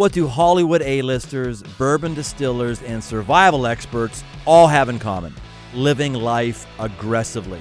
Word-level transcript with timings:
What 0.00 0.12
do 0.12 0.26
Hollywood 0.26 0.80
A-listers, 0.80 1.62
bourbon 1.76 2.14
distillers, 2.14 2.80
and 2.84 3.04
survival 3.04 3.66
experts 3.66 4.24
all 4.46 4.66
have 4.66 4.88
in 4.88 4.98
common? 4.98 5.34
Living 5.74 6.14
life 6.14 6.66
aggressively. 6.78 7.60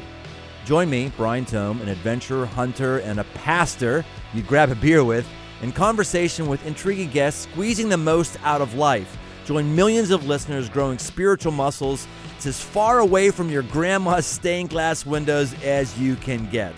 Join 0.63 0.89
me, 0.89 1.11
Brian 1.17 1.43
Tome, 1.43 1.81
an 1.81 1.89
adventurer, 1.89 2.45
hunter, 2.45 2.99
and 2.99 3.19
a 3.19 3.25
pastor 3.35 4.05
you'd 4.33 4.47
grab 4.47 4.71
a 4.71 4.75
beer 4.75 5.03
with, 5.03 5.27
in 5.61 5.73
conversation 5.73 6.47
with 6.47 6.65
intriguing 6.65 7.09
guests, 7.09 7.43
squeezing 7.43 7.89
the 7.89 7.97
most 7.97 8.37
out 8.45 8.61
of 8.61 8.73
life. 8.73 9.17
Join 9.43 9.75
millions 9.75 10.09
of 10.09 10.25
listeners 10.25 10.69
growing 10.69 10.97
spiritual 10.97 11.51
muscles. 11.51 12.07
It's 12.37 12.45
as 12.45 12.61
far 12.61 12.99
away 12.99 13.31
from 13.31 13.49
your 13.49 13.63
grandma's 13.63 14.25
stained 14.25 14.69
glass 14.69 15.05
windows 15.05 15.53
as 15.61 15.99
you 15.99 16.15
can 16.15 16.49
get. 16.49 16.73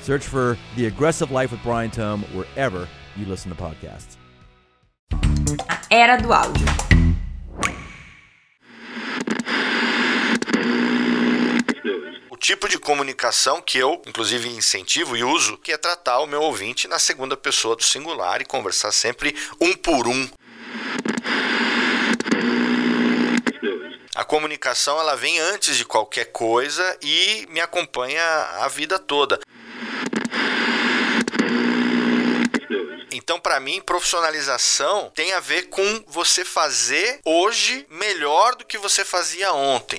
Search 0.00 0.24
for 0.24 0.56
The 0.76 0.86
Aggressive 0.86 1.30
Life 1.30 1.50
with 1.50 1.62
Brian 1.62 1.90
Tome 1.90 2.22
wherever 2.32 2.88
you 3.16 3.26
listen 3.26 3.54
to 3.54 3.62
podcasts. 3.62 4.16
Era 5.90 6.16
do 6.16 6.32
áudio. 6.32 6.64
o 12.30 12.36
tipo 12.36 12.68
de 12.68 12.78
comunicação 12.78 13.62
que 13.62 13.78
eu, 13.78 14.02
inclusive, 14.06 14.48
incentivo 14.48 15.16
e 15.16 15.22
uso, 15.22 15.56
que 15.58 15.70
é 15.70 15.78
tratar 15.78 16.18
o 16.18 16.26
meu 16.26 16.42
ouvinte 16.42 16.88
na 16.88 16.98
segunda 16.98 17.36
pessoa 17.36 17.76
do 17.76 17.84
singular 17.84 18.42
e 18.42 18.44
conversar 18.44 18.90
sempre 18.90 19.34
um 19.60 19.72
por 19.72 20.08
um. 20.08 20.28
A 24.16 24.24
comunicação 24.24 24.98
ela 24.98 25.14
vem 25.14 25.38
antes 25.38 25.76
de 25.76 25.84
qualquer 25.84 26.26
coisa 26.32 26.98
e 27.02 27.46
me 27.50 27.60
acompanha 27.60 28.22
a 28.60 28.68
vida 28.68 28.98
toda. 28.98 29.38
Então, 33.24 33.40
para 33.40 33.58
mim, 33.58 33.80
profissionalização 33.80 35.10
tem 35.14 35.32
a 35.32 35.40
ver 35.40 35.70
com 35.70 36.04
você 36.08 36.44
fazer 36.44 37.20
hoje 37.24 37.86
melhor 37.88 38.54
do 38.54 38.66
que 38.66 38.76
você 38.76 39.02
fazia 39.02 39.50
ontem. 39.50 39.98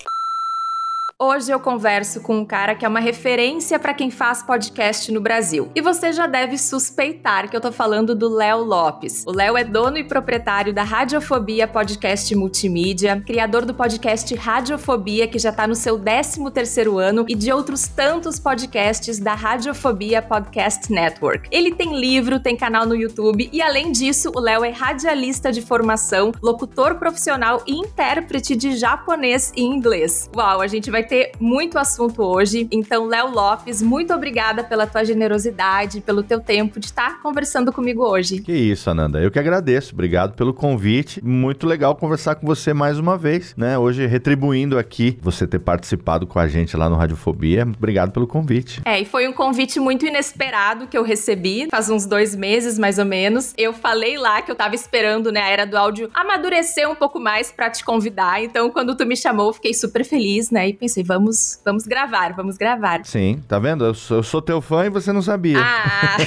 Hoje 1.18 1.50
eu 1.50 1.62
converso 1.62 2.20
com 2.20 2.40
um 2.40 2.44
cara 2.44 2.76
que 2.76 2.84
é 2.84 2.90
uma 2.90 3.00
referência 3.00 3.80
para 3.80 3.94
quem 3.94 4.12
faz 4.12 4.44
podcast 4.44 5.10
no 5.14 5.22
Brasil. 5.22 5.72
E 5.74 5.80
você 5.80 6.12
já 6.12 6.28
deve 6.28 6.58
suspeitar 6.58 7.50
que 7.50 7.56
eu 7.56 7.62
tô 7.62 7.72
falando 7.72 8.14
do 8.14 8.28
Léo 8.28 8.66
Lopes. 8.66 9.24
O 9.26 9.32
Léo 9.32 9.56
é 9.56 9.64
dono 9.64 9.98
e 9.98 10.04
proprietário 10.04 10.74
da 10.74 10.84
Radiofobia 10.84 11.70
Podcast 11.70 12.36
Multimídia, 12.36 13.24
criador 13.26 13.64
do 13.64 13.74
podcast 13.74 14.36
Radiofobia, 14.36 15.26
que 15.26 15.40
já 15.40 15.54
tá 15.54 15.66
no 15.66 15.74
seu 15.74 15.98
13º 15.98 17.00
ano, 17.00 17.26
e 17.30 17.34
de 17.34 17.50
outros 17.50 17.88
tantos 17.88 18.38
podcasts 18.38 19.18
da 19.18 19.34
Radiofobia 19.36 20.22
Podcast 20.22 20.92
Network. 20.92 21.48
Ele 21.50 21.74
tem 21.74 21.98
livro, 21.98 22.42
tem 22.42 22.58
canal 22.58 22.86
no 22.86 22.94
YouTube 22.94 23.50
e 23.54 23.62
além 23.62 23.90
disso, 23.90 24.34
o 24.36 24.40
Léo 24.42 24.66
é 24.66 24.70
radialista 24.70 25.50
de 25.50 25.62
formação, 25.62 26.34
locutor 26.44 26.96
profissional 26.96 27.64
e 27.66 27.72
intérprete 27.72 28.54
de 28.54 28.76
japonês 28.76 29.54
e 29.56 29.64
inglês. 29.64 30.30
Uau, 30.36 30.60
a 30.60 30.68
gente 30.68 30.92
vai 30.92 31.05
ter 31.06 31.32
muito 31.40 31.78
assunto 31.78 32.24
hoje. 32.24 32.68
Então, 32.72 33.06
Léo 33.06 33.32
Lopes, 33.32 33.82
muito 33.82 34.14
obrigada 34.14 34.64
pela 34.64 34.88
tua 34.88 35.04
generosidade, 35.04 36.02
pelo 36.02 36.24
teu 36.24 36.40
tempo 36.40 36.80
de 36.80 36.88
estar 36.88 37.22
conversando 37.22 37.72
comigo 37.72 38.04
hoje. 38.04 38.40
Que 38.40 38.54
isso, 38.54 38.90
Ananda. 38.90 39.20
Eu 39.20 39.32
que 39.32 39.40
agradeço. 39.40 39.94
Obrigado 39.94 40.36
pelo 40.36 40.54
convite. 40.54 41.24
Muito 41.24 41.68
legal 41.68 41.96
conversar 41.96 42.36
com 42.36 42.46
você 42.46 42.74
mais 42.74 43.00
uma 43.00 43.18
vez, 43.18 43.54
né? 43.56 43.78
Hoje 43.78 44.06
retribuindo 44.06 44.78
aqui 44.78 45.18
você 45.22 45.48
ter 45.48 45.60
participado 45.60 46.28
com 46.28 46.40
a 46.40 46.48
gente 46.48 46.76
lá 46.76 46.90
no 46.90 46.96
Radiofobia. 46.96 47.64
Obrigado 47.64 48.12
pelo 48.12 48.28
convite. 48.28 48.82
É, 48.86 49.00
e 49.00 49.06
foi 49.06 49.28
um 49.28 49.34
convite 49.34 49.80
muito 49.80 50.06
inesperado 50.06 50.88
que 50.88 50.98
eu 50.98 51.04
recebi, 51.04 51.68
faz 51.70 51.90
uns 51.90 52.06
dois 52.06 52.36
meses 52.36 52.80
mais 52.80 52.98
ou 52.98 53.06
menos. 53.06 53.54
Eu 53.58 53.74
falei 53.74 54.18
lá 54.18 54.42
que 54.42 54.52
eu 54.52 54.56
tava 54.56 54.76
esperando, 54.76 55.32
né, 55.32 55.42
a 55.42 55.50
era 55.50 55.66
do 55.66 55.78
áudio 55.78 56.10
amadurecer 56.14 56.90
um 56.90 56.96
pouco 56.96 57.20
mais 57.20 57.52
para 57.52 57.70
te 57.70 57.84
convidar. 57.84 58.44
Então, 58.44 58.70
quando 58.70 58.96
tu 58.96 59.06
me 59.06 59.16
chamou, 59.16 59.48
eu 59.48 59.54
fiquei 59.54 59.74
super 59.74 60.04
feliz, 60.04 60.50
né? 60.50 60.70
E 60.70 60.74
pensei, 60.74 60.95
vamos, 61.04 61.60
vamos 61.64 61.86
gravar, 61.86 62.34
vamos 62.34 62.58
gravar. 62.58 63.06
Sim, 63.06 63.44
tá 63.48 63.60
vendo? 63.60 63.86
Eu 63.86 63.94
sou, 63.94 64.18
eu 64.18 64.24
sou 64.24 64.42
teu 64.42 64.62
fã 64.62 64.86
e 64.86 64.90
você 64.90 65.12
não 65.12 65.22
sabia. 65.22 65.60
Ah! 65.60 66.18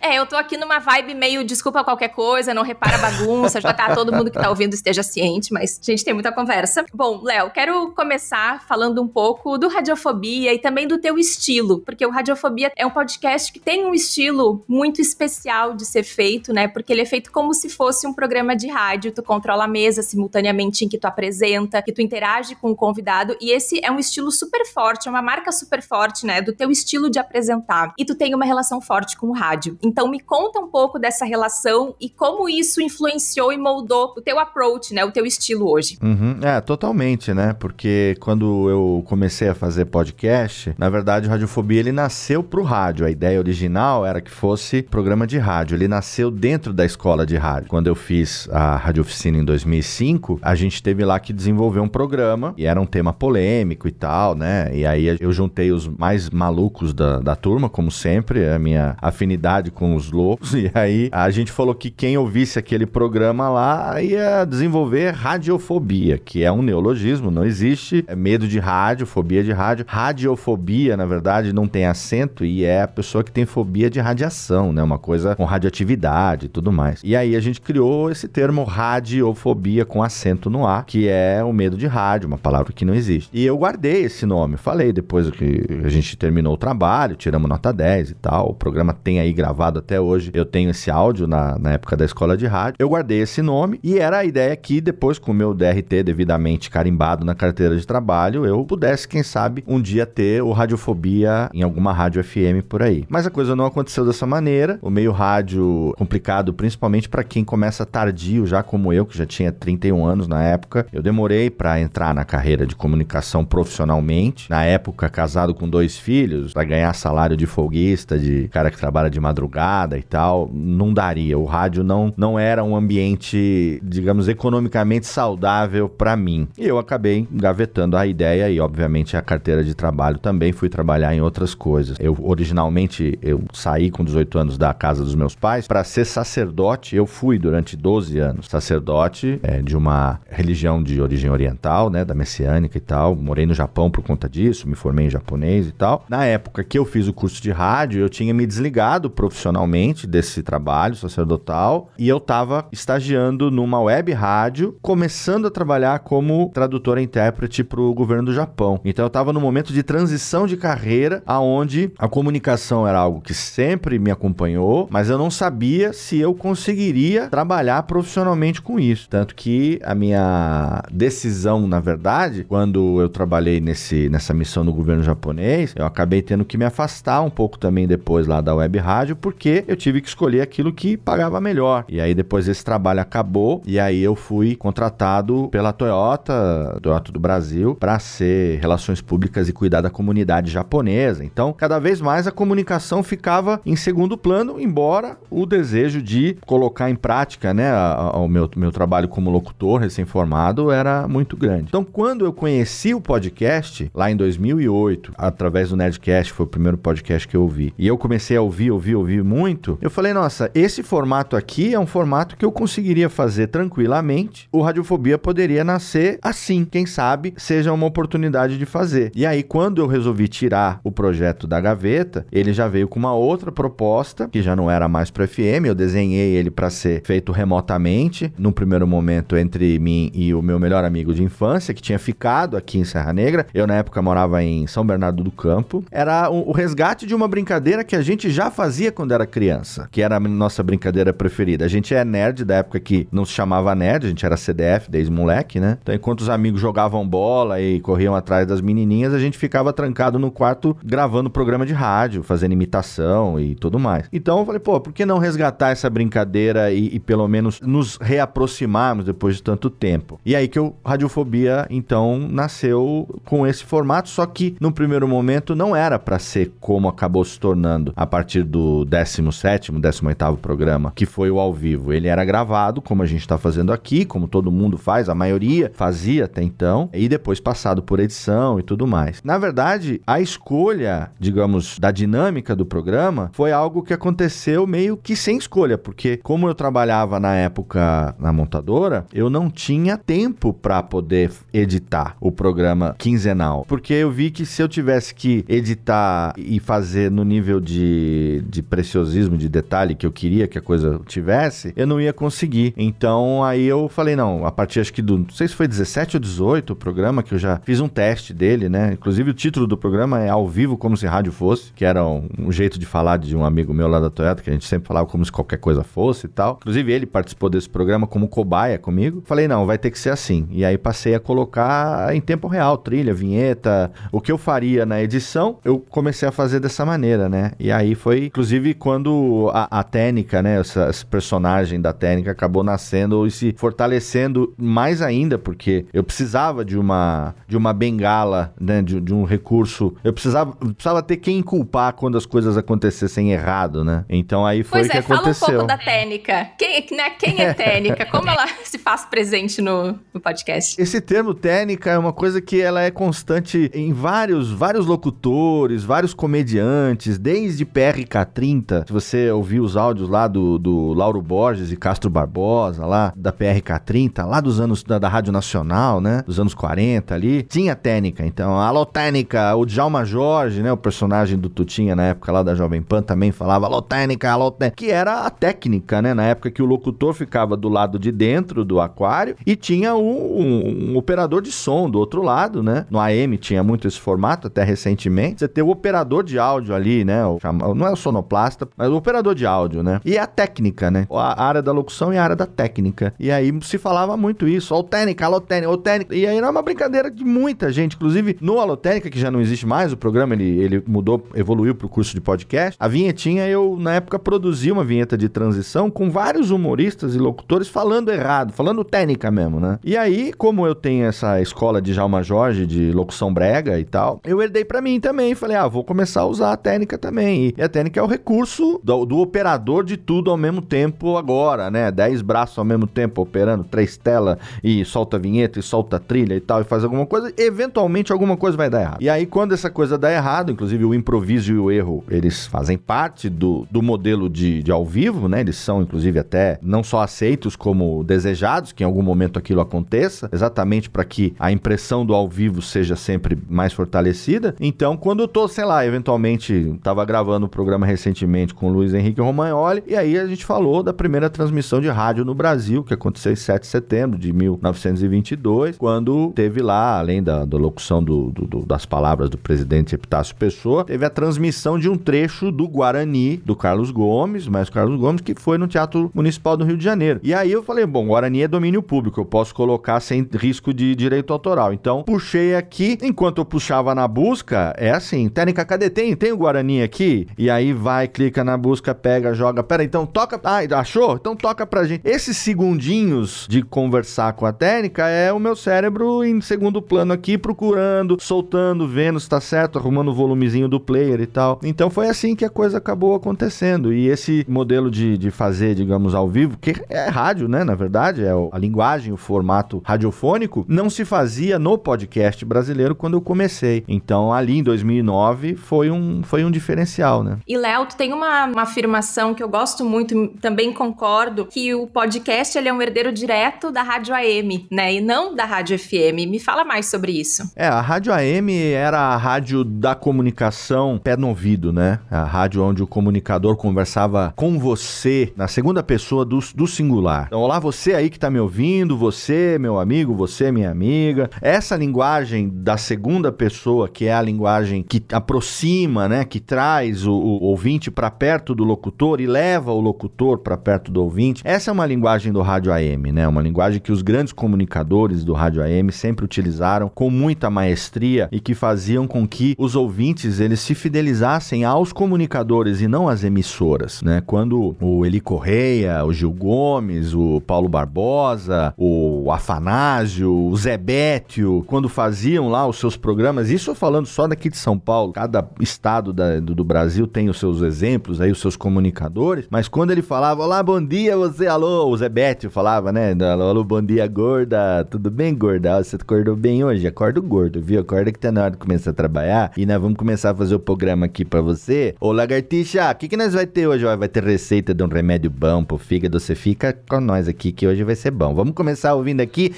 é, 0.02 0.18
eu 0.18 0.26
tô 0.26 0.36
aqui 0.36 0.56
numa 0.56 0.78
vibe 0.78 1.14
meio 1.14 1.44
desculpa 1.44 1.84
qualquer 1.84 2.08
coisa, 2.08 2.54
não 2.54 2.62
repara 2.62 2.98
bagunça, 2.98 3.60
já 3.60 3.72
tá 3.72 3.94
todo 3.94 4.12
mundo 4.12 4.30
que 4.30 4.38
tá 4.38 4.48
ouvindo 4.48 4.74
esteja 4.74 5.02
ciente, 5.02 5.52
mas 5.52 5.80
a 5.82 5.90
gente 5.90 6.04
tem 6.04 6.14
muita 6.14 6.32
conversa. 6.32 6.84
Bom, 6.92 7.22
Léo, 7.22 7.50
quero 7.50 7.92
começar 7.92 8.62
falando 8.66 9.02
um 9.02 9.08
pouco 9.08 9.58
do 9.58 9.68
Radiofobia 9.68 10.54
e 10.54 10.58
também 10.58 10.86
do 10.86 10.98
teu 10.98 11.18
estilo, 11.18 11.80
porque 11.80 12.04
o 12.04 12.10
Radiofobia 12.10 12.70
é 12.76 12.86
um 12.86 12.90
podcast 12.90 13.52
que 13.52 13.58
tem 13.58 13.84
um 13.84 13.94
estilo 13.94 14.64
muito 14.68 15.00
especial 15.00 15.74
de 15.74 15.84
ser 15.84 16.02
feito, 16.02 16.52
né? 16.52 16.68
Porque 16.68 16.92
ele 16.92 17.02
é 17.02 17.06
feito 17.06 17.32
como 17.32 17.52
se 17.54 17.68
fosse 17.68 18.06
um 18.06 18.12
programa 18.12 18.54
de 18.54 18.68
rádio, 18.68 19.12
tu 19.12 19.22
controla 19.22 19.64
a 19.64 19.68
mesa 19.68 20.02
simultaneamente 20.02 20.84
em 20.84 20.88
que 20.88 20.98
tu 20.98 21.06
apresenta, 21.06 21.82
que 21.82 21.92
tu 21.92 22.02
interage 22.02 22.37
com 22.56 22.70
o 22.70 22.76
convidado, 22.76 23.36
e 23.40 23.50
esse 23.50 23.80
é 23.82 23.90
um 23.90 23.98
estilo 23.98 24.30
super 24.30 24.64
forte, 24.66 25.08
é 25.08 25.10
uma 25.10 25.22
marca 25.22 25.50
super 25.52 25.82
forte, 25.82 26.26
né, 26.26 26.40
do 26.40 26.52
teu 26.52 26.70
estilo 26.70 27.10
de 27.10 27.18
apresentar. 27.18 27.92
E 27.98 28.04
tu 28.04 28.14
tem 28.14 28.34
uma 28.34 28.44
relação 28.44 28.80
forte 28.80 29.16
com 29.16 29.28
o 29.28 29.32
rádio. 29.32 29.78
Então 29.82 30.08
me 30.08 30.20
conta 30.20 30.60
um 30.60 30.68
pouco 30.68 30.98
dessa 30.98 31.24
relação 31.24 31.94
e 32.00 32.08
como 32.08 32.48
isso 32.48 32.80
influenciou 32.80 33.52
e 33.52 33.58
moldou 33.58 34.14
o 34.16 34.20
teu 34.20 34.38
approach, 34.38 34.94
né, 34.94 35.04
o 35.04 35.10
teu 35.10 35.26
estilo 35.26 35.70
hoje. 35.70 35.98
Uhum, 36.02 36.38
é, 36.42 36.60
totalmente, 36.60 37.32
né? 37.32 37.54
Porque 37.58 38.16
quando 38.20 38.68
eu 38.68 39.02
comecei 39.06 39.48
a 39.48 39.54
fazer 39.54 39.86
podcast, 39.86 40.74
na 40.78 40.88
verdade 40.88 41.26
o 41.26 41.30
Radiofobia 41.30 41.80
ele 41.80 41.92
nasceu 41.92 42.42
pro 42.42 42.62
rádio. 42.62 43.06
A 43.06 43.10
ideia 43.10 43.38
original 43.38 44.04
era 44.06 44.20
que 44.20 44.30
fosse 44.30 44.82
programa 44.82 45.26
de 45.26 45.38
rádio. 45.38 45.74
Ele 45.74 45.88
nasceu 45.88 46.30
dentro 46.30 46.72
da 46.72 46.84
escola 46.84 47.26
de 47.26 47.36
rádio. 47.36 47.68
Quando 47.68 47.86
eu 47.86 47.94
fiz 47.94 48.48
a 48.50 48.76
Rádio 48.76 49.02
Oficina 49.02 49.38
em 49.38 49.44
2005, 49.44 50.38
a 50.42 50.54
gente 50.54 50.82
teve 50.82 51.04
lá 51.04 51.18
que 51.18 51.32
desenvolver 51.32 51.80
um 51.80 51.88
programa 51.88 52.27
e 52.56 52.66
era 52.66 52.80
um 52.80 52.86
tema 52.86 53.12
polêmico 53.12 53.88
e 53.88 53.92
tal, 53.92 54.34
né? 54.34 54.70
E 54.74 54.84
aí 54.84 55.16
eu 55.20 55.32
juntei 55.32 55.72
os 55.72 55.86
mais 55.86 56.30
malucos 56.30 56.92
da, 56.92 57.18
da 57.20 57.36
turma, 57.36 57.68
como 57.68 57.90
sempre, 57.90 58.48
a 58.48 58.58
minha 58.58 58.96
afinidade 59.00 59.70
com 59.70 59.94
os 59.94 60.10
loucos. 60.10 60.54
E 60.58 60.70
aí 60.74 61.08
a 61.12 61.30
gente 61.30 61.52
falou 61.52 61.72
que 61.72 61.88
quem 61.88 62.18
ouvisse 62.18 62.58
aquele 62.58 62.84
programa 62.84 63.48
lá 63.48 64.02
ia 64.02 64.44
desenvolver 64.44 65.12
radiofobia, 65.12 66.18
que 66.18 66.42
é 66.42 66.50
um 66.50 66.62
neologismo, 66.62 67.30
não 67.30 67.44
existe 67.44 68.04
é 68.08 68.16
medo 68.16 68.48
de 68.48 68.58
rádio, 68.58 69.06
fobia 69.06 69.44
de 69.44 69.52
rádio. 69.52 69.84
Radiofobia, 69.86 70.96
na 70.96 71.06
verdade, 71.06 71.52
não 71.52 71.68
tem 71.68 71.86
acento 71.86 72.44
e 72.44 72.64
é 72.64 72.82
a 72.82 72.88
pessoa 72.88 73.22
que 73.22 73.30
tem 73.30 73.46
fobia 73.46 73.88
de 73.88 74.00
radiação, 74.00 74.72
né? 74.72 74.82
Uma 74.82 74.98
coisa 74.98 75.36
com 75.36 75.44
radioatividade 75.44 76.46
e 76.46 76.48
tudo 76.48 76.72
mais. 76.72 77.00
E 77.04 77.14
aí 77.14 77.36
a 77.36 77.40
gente 77.40 77.60
criou 77.60 78.10
esse 78.10 78.26
termo 78.26 78.64
radiofobia 78.64 79.84
com 79.84 80.02
acento 80.02 80.50
no 80.50 80.66
A, 80.66 80.82
que 80.82 81.08
é 81.08 81.44
o 81.44 81.52
medo 81.52 81.76
de 81.76 81.86
rádio, 81.86 82.17
uma 82.26 82.38
palavra 82.38 82.72
que 82.72 82.84
não 82.84 82.94
existe. 82.94 83.30
E 83.32 83.44
eu 83.44 83.56
guardei 83.56 84.02
esse 84.02 84.26
nome, 84.26 84.56
falei 84.56 84.92
depois 84.92 85.30
que 85.30 85.64
a 85.84 85.88
gente 85.88 86.16
terminou 86.16 86.54
o 86.54 86.58
trabalho, 86.58 87.16
tiramos 87.16 87.48
nota 87.48 87.72
10 87.72 88.10
e 88.10 88.14
tal. 88.14 88.50
O 88.50 88.54
programa 88.54 88.92
tem 88.92 89.20
aí 89.20 89.32
gravado 89.32 89.78
até 89.78 90.00
hoje. 90.00 90.30
Eu 90.34 90.44
tenho 90.44 90.70
esse 90.70 90.90
áudio 90.90 91.26
na, 91.26 91.58
na 91.58 91.72
época 91.72 91.96
da 91.96 92.04
escola 92.04 92.36
de 92.36 92.46
rádio. 92.46 92.76
Eu 92.78 92.88
guardei 92.88 93.20
esse 93.20 93.42
nome 93.42 93.78
e 93.82 93.98
era 93.98 94.18
a 94.18 94.24
ideia 94.24 94.54
que 94.56 94.80
depois, 94.80 95.18
com 95.18 95.32
o 95.32 95.34
meu 95.34 95.54
DRT 95.54 96.02
devidamente 96.02 96.70
carimbado 96.70 97.24
na 97.24 97.34
carteira 97.34 97.76
de 97.76 97.86
trabalho, 97.86 98.44
eu 98.46 98.64
pudesse, 98.64 99.06
quem 99.06 99.22
sabe, 99.22 99.64
um 99.66 99.80
dia 99.80 100.06
ter 100.06 100.42
o 100.42 100.52
Radiofobia 100.52 101.50
em 101.52 101.62
alguma 101.62 101.92
rádio 101.92 102.22
FM 102.22 102.62
por 102.68 102.82
aí. 102.82 103.04
Mas 103.08 103.26
a 103.26 103.30
coisa 103.30 103.54
não 103.54 103.66
aconteceu 103.66 104.04
dessa 104.04 104.26
maneira. 104.26 104.78
O 104.82 104.90
meio 104.90 105.12
rádio 105.12 105.94
complicado, 105.96 106.52
principalmente 106.52 107.08
para 107.08 107.24
quem 107.24 107.44
começa 107.44 107.86
tardio, 107.86 108.46
já 108.46 108.62
como 108.62 108.92
eu, 108.92 109.06
que 109.06 109.16
já 109.16 109.26
tinha 109.26 109.52
31 109.52 110.04
anos 110.04 110.28
na 110.28 110.42
época. 110.42 110.86
Eu 110.92 111.02
demorei 111.02 111.50
para 111.50 111.80
entrar 111.80 112.07
na 112.14 112.24
carreira 112.24 112.66
de 112.66 112.76
comunicação 112.76 113.44
profissionalmente. 113.44 114.50
Na 114.50 114.64
época, 114.64 115.08
casado 115.08 115.54
com 115.54 115.68
dois 115.68 115.96
filhos, 115.98 116.52
para 116.52 116.64
ganhar 116.64 116.92
salário 116.94 117.36
de 117.36 117.46
folguista, 117.46 118.18
de 118.18 118.48
cara 118.48 118.70
que 118.70 118.78
trabalha 118.78 118.98
trabalha 118.98 119.10
de 119.10 119.20
madrugada 119.20 119.98
e 119.98 120.02
tal, 120.02 120.50
não 120.52 120.92
daria. 120.92 121.38
O 121.38 121.44
rádio 121.44 121.84
não, 121.84 122.12
não 122.16 122.38
era 122.38 122.64
um 122.64 122.76
ambiente, 122.76 123.80
digamos, 123.82 124.28
economicamente 124.28 125.06
saudável 125.06 125.88
para 125.88 126.16
mim. 126.16 126.48
E 126.58 126.66
eu 126.66 126.78
acabei 126.78 127.26
gavetando 127.30 127.96
a 127.96 128.06
ideia 128.06 128.50
e, 128.50 128.60
obviamente, 128.60 129.16
a 129.16 129.22
carteira 129.22 129.62
de 129.62 129.74
trabalho 129.74 130.18
também. 130.18 130.52
Fui 130.52 130.68
trabalhar 130.68 131.14
em 131.14 131.20
outras 131.20 131.54
coisas. 131.54 131.96
Eu, 132.00 132.16
originalmente, 132.20 133.18
eu 133.22 133.42
saí 133.52 133.90
com 133.90 134.04
18 134.04 134.38
anos 134.38 134.58
da 134.58 134.74
casa 134.74 135.04
dos 135.04 135.14
meus 135.14 135.34
pais 135.34 135.66
para 135.66 135.84
ser 135.84 136.04
sacerdote. 136.04 136.96
Eu 136.96 137.06
fui 137.06 137.38
durante 137.38 137.76
12 137.76 138.18
anos 138.18 138.48
sacerdote 138.48 139.38
é, 139.42 139.62
de 139.62 139.76
uma 139.76 140.20
religião 140.28 140.82
de 140.82 141.00
origem 141.00 141.30
oriental, 141.30 141.87
né, 141.90 142.04
da 142.04 142.14
messiânica 142.14 142.78
e 142.78 142.80
tal. 142.80 143.14
Morei 143.14 143.46
no 143.46 143.54
Japão 143.54 143.90
por 143.90 144.02
conta 144.02 144.28
disso, 144.28 144.68
me 144.68 144.74
formei 144.74 145.06
em 145.06 145.10
japonês 145.10 145.66
e 145.68 145.72
tal. 145.72 146.04
Na 146.08 146.24
época 146.24 146.64
que 146.64 146.78
eu 146.78 146.84
fiz 146.84 147.08
o 147.08 147.12
curso 147.12 147.42
de 147.42 147.50
rádio, 147.50 148.00
eu 148.00 148.08
tinha 148.08 148.32
me 148.34 148.46
desligado 148.46 149.10
profissionalmente 149.10 150.06
desse 150.06 150.42
trabalho 150.42 150.96
sacerdotal 150.96 151.90
e 151.98 152.08
eu 152.08 152.18
estava 152.18 152.66
estagiando 152.72 153.50
numa 153.50 153.80
web 153.80 154.12
rádio, 154.12 154.76
começando 154.82 155.46
a 155.46 155.50
trabalhar 155.50 156.00
como 156.00 156.50
tradutor 156.52 156.98
e 156.98 157.02
intérprete 157.02 157.64
para 157.64 157.80
o 157.80 157.94
governo 157.94 158.26
do 158.26 158.34
Japão. 158.34 158.80
Então 158.84 159.04
eu 159.04 159.08
estava 159.08 159.32
no 159.32 159.40
momento 159.40 159.72
de 159.72 159.82
transição 159.82 160.46
de 160.46 160.56
carreira, 160.56 161.22
aonde 161.26 161.90
a 161.98 162.08
comunicação 162.08 162.86
era 162.86 162.98
algo 162.98 163.20
que 163.20 163.34
sempre 163.34 163.98
me 163.98 164.10
acompanhou, 164.10 164.88
mas 164.90 165.10
eu 165.10 165.18
não 165.18 165.30
sabia 165.30 165.92
se 165.92 166.18
eu 166.18 166.34
conseguiria 166.34 167.28
trabalhar 167.28 167.82
profissionalmente 167.84 168.60
com 168.60 168.78
isso. 168.78 169.08
Tanto 169.08 169.34
que 169.34 169.80
a 169.84 169.94
minha 169.94 170.82
decisão, 170.90 171.66
na 171.66 171.77
verdade, 171.80 172.44
quando 172.44 173.00
eu 173.00 173.08
trabalhei 173.08 173.60
nesse, 173.60 174.08
nessa 174.08 174.34
missão 174.34 174.64
no 174.64 174.72
governo 174.72 175.02
japonês, 175.02 175.74
eu 175.76 175.84
acabei 175.84 176.22
tendo 176.22 176.44
que 176.44 176.56
me 176.56 176.64
afastar 176.64 177.22
um 177.22 177.30
pouco 177.30 177.58
também 177.58 177.86
depois 177.86 178.26
lá 178.26 178.40
da 178.40 178.54
web 178.54 178.78
rádio, 178.78 179.16
porque 179.16 179.64
eu 179.66 179.76
tive 179.76 180.00
que 180.00 180.08
escolher 180.08 180.40
aquilo 180.40 180.72
que 180.72 180.96
pagava 180.96 181.40
melhor. 181.40 181.84
E 181.88 182.00
aí 182.00 182.14
depois 182.14 182.48
esse 182.48 182.64
trabalho 182.64 183.00
acabou 183.00 183.62
e 183.66 183.78
aí 183.78 184.02
eu 184.02 184.14
fui 184.14 184.56
contratado 184.56 185.48
pela 185.50 185.72
Toyota, 185.72 186.78
Toyota 186.82 187.12
do 187.12 187.20
Brasil, 187.20 187.74
para 187.74 187.98
ser 187.98 188.58
relações 188.60 189.00
públicas 189.00 189.48
e 189.48 189.52
cuidar 189.52 189.80
da 189.80 189.90
comunidade 189.90 190.50
japonesa. 190.50 191.24
Então, 191.24 191.52
cada 191.52 191.78
vez 191.78 192.00
mais 192.00 192.26
a 192.26 192.32
comunicação 192.32 193.02
ficava 193.02 193.60
em 193.64 193.76
segundo 193.76 194.16
plano, 194.16 194.60
embora 194.60 195.16
o 195.30 195.46
desejo 195.46 196.02
de 196.02 196.36
colocar 196.46 196.90
em 196.90 196.96
prática, 196.96 197.52
né, 197.54 197.72
o 198.14 198.28
meu, 198.28 198.48
meu 198.56 198.72
trabalho 198.72 199.08
como 199.08 199.30
locutor 199.30 199.80
recém-formado 199.80 200.70
era 200.70 201.06
muito 201.08 201.36
grande. 201.36 201.67
Então, 201.68 201.84
quando 201.84 202.24
eu 202.24 202.32
conheci 202.32 202.94
o 202.94 203.00
podcast, 203.00 203.90
lá 203.94 204.10
em 204.10 204.16
2008, 204.16 205.12
através 205.18 205.68
do 205.68 205.76
Nerdcast, 205.76 206.32
foi 206.32 206.46
o 206.46 206.48
primeiro 206.48 206.78
podcast 206.78 207.28
que 207.28 207.36
eu 207.36 207.42
ouvi, 207.42 207.74
e 207.76 207.86
eu 207.86 207.98
comecei 207.98 208.38
a 208.38 208.40
ouvir, 208.40 208.70
ouvir, 208.70 208.94
ouvir 208.94 209.22
muito, 209.22 209.76
eu 209.82 209.90
falei, 209.90 210.14
nossa, 210.14 210.50
esse 210.54 210.82
formato 210.82 211.36
aqui 211.36 211.74
é 211.74 211.78
um 211.78 211.86
formato 211.86 212.38
que 212.38 212.44
eu 212.44 212.50
conseguiria 212.50 213.10
fazer 213.10 213.48
tranquilamente. 213.48 214.48
O 214.50 214.62
Radiofobia 214.62 215.18
poderia 215.18 215.62
nascer 215.62 216.18
assim, 216.22 216.64
quem 216.64 216.86
sabe 216.86 217.34
seja 217.36 217.70
uma 217.70 217.84
oportunidade 217.84 218.56
de 218.56 218.64
fazer. 218.64 219.12
E 219.14 219.26
aí, 219.26 219.42
quando 219.42 219.82
eu 219.82 219.86
resolvi 219.86 220.26
tirar 220.26 220.80
o 220.82 220.90
projeto 220.90 221.46
da 221.46 221.60
gaveta, 221.60 222.26
ele 222.32 222.54
já 222.54 222.66
veio 222.66 222.88
com 222.88 222.98
uma 222.98 223.12
outra 223.12 223.52
proposta, 223.52 224.26
que 224.26 224.40
já 224.40 224.56
não 224.56 224.70
era 224.70 224.88
mais 224.88 225.10
para 225.10 225.28
FM, 225.28 225.66
eu 225.66 225.74
desenhei 225.74 226.34
ele 226.34 226.50
para 226.50 226.70
ser 226.70 227.02
feito 227.04 227.30
remotamente, 227.30 228.32
num 228.38 228.52
primeiro 228.52 228.86
momento 228.86 229.36
entre 229.36 229.78
mim 229.78 230.10
e 230.14 230.32
o 230.32 230.40
meu 230.40 230.58
melhor 230.58 230.82
amigo 230.82 231.12
de 231.12 231.22
infância, 231.22 231.57
que 231.74 231.82
tinha 231.82 231.98
ficado 231.98 232.56
aqui 232.56 232.78
em 232.78 232.84
Serra 232.84 233.12
Negra. 233.12 233.46
Eu, 233.52 233.66
na 233.66 233.74
época, 233.74 234.00
morava 234.00 234.42
em 234.42 234.66
São 234.66 234.86
Bernardo 234.86 235.22
do 235.22 235.30
Campo. 235.30 235.84
Era 235.90 236.30
o, 236.30 236.48
o 236.48 236.52
resgate 236.52 237.06
de 237.06 237.14
uma 237.14 237.28
brincadeira 237.28 237.84
que 237.84 237.96
a 237.96 238.02
gente 238.02 238.30
já 238.30 238.50
fazia 238.50 238.92
quando 238.92 239.12
era 239.12 239.26
criança, 239.26 239.88
que 239.90 240.02
era 240.02 240.16
a 240.16 240.20
nossa 240.20 240.62
brincadeira 240.62 241.12
preferida. 241.12 241.64
A 241.64 241.68
gente 241.68 241.94
é 241.94 242.04
nerd 242.04 242.44
da 242.44 242.56
época 242.56 242.80
que 242.80 243.08
não 243.10 243.24
se 243.24 243.32
chamava 243.32 243.74
nerd, 243.74 244.06
a 244.06 244.08
gente 244.08 244.24
era 244.24 244.36
CDF 244.36 244.90
desde 244.90 245.10
moleque, 245.12 245.60
né? 245.60 245.78
Então, 245.82 245.94
enquanto 245.94 246.20
os 246.20 246.28
amigos 246.28 246.60
jogavam 246.60 247.06
bola 247.06 247.60
e 247.60 247.80
corriam 247.80 248.14
atrás 248.14 248.46
das 248.46 248.60
menininhas, 248.60 249.14
a 249.14 249.18
gente 249.18 249.38
ficava 249.38 249.72
trancado 249.72 250.18
no 250.18 250.30
quarto 250.30 250.76
gravando 250.84 251.30
programa 251.30 251.66
de 251.66 251.72
rádio, 251.72 252.22
fazendo 252.22 252.52
imitação 252.52 253.38
e 253.40 253.54
tudo 253.54 253.78
mais. 253.78 254.06
Então, 254.12 254.38
eu 254.38 254.46
falei, 254.46 254.60
pô, 254.60 254.80
por 254.80 254.92
que 254.92 255.04
não 255.06 255.18
resgatar 255.18 255.70
essa 255.70 255.88
brincadeira 255.88 256.70
e, 256.72 256.96
e 256.96 257.00
pelo 257.00 257.26
menos 257.28 257.60
nos 257.60 257.96
reaproximarmos 257.96 259.04
depois 259.04 259.36
de 259.36 259.42
tanto 259.42 259.70
tempo? 259.70 260.20
E 260.24 260.34
aí 260.34 260.48
que 260.48 260.58
o 260.58 260.74
Radiofobia, 260.84 261.47
então, 261.70 262.18
nasceu 262.30 263.08
com 263.24 263.46
esse 263.46 263.64
formato, 263.64 264.08
só 264.08 264.26
que 264.26 264.56
no 264.60 264.72
primeiro 264.72 265.06
momento 265.06 265.54
não 265.54 265.74
era 265.74 265.98
para 265.98 266.18
ser 266.18 266.52
como 266.60 266.88
acabou 266.88 267.24
se 267.24 267.38
tornando 267.38 267.92
a 267.96 268.06
partir 268.06 268.42
do 268.42 268.84
17 268.84 269.72
18 269.72 270.36
programa, 270.40 270.92
que 270.94 271.06
foi 271.06 271.30
o 271.30 271.38
ao 271.38 271.52
vivo. 271.52 271.92
Ele 271.92 272.08
era 272.08 272.24
gravado, 272.24 272.80
como 272.80 273.02
a 273.02 273.06
gente 273.06 273.20
está 273.20 273.38
fazendo 273.38 273.72
aqui, 273.72 274.04
como 274.04 274.28
todo 274.28 274.50
mundo 274.50 274.76
faz, 274.76 275.08
a 275.08 275.14
maioria 275.14 275.70
fazia 275.74 276.24
até 276.24 276.42
então, 276.42 276.88
e 276.92 277.08
depois 277.08 277.40
passado 277.40 277.82
por 277.82 278.00
edição 278.00 278.58
e 278.58 278.62
tudo 278.62 278.86
mais. 278.86 279.22
Na 279.22 279.38
verdade, 279.38 280.00
a 280.06 280.20
escolha, 280.20 281.10
digamos, 281.18 281.78
da 281.78 281.90
dinâmica 281.90 282.54
do 282.54 282.66
programa 282.66 283.30
foi 283.32 283.52
algo 283.52 283.82
que 283.82 283.92
aconteceu 283.92 284.66
meio 284.66 284.96
que 284.96 285.16
sem 285.16 285.36
escolha, 285.36 285.78
porque 285.78 286.16
como 286.18 286.48
eu 286.48 286.54
trabalhava 286.54 287.20
na 287.20 287.34
época 287.34 288.14
na 288.18 288.32
montadora, 288.32 289.06
eu 289.12 289.30
não 289.30 289.50
tinha 289.50 289.96
tempo 289.96 290.52
para 290.52 290.82
poder 290.82 291.30
editar 291.52 292.16
o 292.20 292.30
programa 292.30 292.94
quinzenal, 292.98 293.64
porque 293.66 293.92
eu 293.94 294.10
vi 294.10 294.30
que 294.30 294.44
se 294.44 294.62
eu 294.62 294.68
tivesse 294.68 295.14
que 295.14 295.44
editar 295.48 296.34
e 296.36 296.58
fazer 296.60 297.10
no 297.10 297.24
nível 297.24 297.60
de, 297.60 298.42
de 298.48 298.62
preciosismo, 298.62 299.36
de 299.36 299.48
detalhe 299.48 299.94
que 299.94 300.06
eu 300.06 300.12
queria 300.12 300.46
que 300.46 300.58
a 300.58 300.62
coisa 300.62 301.00
tivesse, 301.06 301.72
eu 301.76 301.86
não 301.86 302.00
ia 302.00 302.12
conseguir. 302.12 302.74
Então 302.76 303.42
aí 303.44 303.64
eu 303.64 303.88
falei, 303.88 304.16
não, 304.16 304.46
a 304.46 304.52
partir 304.52 304.80
acho 304.80 304.92
que 304.92 305.02
do, 305.02 305.18
não 305.18 305.30
sei 305.30 305.48
se 305.48 305.54
foi 305.54 305.68
17 305.68 306.16
ou 306.16 306.20
18 306.20 306.72
o 306.72 306.76
programa, 306.76 307.22
que 307.22 307.34
eu 307.34 307.38
já 307.38 307.60
fiz 307.64 307.80
um 307.80 307.88
teste 307.88 308.32
dele, 308.32 308.68
né? 308.68 308.92
Inclusive 308.92 309.30
o 309.30 309.34
título 309.34 309.66
do 309.66 309.76
programa 309.76 310.20
é 310.20 310.28
Ao 310.28 310.46
Vivo 310.48 310.76
Como 310.76 310.96
Se 310.96 311.06
Rádio 311.06 311.32
Fosse, 311.32 311.72
que 311.72 311.84
era 311.84 312.04
um, 312.06 312.28
um 312.38 312.52
jeito 312.52 312.78
de 312.78 312.86
falar 312.86 313.16
de 313.18 313.36
um 313.36 313.44
amigo 313.44 313.72
meu 313.72 313.88
lá 313.88 314.00
da 314.00 314.10
Toyota, 314.10 314.42
que 314.42 314.50
a 314.50 314.52
gente 314.52 314.66
sempre 314.66 314.88
falava 314.88 315.06
como 315.06 315.24
se 315.24 315.32
qualquer 315.32 315.58
coisa 315.58 315.82
fosse 315.82 316.26
e 316.26 316.28
tal. 316.28 316.58
Inclusive 316.60 316.92
ele 316.92 317.06
participou 317.06 317.48
desse 317.48 317.68
programa 317.68 318.06
como 318.06 318.28
cobaia 318.28 318.78
comigo. 318.78 319.22
Falei, 319.24 319.48
não, 319.48 319.66
vai 319.66 319.78
ter 319.78 319.90
que 319.90 319.98
ser 319.98 320.10
assim. 320.10 320.46
E 320.50 320.64
aí 320.64 320.78
passei 320.78 321.14
a 321.14 321.20
colocar 321.28 322.16
em 322.16 322.22
tempo 322.22 322.48
real, 322.48 322.78
trilha, 322.78 323.12
vinheta, 323.12 323.92
o 324.10 324.18
que 324.18 324.32
eu 324.32 324.38
faria 324.38 324.86
na 324.86 325.02
edição, 325.02 325.58
eu 325.62 325.78
comecei 325.78 326.26
a 326.26 326.32
fazer 326.32 326.58
dessa 326.58 326.86
maneira, 326.86 327.28
né? 327.28 327.52
E 327.60 327.70
aí 327.70 327.94
foi, 327.94 328.24
inclusive, 328.24 328.72
quando 328.72 329.50
a, 329.52 329.80
a 329.80 329.84
técnica, 329.84 330.40
né? 330.40 330.58
Essa, 330.58 330.88
esse 330.88 331.04
personagem 331.04 331.82
da 331.82 331.92
técnica 331.92 332.30
acabou 332.30 332.64
nascendo 332.64 333.26
e 333.26 333.30
se 333.30 333.54
fortalecendo 333.58 334.54
mais 334.56 335.02
ainda, 335.02 335.36
porque 335.36 335.84
eu 335.92 336.02
precisava 336.02 336.64
de 336.64 336.78
uma, 336.78 337.34
de 337.46 337.58
uma 337.58 337.74
bengala, 337.74 338.54
né? 338.58 338.80
De, 338.80 338.98
de 338.98 339.12
um 339.12 339.24
recurso. 339.24 339.94
Eu 340.02 340.14
precisava, 340.14 340.52
precisava 340.52 341.02
ter 341.02 341.18
quem 341.18 341.42
culpar 341.42 341.92
quando 341.92 342.16
as 342.16 342.24
coisas 342.24 342.56
acontecessem 342.56 343.32
errado, 343.32 343.84
né? 343.84 344.06
Então 344.08 344.46
aí 344.46 344.62
foi 344.62 344.80
pois 344.80 344.90
que 344.90 344.96
é, 344.96 345.00
aconteceu. 345.00 345.46
Fala 345.46 345.52
um 345.52 345.66
pouco 345.66 345.68
da 345.68 345.76
técnica. 345.76 346.50
Quem, 346.56 346.86
né, 346.96 347.10
quem 347.10 347.38
é 347.42 347.52
técnica? 347.52 348.06
Como 348.06 348.30
ela 348.30 348.46
se 348.64 348.78
faz 348.78 349.04
presente 349.04 349.60
no, 349.60 349.98
no 350.14 350.20
podcast? 350.20 350.80
Esse 350.80 351.02
termo 351.02 351.17
técnica 351.34 351.90
é 351.90 351.98
uma 351.98 352.12
coisa 352.12 352.40
que 352.40 352.60
ela 352.60 352.82
é 352.82 352.90
constante 352.90 353.70
em 353.74 353.92
vários, 353.92 354.50
vários 354.50 354.86
locutores, 354.86 355.84
vários 355.84 356.14
comediantes, 356.14 357.18
desde 357.18 357.66
PRK30. 357.66 358.86
Se 358.86 358.92
você 358.92 359.30
ouvir 359.30 359.60
os 359.60 359.76
áudios 359.76 360.08
lá 360.08 360.28
do, 360.28 360.58
do 360.58 360.92
Lauro 360.92 361.20
Borges 361.20 361.72
e 361.72 361.76
Castro 361.76 362.08
Barbosa, 362.08 362.86
lá 362.86 363.12
da 363.16 363.32
PRK30, 363.32 364.24
lá 364.24 364.40
dos 364.40 364.60
anos 364.60 364.82
da, 364.82 364.98
da 364.98 365.08
Rádio 365.08 365.32
Nacional, 365.32 366.00
né? 366.00 366.22
Dos 366.26 366.38
anos 366.38 366.54
40 366.54 367.14
ali, 367.14 367.42
tinha 367.42 367.74
técnica. 367.74 368.24
Então, 368.24 368.58
alô 368.60 368.86
técnica, 368.86 369.54
o 369.56 369.66
Djalma 369.66 370.04
Jorge, 370.04 370.62
né? 370.62 370.72
O 370.72 370.76
personagem 370.76 371.38
do 371.38 371.48
Tutinha 371.48 371.96
na 371.96 372.04
época 372.04 372.32
lá 372.32 372.42
da 372.42 372.54
Jovem 372.54 372.82
Pan 372.82 373.02
também 373.02 373.32
falava 373.32 373.66
alô 373.66 373.82
técnica, 373.82 374.30
alô 374.30 374.50
técnica, 374.50 374.76
que 374.76 374.90
era 374.90 375.26
a 375.26 375.30
técnica, 375.30 376.00
né? 376.00 376.14
Na 376.14 376.24
época 376.24 376.50
que 376.50 376.62
o 376.62 376.66
locutor 376.66 377.12
ficava 377.12 377.56
do 377.56 377.68
lado 377.68 377.98
de 377.98 378.12
dentro 378.12 378.64
do 378.64 378.80
aquário 378.80 379.36
e 379.46 379.56
tinha 379.56 379.94
um, 379.94 380.00
um, 380.00 380.90
um 380.92 380.96
operador 381.08 381.40
de 381.40 381.50
som 381.50 381.88
do 381.88 381.98
outro 381.98 382.22
lado, 382.22 382.62
né? 382.62 382.84
No 382.90 383.00
AM 383.00 383.38
tinha 383.38 383.62
muito 383.62 383.88
esse 383.88 383.98
formato, 383.98 384.46
até 384.46 384.62
recentemente. 384.62 385.40
Você 385.40 385.48
tem 385.48 385.64
o 385.64 385.70
operador 385.70 386.22
de 386.22 386.38
áudio 386.38 386.74
ali, 386.74 387.02
né? 387.02 387.24
O, 387.24 387.38
não 387.74 387.86
é 387.86 387.90
o 387.90 387.96
sonoplasta, 387.96 388.68
mas 388.76 388.88
o 388.90 388.96
operador 388.96 389.34
de 389.34 389.46
áudio, 389.46 389.82
né? 389.82 390.00
E 390.04 390.18
a 390.18 390.26
técnica, 390.26 390.90
né? 390.90 391.06
A 391.10 391.42
área 391.42 391.62
da 391.62 391.72
locução 391.72 392.12
e 392.12 392.18
a 392.18 392.22
área 392.22 392.36
da 392.36 392.44
técnica. 392.44 393.14
E 393.18 393.30
aí 393.30 393.50
se 393.62 393.78
falava 393.78 394.16
muito 394.16 394.46
isso. 394.46 394.74
Alotênica, 394.74 395.24
alotênica, 395.24 395.66
alotênica. 395.66 396.14
E 396.14 396.26
aí 396.26 396.36
era 396.36 396.50
uma 396.50 396.60
brincadeira 396.60 397.10
de 397.10 397.24
muita 397.24 397.72
gente. 397.72 397.96
Inclusive, 397.96 398.36
no 398.40 398.58
Alotênica, 398.58 399.08
que 399.08 399.18
já 399.18 399.30
não 399.30 399.40
existe 399.40 399.66
mais, 399.66 399.92
o 399.92 399.96
programa 399.96 400.34
ele, 400.34 400.58
ele 400.58 400.84
mudou, 400.86 401.26
evoluiu 401.34 401.74
pro 401.74 401.88
curso 401.88 402.14
de 402.14 402.20
podcast. 402.20 402.76
A 402.78 402.86
vinhetinha, 402.86 403.48
eu, 403.48 403.76
na 403.78 403.94
época, 403.94 404.18
produzi 404.18 404.70
uma 404.70 404.84
vinheta 404.84 405.16
de 405.16 405.28
transição 405.28 405.90
com 405.90 406.10
vários 406.10 406.50
humoristas 406.50 407.14
e 407.14 407.18
locutores 407.18 407.68
falando 407.68 408.10
errado, 408.10 408.52
falando 408.52 408.84
técnica 408.84 409.30
mesmo, 409.30 409.58
né? 409.58 409.78
E 409.82 409.96
aí, 409.96 410.32
como 410.34 410.66
eu 410.66 410.74
tenho 410.74 410.87
essa 411.02 411.40
escola 411.40 411.80
de 411.82 411.92
Jalma 411.92 412.22
Jorge, 412.22 412.66
de 412.66 412.92
locução 412.92 413.32
brega 413.32 413.78
e 413.78 413.84
tal, 413.84 414.20
eu 414.24 414.40
herdei 414.40 414.64
para 414.64 414.80
mim 414.80 415.00
também. 415.00 415.34
Falei, 415.34 415.56
ah, 415.56 415.66
vou 415.66 415.82
começar 415.82 416.22
a 416.22 416.26
usar 416.26 416.52
a 416.52 416.56
técnica 416.56 416.96
também. 416.96 417.52
E 417.56 417.62
a 417.62 417.68
técnica 417.68 417.88
técnica 417.88 418.00
é 418.00 418.02
o 418.02 418.06
recurso 418.06 418.80
do, 418.84 419.04
do, 419.04 419.18
operador 419.18 419.84
de 419.84 419.96
tudo 419.96 420.30
ao 420.30 420.36
mesmo 420.36 420.60
tempo 420.60 421.16
agora, 421.16 421.70
né? 421.70 421.90
Dez 421.90 422.22
braços 422.22 422.58
ao 422.58 422.64
mesmo 422.64 422.86
tempo 422.86 423.22
operando, 423.22 423.64
três 423.64 423.96
telas 423.96 424.38
e 424.62 424.84
solta 424.84 425.18
vinheta 425.18 425.58
e 425.58 425.62
solta 425.62 425.98
trilha 425.98 426.34
e 426.34 426.40
tal, 426.40 426.60
e 426.60 426.64
faz 426.64 426.84
alguma 426.84 427.06
coisa, 427.06 427.32
eventualmente 427.36 428.12
alguma 428.12 428.36
coisa 428.36 428.56
vai 428.56 428.70
dar 428.70 428.80
errado. 428.80 428.98
E 429.00 429.08
aí, 429.08 429.26
quando 429.26 429.52
essa 429.52 429.70
coisa 429.70 429.96
dá 429.96 430.12
errado, 430.12 430.52
inclusive 430.52 430.84
o 430.84 430.94
improviso 430.94 431.52
e 431.52 431.58
o 431.58 431.70
erro, 431.70 432.04
eles 432.08 432.46
fazem 432.46 432.76
parte 432.76 433.28
do, 433.28 433.66
do 433.70 433.82
modelo 433.82 434.28
de, 434.28 434.62
de 434.62 434.70
ao 434.70 434.84
vivo, 434.84 435.28
né? 435.28 435.40
Eles 435.40 435.56
são, 435.56 435.82
inclusive, 435.82 436.18
até 436.18 436.58
não 436.62 436.82
só 436.82 437.00
aceitos 437.00 437.56
como 437.56 438.04
desejados, 438.04 438.72
que 438.72 438.82
em 438.82 438.86
algum 438.86 439.02
momento 439.02 439.38
aquilo 439.38 439.60
aconteça, 439.60 440.28
exatamente 440.32 440.77
para 440.86 441.04
que 441.04 441.34
a 441.38 441.50
impressão 441.50 442.04
do 442.04 442.14
ao 442.14 442.28
vivo 442.28 442.60
seja 442.60 442.94
sempre 442.94 443.38
mais 443.48 443.72
fortalecida. 443.72 444.54
Então, 444.60 444.96
quando 444.96 445.20
eu 445.20 445.28
tô, 445.28 445.48
sei 445.48 445.64
lá, 445.64 445.84
eventualmente 445.86 446.78
tava 446.82 447.04
gravando 447.04 447.46
um 447.46 447.48
programa 447.48 447.86
recentemente 447.86 448.54
com 448.54 448.68
o 448.68 448.72
Luiz 448.72 448.92
Henrique 448.92 449.20
Romagnoli, 449.20 449.82
e 449.86 449.96
aí 449.96 450.18
a 450.18 450.26
gente 450.26 450.44
falou 450.44 450.82
da 450.82 450.92
primeira 450.92 451.30
transmissão 451.30 451.80
de 451.80 451.88
rádio 451.88 452.24
no 452.24 452.34
Brasil, 452.34 452.84
que 452.84 452.92
aconteceu 452.92 453.32
em 453.32 453.36
7 453.36 453.62
de 453.62 453.66
setembro 453.68 454.18
de 454.18 454.32
1922, 454.32 455.78
quando 455.78 456.32
teve 456.34 456.60
lá, 456.60 456.98
além 456.98 457.22
da, 457.22 457.44
da 457.44 457.56
locução 457.56 458.02
do, 458.02 458.30
do, 458.30 458.66
das 458.66 458.84
palavras 458.84 459.30
do 459.30 459.38
presidente 459.38 459.94
Epitácio 459.94 460.34
Pessoa, 460.36 460.84
teve 460.84 461.04
a 461.04 461.10
transmissão 461.10 461.78
de 461.78 461.88
um 461.88 461.96
trecho 461.96 462.50
do 462.50 462.68
Guarani, 462.68 463.38
do 463.38 463.56
Carlos 463.56 463.90
Gomes, 463.90 464.46
mas 464.46 464.68
Carlos 464.68 465.00
Gomes, 465.00 465.20
que 465.20 465.34
foi 465.34 465.56
no 465.56 465.66
Teatro 465.66 466.10
Municipal 466.14 466.56
do 466.56 466.64
Rio 466.64 466.76
de 466.76 466.84
Janeiro. 466.84 467.20
E 467.22 467.32
aí 467.32 467.50
eu 467.50 467.62
falei, 467.62 467.86
bom, 467.86 468.06
Guarani 468.06 468.42
é 468.42 468.48
domínio 468.48 468.82
público, 468.82 469.20
eu 469.20 469.24
posso 469.24 469.54
colocar 469.54 470.00
sem 470.00 470.28
risco 470.34 470.67
de 470.72 470.94
direito 470.94 471.32
autoral. 471.32 471.72
Então, 471.72 472.02
puxei 472.02 472.54
aqui, 472.54 472.98
enquanto 473.02 473.38
eu 473.38 473.44
puxava 473.44 473.94
na 473.94 474.06
busca, 474.06 474.74
é 474.76 474.90
assim, 474.90 475.28
técnica, 475.28 475.64
cadê? 475.64 475.90
Tem, 475.90 476.14
tem 476.14 476.32
o 476.32 476.36
Guarani 476.36 476.82
aqui? 476.82 477.26
E 477.36 477.50
aí 477.50 477.72
vai, 477.72 478.08
clica 478.08 478.44
na 478.44 478.56
busca, 478.56 478.94
pega, 478.94 479.34
joga. 479.34 479.62
Pera, 479.62 479.84
então 479.84 480.06
toca. 480.06 480.40
Ah, 480.44 480.60
achou? 480.78 481.14
Então 481.14 481.36
toca 481.36 481.66
pra 481.66 481.84
gente. 481.84 482.02
Esses 482.04 482.36
segundinhos 482.36 483.46
de 483.48 483.62
conversar 483.62 484.32
com 484.32 484.46
a 484.46 484.52
técnica 484.52 485.08
é 485.08 485.32
o 485.32 485.38
meu 485.38 485.54
cérebro 485.54 486.24
em 486.24 486.40
segundo 486.40 486.80
plano 486.80 487.12
aqui, 487.12 487.38
procurando, 487.38 488.16
soltando, 488.20 488.86
vendo 488.86 489.20
se 489.20 489.28
tá 489.28 489.40
certo, 489.40 489.78
arrumando 489.78 490.08
o 490.08 490.14
volumezinho 490.14 490.68
do 490.68 490.80
player 490.80 491.20
e 491.20 491.26
tal. 491.26 491.60
Então 491.62 491.90
foi 491.90 492.08
assim 492.08 492.34
que 492.34 492.44
a 492.44 492.50
coisa 492.50 492.78
acabou 492.78 493.14
acontecendo. 493.14 493.92
E 493.92 494.08
esse 494.08 494.44
modelo 494.48 494.90
de, 494.90 495.18
de 495.18 495.30
fazer, 495.30 495.74
digamos, 495.74 496.14
ao 496.14 496.28
vivo, 496.28 496.56
que 496.58 496.74
é 496.88 497.08
rádio, 497.08 497.48
né? 497.48 497.64
Na 497.64 497.74
verdade, 497.74 498.24
é 498.24 498.32
a 498.52 498.58
linguagem, 498.58 499.12
o 499.12 499.16
formato 499.16 499.82
radiofônico, 499.84 500.57
não 500.68 500.88
se 500.88 501.04
fazia 501.04 501.58
no 501.58 501.76
podcast 501.76 502.44
brasileiro 502.44 502.94
quando 502.94 503.14
eu 503.14 503.20
comecei. 503.20 503.84
Então, 503.86 504.32
ali 504.32 504.58
em 504.58 504.62
2009 504.62 505.54
foi 505.56 505.90
um, 505.90 506.22
foi 506.22 506.44
um 506.44 506.50
diferencial, 506.50 507.22
né? 507.22 507.38
E 507.46 507.56
Léo, 507.56 507.86
tu 507.86 507.96
tem 507.96 508.12
uma, 508.12 508.46
uma 508.46 508.62
afirmação 508.62 509.34
que 509.34 509.42
eu 509.42 509.48
gosto 509.48 509.84
muito, 509.84 510.28
também 510.40 510.72
concordo, 510.72 511.46
que 511.46 511.74
o 511.74 511.86
podcast 511.86 512.56
ele 512.56 512.68
é 512.68 512.72
um 512.72 512.80
herdeiro 512.80 513.12
direto 513.12 513.70
da 513.70 513.82
rádio 513.82 514.14
AM, 514.14 514.66
né? 514.70 514.94
E 514.94 515.00
não 515.00 515.34
da 515.34 515.44
rádio 515.44 515.78
FM. 515.78 516.28
Me 516.28 516.38
fala 516.38 516.64
mais 516.64 516.86
sobre 516.86 517.12
isso. 517.12 517.50
É, 517.54 517.66
a 517.66 517.80
rádio 517.80 518.12
AM 518.12 518.52
era 518.72 518.98
a 518.98 519.16
rádio 519.16 519.64
da 519.64 519.94
comunicação 519.94 521.00
pé 521.02 521.16
no 521.16 521.28
ouvido, 521.28 521.72
né? 521.72 522.00
A 522.10 522.24
rádio 522.24 522.62
onde 522.62 522.82
o 522.82 522.86
comunicador 522.86 523.56
conversava 523.56 524.32
com 524.36 524.58
você 524.58 525.32
na 525.36 525.48
segunda 525.48 525.82
pessoa 525.82 526.24
do, 526.24 526.38
do 526.54 526.66
singular. 526.66 527.26
Então, 527.26 527.40
olá, 527.40 527.58
você 527.58 527.94
aí 527.94 528.10
que 528.10 528.18
tá 528.18 528.30
me 528.30 528.40
ouvindo, 528.40 528.96
você, 528.96 529.58
meu 529.60 529.78
amigo, 529.78 530.14
você, 530.14 530.47
minha 530.52 530.70
amiga. 530.70 531.30
Essa 531.40 531.76
linguagem 531.76 532.50
da 532.52 532.76
segunda 532.76 533.30
pessoa, 533.32 533.88
que 533.88 534.06
é 534.06 534.12
a 534.12 534.22
linguagem 534.22 534.82
que 534.82 535.02
aproxima, 535.12 536.08
né? 536.08 536.24
Que 536.24 536.40
traz 536.40 537.06
o, 537.06 537.12
o 537.12 537.44
ouvinte 537.44 537.90
para 537.90 538.10
perto 538.10 538.54
do 538.54 538.64
locutor 538.64 539.20
e 539.20 539.26
leva 539.26 539.72
o 539.72 539.80
locutor 539.80 540.38
para 540.38 540.56
perto 540.56 540.90
do 540.90 541.02
ouvinte. 541.02 541.42
Essa 541.44 541.70
é 541.70 541.72
uma 541.72 541.86
linguagem 541.86 542.32
do 542.32 542.40
rádio 542.40 542.72
AM, 542.72 543.12
né? 543.12 543.26
Uma 543.26 543.42
linguagem 543.42 543.80
que 543.80 543.92
os 543.92 544.02
grandes 544.02 544.32
comunicadores 544.32 545.24
do 545.24 545.32
rádio 545.32 545.62
AM 545.62 545.92
sempre 545.92 546.24
utilizaram 546.24 546.88
com 546.88 547.10
muita 547.10 547.50
maestria 547.50 548.28
e 548.30 548.40
que 548.40 548.54
faziam 548.54 549.06
com 549.06 549.26
que 549.26 549.54
os 549.58 549.76
ouvintes 549.76 550.40
eles 550.40 550.60
se 550.60 550.74
fidelizassem 550.74 551.64
aos 551.64 551.92
comunicadores 551.92 552.80
e 552.80 552.88
não 552.88 553.08
às 553.08 553.24
emissoras, 553.24 554.02
né? 554.02 554.22
Quando 554.24 554.76
o 554.80 555.04
Eli 555.04 555.20
Correia, 555.20 556.04
o 556.04 556.12
Gil 556.12 556.32
Gomes, 556.32 557.14
o 557.14 557.40
Paulo 557.40 557.68
Barbosa, 557.68 558.74
o 558.76 559.30
Afanásio, 559.30 560.32
o 560.46 560.56
Zé 560.56 560.76
Bétio, 560.76 561.64
quando 561.66 561.88
faziam 561.88 562.48
lá 562.48 562.66
os 562.66 562.78
seus 562.78 562.96
programas, 562.96 563.50
isso 563.50 563.74
falando 563.74 564.06
só 564.06 564.26
daqui 564.26 564.48
de 564.48 564.56
São 564.56 564.78
Paulo, 564.78 565.12
cada 565.12 565.46
estado 565.60 566.12
da, 566.12 566.38
do, 566.38 566.54
do, 566.54 566.64
Brasil 566.64 567.06
tem 567.06 567.28
os 567.28 567.38
seus 567.38 567.62
exemplos, 567.62 568.20
aí 568.20 568.30
os 568.30 568.40
seus 568.40 568.56
comunicadores, 568.56 569.46
mas 569.50 569.68
quando 569.68 569.90
ele 569.90 570.02
falava, 570.02 570.42
olá, 570.42 570.62
bom 570.62 570.84
dia, 570.84 571.16
você, 571.16 571.46
alô, 571.46 571.88
o 571.88 571.96
Zé 571.96 572.08
Bétio 572.08 572.50
falava, 572.50 572.92
né, 572.92 573.14
alô, 573.24 573.64
bom 573.64 573.82
dia, 573.82 574.06
gorda, 574.06 574.84
tudo 574.84 575.10
bem, 575.10 575.34
gorda? 575.34 575.82
Você 575.82 575.96
acordou 575.96 576.36
bem 576.36 576.64
hoje? 576.64 576.86
Acorda 576.86 577.20
gordo, 577.20 577.60
viu? 577.60 577.80
Acorda 577.80 578.12
que 578.12 578.18
tá 578.18 578.30
na 578.30 578.42
hora 578.42 578.50
de 578.52 578.58
começar 578.58 578.90
a 578.90 578.94
trabalhar 578.94 579.52
e 579.56 579.66
nós 579.66 579.80
vamos 579.80 579.96
começar 579.96 580.30
a 580.30 580.34
fazer 580.34 580.54
o 580.54 580.60
programa 580.60 581.06
aqui 581.06 581.24
para 581.24 581.40
você. 581.40 581.94
Ô, 582.00 582.12
lagartixa, 582.12 582.90
o 582.90 582.94
que 582.94 583.08
que 583.08 583.16
nós 583.16 583.34
vai 583.34 583.46
ter 583.46 583.66
hoje? 583.66 583.84
Vai 583.84 584.08
ter 584.08 584.22
receita 584.22 584.74
de 584.74 584.82
um 584.82 584.88
remédio 584.88 585.30
bom 585.30 585.64
pro 585.64 585.78
fígado, 585.78 586.18
você 586.18 586.34
fica 586.34 586.72
com 586.88 587.00
nós 587.00 587.28
aqui 587.28 587.52
que 587.52 587.66
hoje 587.66 587.82
vai 587.84 587.94
ser 587.94 588.10
bom. 588.10 588.34
Vamos 588.34 588.54
começar 588.54 588.94
ouvindo 588.94 589.20
aqui 589.20 589.54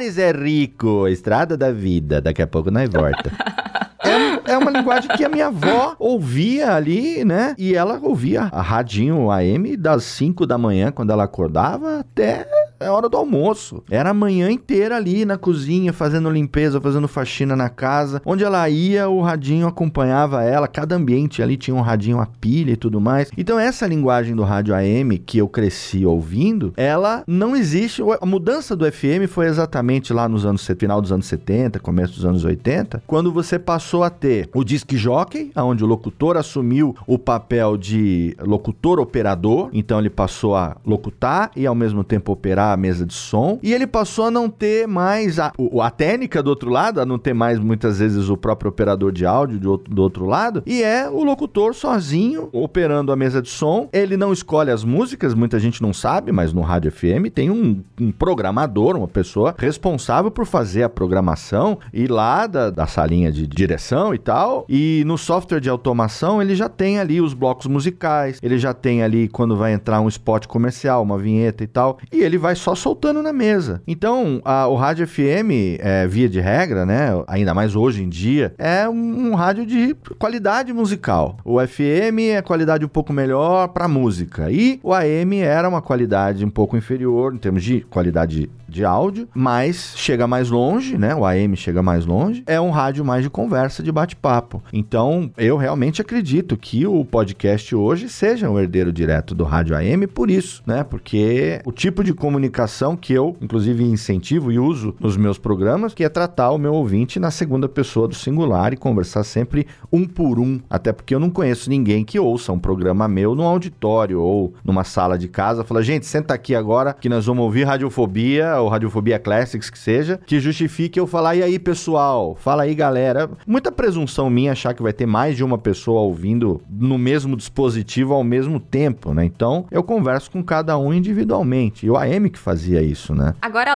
Milionários 0.00 0.16
é 0.16 0.32
Rico, 0.32 1.06
Estrada 1.08 1.58
da 1.58 1.70
Vida. 1.70 2.22
Daqui 2.22 2.40
a 2.40 2.46
pouco 2.46 2.70
nós 2.70 2.88
volta. 2.88 3.30
é, 4.02 4.52
é 4.52 4.58
uma 4.58 4.70
linguagem 4.70 5.10
que 5.14 5.22
a 5.22 5.28
minha 5.28 5.48
avó 5.48 5.94
ouvia 5.98 6.74
ali, 6.74 7.22
né? 7.22 7.54
E 7.58 7.74
ela 7.74 8.00
ouvia 8.02 8.48
a 8.50 8.62
radinho 8.62 9.30
AM 9.30 9.76
das 9.76 10.04
5 10.04 10.46
da 10.46 10.56
manhã, 10.56 10.90
quando 10.90 11.10
ela 11.10 11.24
acordava, 11.24 12.00
até 12.00 12.46
é 12.80 12.90
hora 12.90 13.08
do 13.08 13.16
almoço. 13.16 13.82
Era 13.90 14.10
a 14.10 14.14
manhã 14.14 14.50
inteira 14.50 14.96
ali 14.96 15.24
na 15.26 15.36
cozinha, 15.36 15.92
fazendo 15.92 16.30
limpeza, 16.30 16.80
fazendo 16.80 17.06
faxina 17.06 17.54
na 17.54 17.68
casa. 17.68 18.22
Onde 18.24 18.42
ela 18.42 18.68
ia, 18.68 19.08
o 19.08 19.20
radinho 19.20 19.66
acompanhava 19.66 20.42
ela. 20.42 20.66
Cada 20.66 20.96
ambiente 20.96 21.42
ali 21.42 21.58
tinha 21.58 21.74
um 21.74 21.82
radinho 21.82 22.18
a 22.20 22.26
pilha 22.26 22.72
e 22.72 22.76
tudo 22.76 23.00
mais. 23.00 23.30
Então, 23.36 23.58
essa 23.58 23.86
linguagem 23.86 24.34
do 24.34 24.42
rádio 24.42 24.74
AM 24.74 25.18
que 25.18 25.38
eu 25.38 25.46
cresci 25.46 26.06
ouvindo, 26.06 26.72
ela 26.76 27.22
não 27.26 27.54
existe. 27.54 28.02
A 28.20 28.26
mudança 28.26 28.74
do 28.74 28.90
FM 28.90 29.28
foi 29.28 29.46
exatamente 29.46 30.12
lá 30.12 30.28
nos 30.28 30.46
anos 30.46 30.70
final 30.78 31.02
dos 31.02 31.12
anos 31.12 31.26
70, 31.26 31.78
começo 31.80 32.14
dos 32.14 32.24
anos 32.24 32.44
80, 32.44 33.02
quando 33.06 33.30
você 33.30 33.58
passou 33.58 34.02
a 34.02 34.08
ter 34.08 34.48
o 34.54 34.64
disc 34.64 34.90
jockey, 34.96 35.50
onde 35.56 35.84
o 35.84 35.86
locutor 35.86 36.36
assumiu 36.36 36.94
o 37.06 37.18
papel 37.18 37.76
de 37.76 38.34
locutor 38.40 38.98
operador. 38.98 39.68
Então, 39.72 39.98
ele 39.98 40.08
passou 40.08 40.56
a 40.56 40.76
locutar 40.86 41.50
e 41.54 41.66
ao 41.66 41.74
mesmo 41.74 42.02
tempo 42.02 42.32
operar 42.32 42.69
a 42.72 42.76
mesa 42.76 43.04
de 43.06 43.14
som. 43.14 43.58
E 43.62 43.72
ele 43.72 43.86
passou 43.86 44.26
a 44.26 44.30
não 44.30 44.48
ter 44.48 44.86
mais 44.86 45.38
a, 45.38 45.52
a 45.82 45.90
técnica 45.90 46.42
do 46.42 46.48
outro 46.50 46.70
lado, 46.70 47.00
a 47.00 47.06
não 47.06 47.18
ter 47.18 47.34
mais 47.34 47.58
muitas 47.58 47.98
vezes 47.98 48.28
o 48.28 48.36
próprio 48.36 48.70
operador 48.70 49.12
de 49.12 49.24
áudio 49.26 49.58
do 49.58 49.70
outro, 49.70 49.94
do 49.94 50.02
outro 50.02 50.26
lado. 50.26 50.62
E 50.66 50.82
é 50.82 51.08
o 51.08 51.22
locutor 51.22 51.74
sozinho 51.74 52.48
operando 52.52 53.12
a 53.12 53.16
mesa 53.16 53.40
de 53.42 53.48
som. 53.48 53.88
Ele 53.92 54.16
não 54.16 54.32
escolhe 54.32 54.70
as 54.70 54.84
músicas, 54.84 55.34
muita 55.34 55.58
gente 55.58 55.82
não 55.82 55.92
sabe, 55.92 56.32
mas 56.32 56.52
no 56.52 56.60
rádio 56.60 56.90
FM 56.90 57.30
tem 57.34 57.50
um, 57.50 57.82
um 58.00 58.12
programador, 58.12 58.96
uma 58.96 59.08
pessoa 59.08 59.54
responsável 59.58 60.30
por 60.30 60.46
fazer 60.46 60.82
a 60.82 60.88
programação 60.88 61.78
e 61.92 62.06
lá 62.06 62.46
da, 62.46 62.70
da 62.70 62.86
salinha 62.86 63.30
de 63.30 63.46
direção 63.46 64.14
e 64.14 64.18
tal. 64.18 64.64
E 64.68 65.02
no 65.06 65.16
software 65.16 65.60
de 65.60 65.68
automação 65.68 66.40
ele 66.40 66.54
já 66.54 66.68
tem 66.68 66.98
ali 66.98 67.20
os 67.20 67.34
blocos 67.34 67.66
musicais, 67.66 68.38
ele 68.42 68.58
já 68.58 68.72
tem 68.72 69.02
ali 69.02 69.28
quando 69.28 69.56
vai 69.56 69.72
entrar 69.72 70.00
um 70.00 70.08
spot 70.08 70.46
comercial, 70.46 71.02
uma 71.02 71.18
vinheta 71.18 71.64
e 71.64 71.66
tal. 71.66 71.98
E 72.12 72.20
ele 72.20 72.38
vai 72.38 72.54
só 72.60 72.74
soltando 72.74 73.22
na 73.22 73.32
mesa. 73.32 73.82
Então, 73.86 74.40
a, 74.44 74.68
o 74.68 74.76
rádio 74.76 75.06
FM, 75.08 75.78
é, 75.78 76.06
via 76.06 76.28
de 76.28 76.40
regra, 76.40 76.84
né? 76.86 77.10
Ainda 77.26 77.54
mais 77.54 77.74
hoje 77.74 78.02
em 78.02 78.08
dia, 78.08 78.54
é 78.58 78.88
um, 78.88 79.30
um 79.30 79.34
rádio 79.34 79.66
de 79.66 79.96
qualidade 80.18 80.72
musical. 80.72 81.38
O 81.44 81.58
FM 81.58 82.20
é 82.32 82.42
qualidade 82.42 82.84
um 82.84 82.88
pouco 82.88 83.12
melhor 83.12 83.68
para 83.68 83.88
música. 83.88 84.50
E 84.50 84.78
o 84.82 84.92
AM 84.92 85.38
era 85.40 85.68
uma 85.68 85.80
qualidade 85.80 86.44
um 86.44 86.50
pouco 86.50 86.76
inferior 86.76 87.34
em 87.34 87.38
termos 87.38 87.64
de 87.64 87.80
qualidade 87.80 88.50
de 88.70 88.84
áudio, 88.84 89.28
mas 89.34 89.94
chega 89.96 90.26
mais 90.26 90.48
longe, 90.48 90.96
né? 90.96 91.14
O 91.14 91.26
AM 91.26 91.56
chega 91.56 91.82
mais 91.82 92.06
longe. 92.06 92.42
É 92.46 92.60
um 92.60 92.70
rádio 92.70 93.04
mais 93.04 93.22
de 93.22 93.30
conversa, 93.30 93.82
de 93.82 93.92
bate-papo. 93.92 94.62
Então, 94.72 95.30
eu 95.36 95.56
realmente 95.56 96.00
acredito 96.00 96.56
que 96.56 96.86
o 96.86 97.04
podcast 97.04 97.74
hoje 97.74 98.08
seja 98.08 98.48
um 98.48 98.58
herdeiro 98.58 98.92
direto 98.92 99.34
do 99.34 99.44
rádio 99.44 99.76
AM 99.76 100.06
por 100.06 100.30
isso, 100.30 100.62
né? 100.66 100.84
Porque 100.84 101.60
o 101.64 101.72
tipo 101.72 102.04
de 102.04 102.14
comunicação 102.14 102.96
que 102.96 103.12
eu, 103.12 103.36
inclusive, 103.40 103.84
incentivo 103.84 104.52
e 104.52 104.58
uso 104.58 104.94
nos 105.00 105.16
meus 105.16 105.38
programas, 105.38 105.92
que 105.92 106.04
é 106.04 106.08
tratar 106.08 106.50
o 106.52 106.58
meu 106.58 106.74
ouvinte 106.74 107.18
na 107.18 107.30
segunda 107.30 107.68
pessoa 107.68 108.06
do 108.06 108.14
singular 108.14 108.72
e 108.72 108.76
conversar 108.76 109.24
sempre 109.24 109.66
um 109.92 110.06
por 110.06 110.38
um. 110.38 110.60
Até 110.68 110.92
porque 110.92 111.14
eu 111.14 111.20
não 111.20 111.30
conheço 111.30 111.68
ninguém 111.70 112.04
que 112.04 112.18
ouça 112.18 112.52
um 112.52 112.58
programa 112.58 113.08
meu 113.08 113.34
num 113.34 113.44
auditório 113.44 114.20
ou 114.20 114.54
numa 114.64 114.84
sala 114.84 115.18
de 115.18 115.28
casa. 115.28 115.64
Fala, 115.64 115.82
gente, 115.82 116.06
senta 116.06 116.34
aqui 116.34 116.54
agora 116.54 116.92
que 116.92 117.08
nós 117.08 117.26
vamos 117.26 117.44
ouvir 117.44 117.64
Radiofobia 117.64 118.59
ou 118.60 118.68
Radiofobia 118.68 119.18
Classics, 119.18 119.70
que 119.70 119.78
seja, 119.78 120.20
que 120.26 120.40
justifique 120.40 120.98
eu 120.98 121.06
falar, 121.06 121.36
e 121.36 121.42
aí, 121.42 121.58
pessoal? 121.58 122.36
Fala 122.38 122.62
aí, 122.64 122.74
galera. 122.74 123.30
Muita 123.46 123.72
presunção 123.72 124.30
minha 124.30 124.52
achar 124.52 124.74
que 124.74 124.82
vai 124.82 124.92
ter 124.92 125.06
mais 125.06 125.36
de 125.36 125.44
uma 125.44 125.58
pessoa 125.58 126.00
ouvindo 126.00 126.60
no 126.70 126.98
mesmo 126.98 127.36
dispositivo 127.36 128.14
ao 128.14 128.24
mesmo 128.24 128.60
tempo, 128.60 129.12
né? 129.14 129.24
Então, 129.24 129.66
eu 129.70 129.82
converso 129.82 130.30
com 130.30 130.42
cada 130.42 130.78
um 130.78 130.92
individualmente. 130.92 131.86
E 131.86 131.90
o 131.90 131.96
AM 131.96 132.28
que 132.28 132.38
fazia 132.38 132.82
isso, 132.82 133.14
né? 133.14 133.34
Agora. 133.40 133.72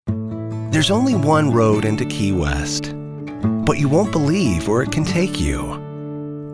There's 0.71 0.91
only 0.91 1.15
one 1.15 1.51
road 1.51 1.87
into 1.87 2.07
Key 2.07 2.33
West, 2.33 2.95
but 3.67 3.79
you 3.79 3.91
won't 3.91 4.11
believe 4.11 4.69
where 4.69 4.83
it 4.83 4.91
can 4.91 5.05
take 5.05 5.39
you. 5.39 5.79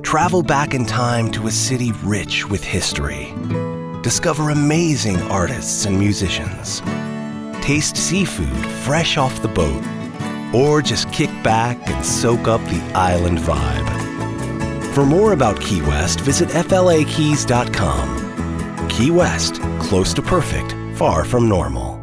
Travel 0.03 0.43
back 0.43 0.75
in 0.75 0.85
time 0.85 1.31
to 1.33 1.47
a 1.47 1.51
city 1.51 1.93
rich 2.03 2.49
with 2.49 2.65
history. 2.65 3.33
Discover 4.03 4.51
amazing 4.51 5.21
artists 5.31 5.85
and 5.87 5.99
musicians. 5.99 6.83
Taste 7.63 7.97
seafood 7.97 8.67
fresh 8.85 9.17
off 9.17 9.43
the 9.43 9.49
boat. 9.49 9.85
Or 10.55 10.81
just 10.81 11.13
kick 11.13 11.31
back 11.43 11.77
and 11.89 12.05
soak 12.05 12.49
up 12.49 12.61
the 12.63 12.81
island 12.95 13.39
vibe. 13.39 13.89
For 14.95 15.05
more 15.05 15.33
about 15.33 15.61
Key 15.61 15.83
West, 15.83 16.21
visit 16.21 16.49
FLAKeys.com. 16.49 18.09
Key 18.89 19.11
West, 19.11 19.61
close 19.79 20.15
to 20.15 20.23
perfect, 20.23 20.75
far 20.97 21.25
from 21.25 21.49
normal. 21.49 21.98